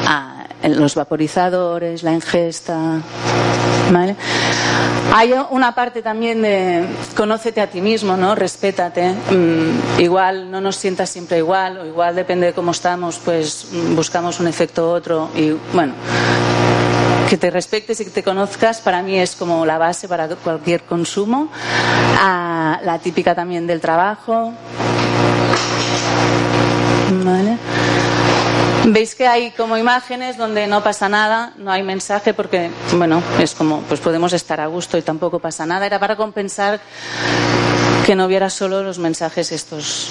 Ah, 0.05 0.45
los 0.63 0.95
vaporizadores, 0.95 2.03
la 2.03 2.13
ingesta. 2.13 3.01
¿Vale? 3.91 4.15
Hay 5.13 5.33
una 5.49 5.75
parte 5.75 6.01
también 6.01 6.41
de 6.41 6.85
conócete 7.15 7.59
a 7.59 7.67
ti 7.67 7.81
mismo, 7.81 8.15
¿no? 8.15 8.33
Respétate. 8.33 9.11
Mm, 9.11 9.99
igual 9.99 10.49
no 10.49 10.61
nos 10.61 10.77
sientas 10.77 11.09
siempre 11.09 11.39
igual, 11.39 11.77
o 11.79 11.85
igual 11.85 12.15
depende 12.15 12.47
de 12.47 12.53
cómo 12.53 12.71
estamos, 12.71 13.19
pues 13.23 13.67
mm, 13.71 13.95
buscamos 13.95 14.39
un 14.39 14.47
efecto 14.47 14.87
u 14.87 14.91
otro. 14.91 15.29
Y 15.35 15.51
bueno, 15.73 15.93
que 17.29 17.37
te 17.37 17.49
respetes 17.49 17.99
y 18.01 18.05
que 18.05 18.11
te 18.11 18.23
conozcas 18.23 18.81
para 18.81 19.01
mí 19.01 19.17
es 19.17 19.35
como 19.35 19.65
la 19.65 19.77
base 19.77 20.07
para 20.07 20.27
cualquier 20.29 20.83
consumo. 20.83 21.49
Ah, 22.19 22.79
la 22.83 22.99
típica 22.99 23.35
también 23.35 23.67
del 23.67 23.81
trabajo. 23.81 24.53
¿Vale? 27.23 27.57
Veis 28.87 29.15
que 29.15 29.27
hay 29.27 29.51
como 29.51 29.77
imágenes 29.77 30.37
donde 30.37 30.67
no 30.67 30.83
pasa 30.83 31.07
nada, 31.07 31.53
no 31.57 31.71
hay 31.71 31.83
mensaje 31.83 32.33
porque, 32.33 32.69
bueno, 32.93 33.21
es 33.39 33.53
como, 33.53 33.81
pues 33.81 33.99
podemos 33.99 34.33
estar 34.33 34.59
a 34.59 34.67
gusto 34.67 34.97
y 34.97 35.01
tampoco 35.01 35.39
pasa 35.39 35.65
nada. 35.65 35.85
Era 35.85 35.99
para 35.99 36.15
compensar 36.15 36.79
que 38.05 38.15
no 38.15 38.25
hubiera 38.25 38.49
solo 38.49 38.83
los 38.83 38.97
mensajes 38.97 39.51
estos 39.51 40.09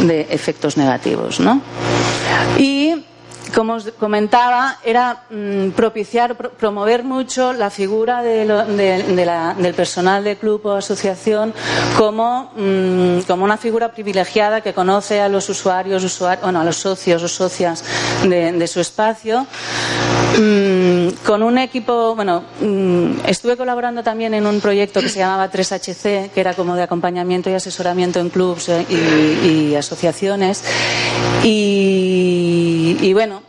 de 0.00 0.26
efectos 0.30 0.76
negativos, 0.76 1.40
¿no? 1.40 1.60
Y 2.58 2.81
como 3.54 3.74
os 3.74 3.92
comentaba, 3.98 4.78
era 4.84 5.24
mm, 5.30 5.70
propiciar, 5.70 6.36
promover 6.36 7.04
mucho 7.04 7.52
la 7.52 7.70
figura 7.70 8.22
del 8.22 9.74
personal 9.74 10.24
de 10.24 10.36
club 10.36 10.64
o 10.66 10.72
asociación 10.72 11.52
como, 11.96 12.50
mm, 12.56 13.20
como, 13.26 13.44
una 13.44 13.56
figura 13.56 13.92
privilegiada 13.92 14.60
que 14.60 14.72
conoce 14.72 15.20
a 15.20 15.28
los 15.28 15.48
usuarios, 15.48 16.02
bueno, 16.42 16.60
a 16.60 16.64
los 16.64 16.76
socios 16.76 17.22
o 17.22 17.28
socias 17.28 17.84
de, 18.24 18.66
su 18.66 18.80
espacio. 18.80 19.46
Mm, 20.38 21.08
con 21.26 21.42
un 21.42 21.58
equipo, 21.58 22.14
bueno, 22.14 22.42
estuve 23.26 23.56
colaborando 23.56 24.02
también 24.02 24.32
en 24.34 24.46
un 24.46 24.60
proyecto 24.60 25.00
que 25.00 25.08
se 25.08 25.18
llamaba 25.18 25.50
3HC, 25.50 26.30
que 26.30 26.40
era 26.40 26.54
como 26.54 26.74
de 26.74 26.82
acompañamiento 26.82 27.50
y 27.50 27.54
asesoramiento 27.54 28.20
en 28.20 28.30
clubs 28.30 28.68
eh, 28.70 28.86
y, 28.88 29.74
asociaciones. 29.74 30.64
y 31.42 32.71
bueno, 33.12 33.42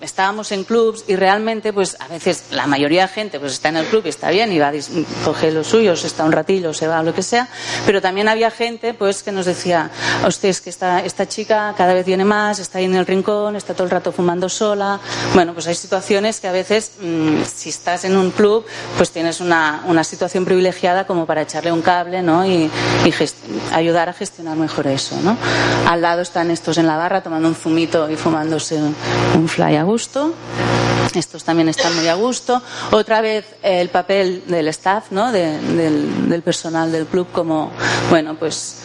estábamos 0.00 0.52
en 0.52 0.64
clubs 0.64 1.04
y 1.08 1.16
realmente, 1.16 1.72
pues 1.72 1.96
a 2.00 2.08
veces 2.08 2.44
la 2.50 2.66
mayoría 2.66 3.02
de 3.02 3.08
gente 3.08 3.40
pues 3.40 3.52
está 3.52 3.68
en 3.68 3.76
el 3.76 3.86
club 3.86 4.02
y 4.06 4.08
está 4.08 4.30
bien 4.30 4.52
y 4.52 4.58
va 4.58 4.68
a 4.68 4.72
coger 5.24 5.52
los 5.52 5.66
suyos, 5.66 6.04
está 6.04 6.24
un 6.24 6.32
ratillo, 6.32 6.72
se 6.74 6.86
va, 6.86 7.02
lo 7.02 7.14
que 7.14 7.22
sea, 7.22 7.48
pero 7.86 8.00
también 8.00 8.28
había 8.28 8.50
gente 8.50 8.94
pues 8.94 9.22
que 9.22 9.32
nos 9.32 9.46
decía, 9.46 9.90
usted 10.26 10.48
es 10.48 10.60
que 10.60 10.70
esta, 10.70 11.00
esta 11.00 11.26
chica 11.28 11.74
cada 11.76 11.94
vez 11.94 12.06
viene 12.06 12.24
más, 12.24 12.58
está 12.58 12.78
ahí 12.78 12.84
en 12.84 12.94
el 12.94 13.06
rincón, 13.06 13.56
está 13.56 13.74
todo 13.74 13.84
el 13.84 13.90
rato 13.90 14.12
fumando 14.12 14.48
sola. 14.48 15.00
Bueno, 15.34 15.54
pues 15.54 15.66
hay 15.66 15.74
situaciones 15.74 16.40
que 16.40 16.48
a 16.48 16.52
veces, 16.52 16.92
mm, 17.00 17.42
si 17.44 17.70
estás 17.70 18.04
en 18.04 18.16
un 18.16 18.30
club, 18.30 18.64
pues 18.96 19.10
tienes 19.10 19.40
una, 19.40 19.82
una 19.86 20.04
situación 20.04 20.44
privilegiada 20.44 21.06
como 21.06 21.26
para 21.26 21.42
echarle 21.42 21.72
un 21.72 21.82
cable, 21.82 22.22
¿no? 22.22 22.46
Y, 22.46 22.70
y 23.04 23.14
ayudar 23.72 24.08
a 24.08 24.12
gestionar 24.12 24.56
mejor 24.56 24.86
eso, 24.86 25.16
¿no? 25.22 25.36
Al 25.86 26.00
lado 26.00 26.22
están 26.22 26.50
estos 26.50 26.78
en 26.78 26.86
la 26.86 26.96
barra 26.96 27.22
tomando 27.22 27.48
un 27.48 27.54
zumito 27.54 28.10
y 28.10 28.16
fumándose 28.16 28.76
un 28.76 29.48
fly 29.54 29.76
a 29.76 29.84
gusto. 29.84 30.34
Estos 31.24 31.44
también 31.44 31.68
están 31.68 31.94
muy 31.94 32.08
a 32.08 32.14
gusto. 32.14 32.60
Otra 32.90 33.20
vez 33.20 33.44
el 33.62 33.88
papel 33.88 34.44
del 34.46 34.68
staff, 34.68 35.10
¿no? 35.10 35.32
del, 35.32 36.42
personal 36.44 36.90
del 36.92 37.06
club 37.06 37.28
como, 37.32 37.70
bueno, 38.10 38.34
pues 38.34 38.76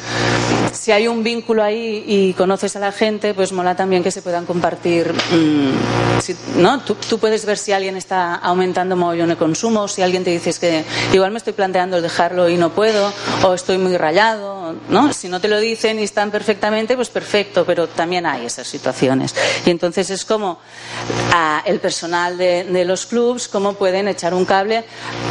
si 0.72 0.92
hay 0.92 1.08
un 1.08 1.24
vínculo 1.24 1.64
ahí 1.64 2.04
y 2.08 2.34
conoces 2.34 2.76
a 2.76 2.80
la 2.80 2.92
gente, 2.92 3.34
pues 3.34 3.52
mola 3.52 3.76
también 3.76 4.04
que 4.04 4.12
se 4.12 4.22
puedan 4.22 4.46
compartir. 4.46 5.14
Mm, 5.32 6.62
¿no? 6.62 6.82
Tú, 6.82 7.18
puedes 7.18 7.46
ver 7.46 7.58
si 7.58 7.72
alguien 7.72 7.98
está 7.98 8.36
aumentando 8.36 8.96
mogollón 8.96 9.30
de 9.30 9.36
consumo, 9.36 9.88
si 9.88 10.02
alguien 10.02 10.24
te 10.24 10.30
dice 10.30 10.54
que 10.60 10.86
igual 11.14 11.32
me 11.32 11.38
estoy 11.38 11.54
planteando 11.54 12.02
dejarlo 12.02 12.50
y 12.50 12.58
no 12.58 12.70
puedo, 12.72 13.12
o 13.44 13.54
estoy 13.54 13.78
muy 13.78 13.98
rayado. 13.98 14.60
¿no? 14.90 15.12
Si 15.14 15.28
no 15.28 15.40
te 15.42 15.48
lo 15.48 15.60
dicen 15.60 16.00
y 16.00 16.04
están 16.04 16.32
perfectamente, 16.32 16.96
pues 16.96 17.10
perfecto, 17.10 17.66
pero 17.66 17.88
también 17.88 18.26
hay 18.26 18.46
esas 18.46 18.68
situaciones. 18.68 19.36
Y 19.66 19.72
entonces 19.72 20.10
es 20.10 20.26
como 20.26 20.60
el 21.66 21.80
personal 21.80 22.19
de, 22.28 22.86
los 22.86 23.06
clubs, 23.06 23.48
cómo 23.48 23.74
pueden 23.74 24.08
echar 24.08 24.34
un 24.34 24.46
cable 24.46 24.84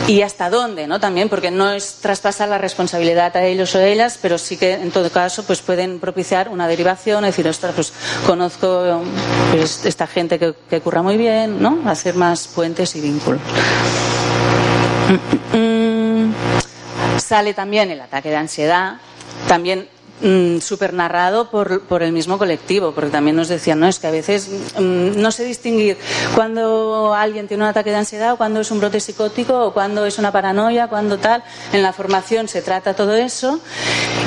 y 0.06 0.22
hasta 0.22 0.50
dónde, 0.50 0.86
¿no? 0.86 1.00
También, 1.00 1.28
porque 1.28 1.50
no 1.50 1.70
es 1.70 1.96
traspasar 2.00 2.48
la 2.48 2.58
responsabilidad 2.58 3.36
a 3.36 3.44
ellos 3.44 3.74
o 3.74 3.80
ellas, 3.80 4.18
pero 4.20 4.38
sí 4.38 4.56
que 4.56 4.74
en 4.74 4.90
todo 4.90 5.10
caso 5.10 5.44
pues 5.44 5.60
pueden 5.60 6.00
propiciar 6.00 6.48
una 6.48 6.66
derivación, 6.66 7.24
decir, 7.24 7.46
ostras, 7.46 7.74
pues 7.74 7.92
conozco 8.26 9.02
pues, 9.50 9.84
esta 9.84 10.06
gente 10.06 10.38
que, 10.38 10.54
que 10.68 10.80
curra 10.80 11.02
muy 11.02 11.16
bien, 11.16 11.60
¿no? 11.60 11.82
Hacer 11.86 12.14
más 12.14 12.48
puentes 12.48 12.94
y 12.96 13.00
vínculos. 13.00 13.40
Mm, 15.08 15.56
mm, 15.56 16.26
mm. 16.26 16.34
Sale 17.18 17.54
también 17.54 17.90
el 17.90 18.00
ataque 18.00 18.30
de 18.30 18.36
ansiedad, 18.36 18.96
también 19.46 19.88
Mm, 20.20 20.58
super 20.58 20.94
narrado 20.94 21.48
por, 21.48 21.82
por, 21.82 22.02
el 22.02 22.10
mismo 22.10 22.38
colectivo, 22.38 22.90
porque 22.90 23.10
también 23.10 23.36
nos 23.36 23.46
decían, 23.46 23.78
no, 23.78 23.86
es 23.86 24.00
que 24.00 24.08
a 24.08 24.10
veces 24.10 24.48
mm, 24.76 25.20
no 25.20 25.30
sé 25.30 25.44
distinguir 25.44 25.96
cuando 26.34 27.14
alguien 27.14 27.46
tiene 27.46 27.62
un 27.62 27.68
ataque 27.68 27.90
de 27.90 27.96
ansiedad 27.96 28.32
o 28.32 28.36
cuando 28.36 28.58
es 28.58 28.70
un 28.72 28.80
brote 28.80 28.98
psicótico 28.98 29.66
o 29.66 29.72
cuando 29.72 30.04
es 30.06 30.18
una 30.18 30.32
paranoia, 30.32 30.88
cuando 30.88 31.18
tal. 31.18 31.44
En 31.72 31.82
la 31.82 31.92
formación 31.92 32.48
se 32.48 32.62
trata 32.62 32.94
todo 32.94 33.14
eso. 33.14 33.60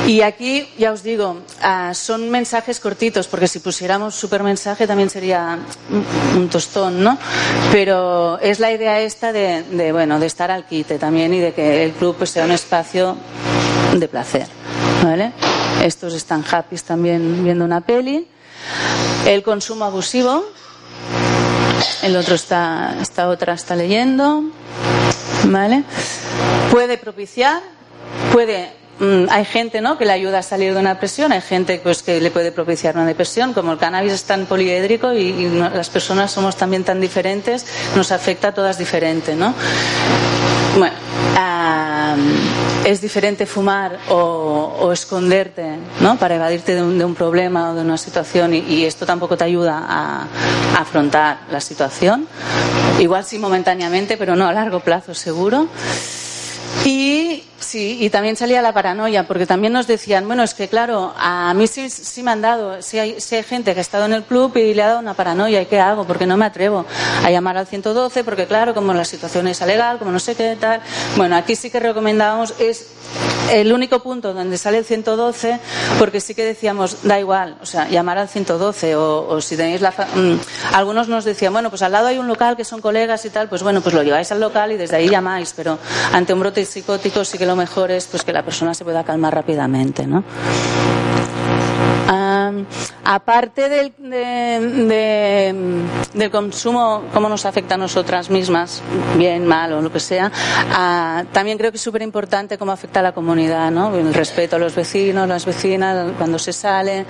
Y 0.08 0.22
aquí, 0.22 0.70
ya 0.78 0.94
os 0.94 1.04
digo, 1.04 1.42
ah, 1.62 1.94
son 1.94 2.30
mensajes 2.30 2.80
cortitos, 2.80 3.28
porque 3.28 3.50
si 3.50 3.60
pusiéramos 3.60 4.16
super 4.16 4.44
mensaje 4.44 4.88
también 4.88 5.10
sería 5.10 5.60
un, 6.36 6.48
tostón, 6.48 7.04
¿no? 7.04 7.18
Pero 7.74 8.39
es 8.39 8.62
la 8.62 8.72
idea 8.72 9.02
esta 9.02 9.34
de, 9.34 9.92
bueno, 9.92 10.20
de 10.20 10.26
estar 10.28 10.52
al 10.52 10.66
quite 10.66 10.98
también 10.98 11.34
y 11.34 11.39
de 11.39 11.54
que 11.54 11.84
el 11.84 11.92
club 11.92 12.16
pues, 12.18 12.30
sea 12.30 12.46
un 12.46 12.52
espacio 12.52 13.18
de 13.94 14.08
placer, 14.08 14.48
¿vale? 15.04 15.34
Estos 15.84 16.14
están 16.14 16.44
happy 16.50 16.78
también 16.78 17.44
viendo 17.44 17.66
una 17.66 17.82
peli. 17.82 18.28
El 19.26 19.42
consumo 19.44 19.86
abusivo. 19.86 20.46
El 22.04 22.16
otro 22.16 22.36
está, 22.36 22.96
esta 23.02 23.28
otra 23.30 23.54
está 23.54 23.76
leyendo. 23.76 24.44
¿Vale? 25.46 25.84
Puede 26.72 26.98
propiciar, 26.98 27.62
puede 28.32 28.81
hay 29.30 29.46
gente 29.46 29.82
¿no? 29.82 29.98
que 29.98 30.06
le 30.06 30.12
ayuda 30.12 30.39
a 30.39 30.44
salir 30.44 30.74
de 30.74 30.80
una 30.80 30.94
depresión, 30.94 31.32
hay 31.32 31.42
gente 31.42 31.80
pues, 31.82 32.04
que 32.04 32.22
le 32.22 32.30
puede 32.30 32.52
propiciar 32.52 32.96
una 32.96 33.06
depresión, 33.06 33.54
como 33.54 33.74
el 33.74 33.78
cannabis 33.80 34.14
es 34.14 34.24
tan 34.24 34.46
poliédrico 34.46 35.14
y, 35.14 35.50
las 35.52 35.89
personas 35.89 36.32
somos 36.32 36.56
también 36.56 36.84
tan 36.84 37.02
diferentes, 37.02 37.66
nos 37.96 38.12
afecta 38.12 38.50
a 38.50 38.54
todas 38.54 38.78
diferente. 38.78 39.36
¿no? 39.36 39.54
Bueno, 40.78 40.96
es 42.86 43.02
diferente 43.02 43.46
fumar 43.46 44.00
o, 44.10 44.92
esconderte 44.92 45.78
¿no? 46.00 46.18
para 46.18 46.36
evadirte 46.36 46.76
de 46.76 46.82
un, 46.84 47.16
problema 47.16 47.72
o 47.72 47.76
de 47.76 47.82
una 47.82 47.98
situación 47.98 48.54
y, 48.54 48.86
esto 48.86 49.06
tampoco 49.06 49.38
te 49.38 49.44
ayuda 49.44 49.84
a, 49.88 50.28
afrontar 50.80 51.42
la 51.52 51.60
situación. 51.60 52.28
Igual 53.00 53.24
sí 53.26 53.38
momentáneamente, 53.39 54.18
pero 54.18 54.36
no 54.36 54.48
a 54.48 54.54
largo 54.54 54.80
plazo 54.80 55.14
seguro. 55.14 55.68
Y 56.86 57.44
sí, 57.62 57.97
y 58.01 58.09
también 58.09 58.36
salía 58.36 58.62
la 58.62 58.74
paranoia, 58.74 59.28
porque 59.28 59.45
también 59.45 59.74
nos 59.74 59.88
decían, 59.88 60.28
bueno, 60.28 60.43
es 60.43 60.53
que 60.53 60.68
claro, 60.68 61.14
a 61.18 61.53
mí 61.53 61.68
sí, 61.68 61.89
sí 61.89 62.24
me 62.24 62.32
han 62.32 62.41
dado, 62.41 62.82
si 62.82 62.99
hay, 62.99 63.18
hay, 63.32 63.43
gente 63.43 63.74
que 63.74 63.80
ha 63.80 63.82
estado 63.82 64.05
en 64.05 64.14
el 64.14 64.24
club 64.24 64.55
y 64.57 64.74
le 64.74 64.84
ha 64.84 64.88
dado 64.88 64.99
una 64.99 65.14
paranoia, 65.14 65.62
¿y 65.62 65.66
qué 65.66 65.80
hago? 65.80 66.05
Porque 66.05 66.26
no 66.26 66.38
me 66.38 66.45
atrevo 66.45 66.86
a 67.24 67.32
llamar 67.32 67.57
al 67.57 67.68
112, 67.68 68.24
porque 68.24 68.47
claro, 68.47 68.74
como 68.74 68.93
la 68.93 69.05
situación 69.05 69.47
es 69.47 69.62
legal, 69.62 69.97
como 69.99 70.12
no 70.12 70.20
sé 70.20 70.36
qué 70.36 70.57
tal. 70.59 70.82
Bueno, 71.16 71.36
aquí 71.36 71.55
sí 71.55 71.70
que 71.70 71.80
recomendábamos 71.80 72.53
es 72.59 72.88
el 73.51 73.74
único 73.74 74.01
punto 74.01 74.34
donde 74.34 74.57
sale 74.57 74.78
el 74.78 74.86
112, 74.86 75.59
porque 75.99 76.22
sí 76.22 76.34
que 76.34 76.43
decíamos, 76.43 77.03
da 77.03 77.20
igual, 77.20 77.57
o 77.62 77.66
sea, 77.66 77.89
llamar 77.89 78.18
al 78.18 78.30
112, 78.30 78.95
o, 78.95 79.41
si 79.41 79.57
tenéis 79.57 79.82
la. 79.82 79.91
Mm, 79.91 80.39
algunos 80.74 81.09
nos 81.09 81.26
decían, 81.26 81.51
bueno, 81.51 81.70
pues 81.70 81.82
al 81.82 81.91
lado 81.91 82.07
hay 82.07 82.18
un 82.18 82.28
local 82.28 82.55
que 82.55 82.64
son 82.64 82.82
colegas 82.82 83.26
y 83.26 83.30
tal, 83.30 83.49
pues 83.49 83.62
bueno, 83.64 83.82
pues 83.82 83.93
lo 83.93 84.03
lleváis 84.03 84.32
al 84.32 84.39
local 84.39 84.72
y 84.72 84.78
desde 84.78 84.95
ahí 84.95 85.09
llamáis, 85.09 85.53
pero 85.55 85.78
ante 86.14 86.34
un 86.34 86.39
brote 86.39 86.64
psicótico 86.66 87.26
sí 87.26 87.38
que 87.38 87.45
lo 87.45 87.51
mejor 87.56 87.91
es 87.91 88.08
pues 88.08 88.24
que 88.24 88.34
la 88.34 88.43
persona 88.43 88.74
se 88.74 88.84
pueda 88.84 89.04
calmar 89.04 89.34
rápidamente, 89.34 90.08
¿no? 90.08 90.24
aparte 93.04 93.70
del, 93.70 93.93
del 96.14 96.32
consumo, 96.32 97.04
cómo 97.14 97.30
nos 97.30 97.45
afecta 97.45 97.76
a 97.76 97.78
nosotras 97.78 98.30
mismas, 98.30 98.82
bien, 99.18 99.45
mal 99.47 99.74
o 99.74 99.82
lo 99.82 99.91
que 99.91 99.99
sea, 99.99 100.32
ah, 100.72 101.24
también 101.32 101.58
creo 101.58 101.72
que 101.72 101.78
es 101.78 101.84
súper 101.84 102.02
importante 102.02 102.58
cómo 102.58 102.72
afecta 102.72 102.99
a 102.99 103.04
la 103.04 103.12
comunidad, 103.12 103.72
¿no? 103.72 103.95
El 103.95 104.14
respeto 104.14 104.56
a 104.56 104.60
los 104.60 104.76
vecinos, 104.76 105.28
las 105.28 105.45
vecinas, 105.45 106.12
cuando 106.18 106.39
se 106.39 106.54
sale. 106.54 107.06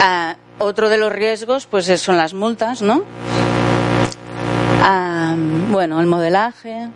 Ah, 0.00 0.36
otro 0.58 0.88
de 0.88 0.98
los 0.98 1.12
riesgos, 1.12 1.66
pues 1.66 1.86
son 2.00 2.16
las 2.16 2.34
multas, 2.34 2.82
¿no? 2.82 3.02
Ah, 4.82 5.34
bueno, 5.70 6.00
el 6.00 6.06
modelaje, 6.06 6.88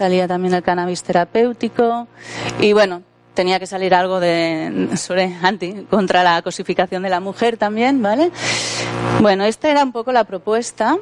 salía 0.00 0.26
también 0.26 0.54
el 0.54 0.62
cannabis 0.62 1.02
terapéutico 1.02 2.08
y 2.58 2.72
bueno, 2.72 3.02
tenía 3.34 3.60
que 3.60 3.66
salir 3.66 3.94
algo 3.94 4.18
de 4.18 4.88
sobre 4.96 5.36
anti 5.42 5.86
contra 5.90 6.22
la 6.22 6.40
cosificación 6.40 7.02
de 7.02 7.10
la 7.10 7.20
mujer 7.20 7.58
también, 7.58 8.00
¿vale? 8.00 8.30
Bueno, 9.20 9.44
esta 9.44 9.70
era 9.70 9.84
un 9.84 9.92
poco 9.92 10.10
la 10.10 10.24
propuesta. 10.24 10.96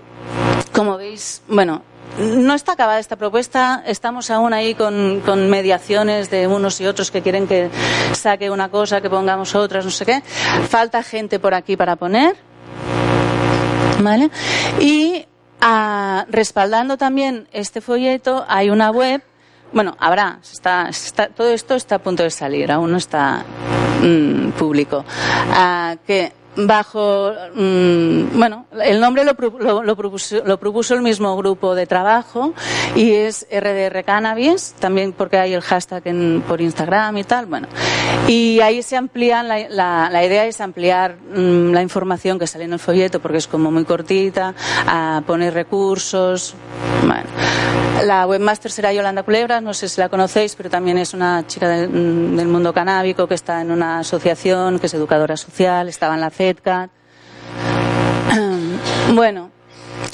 Como 0.72 0.96
veis, 0.96 1.42
bueno, 1.46 1.82
no 2.18 2.54
está 2.54 2.72
acabada 2.72 2.98
esta 2.98 3.14
propuesta, 3.14 3.84
estamos 3.86 4.32
aún 4.32 4.52
ahí 4.52 4.74
con, 4.74 5.22
con, 5.24 5.48
mediaciones 5.48 6.28
de 6.28 6.48
unos 6.48 6.80
y 6.80 6.86
otros 6.88 7.12
que 7.12 7.22
quieren 7.22 7.46
que 7.46 7.70
saque 8.14 8.50
una 8.50 8.68
cosa, 8.68 9.00
que 9.00 9.08
pongamos 9.08 9.54
otras, 9.54 9.84
no 9.84 9.92
sé 9.92 10.06
qué. 10.06 10.22
Falta 10.68 11.04
gente 11.04 11.38
por 11.38 11.54
aquí 11.54 11.76
para 11.76 11.94
poner. 11.94 12.34
¿Vale? 14.02 14.28
Y 14.80 15.24
ah, 15.60 16.26
respaldando 16.30 16.96
también 16.96 17.48
este 17.52 17.80
folleto 17.80 18.44
hay 18.48 18.70
una 18.70 18.90
web 18.90 19.22
bueno, 19.72 19.94
habrá, 19.98 20.38
está, 20.42 20.88
está, 20.88 21.28
todo 21.28 21.50
esto 21.50 21.74
está 21.74 21.96
a 21.96 21.98
punto 21.98 22.22
de 22.22 22.30
salir, 22.30 22.72
aún 22.72 22.90
no 22.90 22.96
está 22.96 23.44
mm, 24.02 24.50
público. 24.52 25.04
Ah, 25.52 25.96
que 26.06 26.32
bajo, 26.66 27.32
mm, 27.54 28.38
bueno, 28.38 28.66
el 28.82 29.00
nombre 29.00 29.24
lo, 29.24 29.32
lo, 29.82 29.96
propuso, 29.96 30.42
lo, 30.44 30.58
propuso, 30.58 30.94
el 30.94 31.02
mismo 31.02 31.36
grupo 31.36 31.74
de 31.74 31.86
trabajo 31.86 32.52
y 32.96 33.12
es 33.12 33.46
RDR 33.50 34.02
Cannabis, 34.04 34.74
también 34.78 35.12
porque 35.12 35.38
hay 35.38 35.54
el 35.54 35.60
hashtag 35.60 36.02
en, 36.06 36.42
por 36.46 36.60
Instagram 36.60 37.18
y 37.18 37.24
tal, 37.24 37.46
bueno. 37.46 37.68
Y 38.26 38.60
ahí 38.60 38.82
se 38.82 38.96
amplían, 38.96 39.48
la, 39.48 39.68
la, 39.68 40.08
la 40.10 40.24
idea 40.24 40.46
es 40.46 40.60
ampliar 40.60 41.16
mm, 41.16 41.72
la 41.72 41.82
información 41.82 42.38
que 42.38 42.46
sale 42.46 42.64
en 42.64 42.72
el 42.72 42.78
folleto 42.78 43.20
porque 43.20 43.38
es 43.38 43.46
como 43.46 43.70
muy 43.70 43.84
cortita, 43.84 44.54
a 44.86 45.22
poner 45.26 45.54
recursos, 45.54 46.54
bueno. 47.06 47.28
La 48.04 48.26
webmaster 48.26 48.70
será 48.70 48.92
Yolanda 48.92 49.24
Culebras, 49.24 49.60
no 49.60 49.74
sé 49.74 49.88
si 49.88 50.00
la 50.00 50.08
conocéis, 50.08 50.54
pero 50.54 50.70
también 50.70 50.98
es 50.98 51.14
una 51.14 51.44
chica 51.46 51.66
mm, 51.66 52.36
del 52.36 52.46
mundo 52.46 52.72
canábico 52.72 53.26
que 53.26 53.34
está 53.34 53.60
en 53.60 53.72
una 53.72 54.00
asociación, 54.00 54.78
que 54.78 54.86
es 54.86 54.94
educadora 54.94 55.36
social, 55.36 55.88
estaba 55.88 56.14
en 56.14 56.20
la 56.20 56.30
Bueno, 59.14 59.50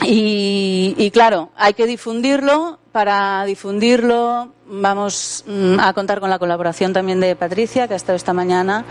y, 0.05 0.95
y, 0.97 1.11
claro, 1.11 1.51
hay 1.57 1.75
que 1.75 1.87
difundirlo. 1.87 2.79
Para 2.93 3.45
difundirlo 3.45 4.53
vamos 4.67 5.45
mm, 5.49 5.81
a 5.81 5.93
contar 5.95 6.21
con 6.21 6.31
la 6.31 6.39
colaboración 6.39 6.93
también 6.93 7.19
de 7.19 7.35
Patricia, 7.35 7.89
que 7.89 7.95
ha 7.95 7.97
estado 7.97 8.17
esta 8.17 8.33
mañana 8.33 8.85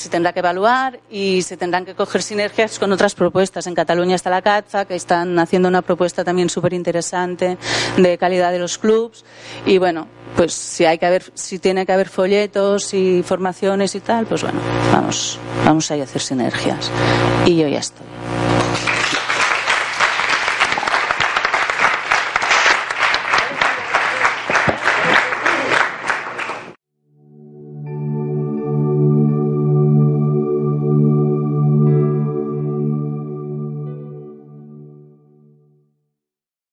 se 0.00 0.08
tendrá 0.08 0.32
que 0.32 0.38
evaluar 0.38 1.00
y 1.10 1.42
se 1.42 1.58
tendrán 1.58 1.84
que 1.84 1.94
coger 1.94 2.22
sinergias 2.22 2.78
con 2.78 2.90
otras 2.90 3.14
propuestas. 3.14 3.66
En 3.66 3.74
Cataluña 3.74 4.16
está 4.16 4.30
la 4.30 4.40
CATFA, 4.40 4.86
que 4.86 4.94
están 4.94 5.38
haciendo 5.38 5.68
una 5.68 5.82
propuesta 5.82 6.24
también 6.24 6.48
súper 6.48 6.72
interesante 6.72 7.58
de 7.98 8.16
calidad 8.16 8.50
de 8.50 8.58
los 8.58 8.78
clubs. 8.78 9.26
Y 9.66 9.76
bueno, 9.76 10.08
pues 10.36 10.52
si 10.52 10.84
hay 10.84 10.98
que 10.98 11.06
haber, 11.06 11.24
si 11.34 11.58
tiene 11.58 11.86
que 11.86 11.92
haber 11.92 12.08
folletos 12.08 12.94
y 12.94 13.22
formaciones 13.22 13.94
y 13.94 14.00
tal, 14.00 14.26
pues 14.26 14.42
bueno, 14.42 14.60
vamos, 14.92 15.38
vamos 15.64 15.90
a 15.90 15.94
hacer 15.94 16.20
sinergias. 16.20 16.90
Y 17.46 17.56
yo 17.56 17.68
ya 17.68 17.78
estoy. 17.78 18.06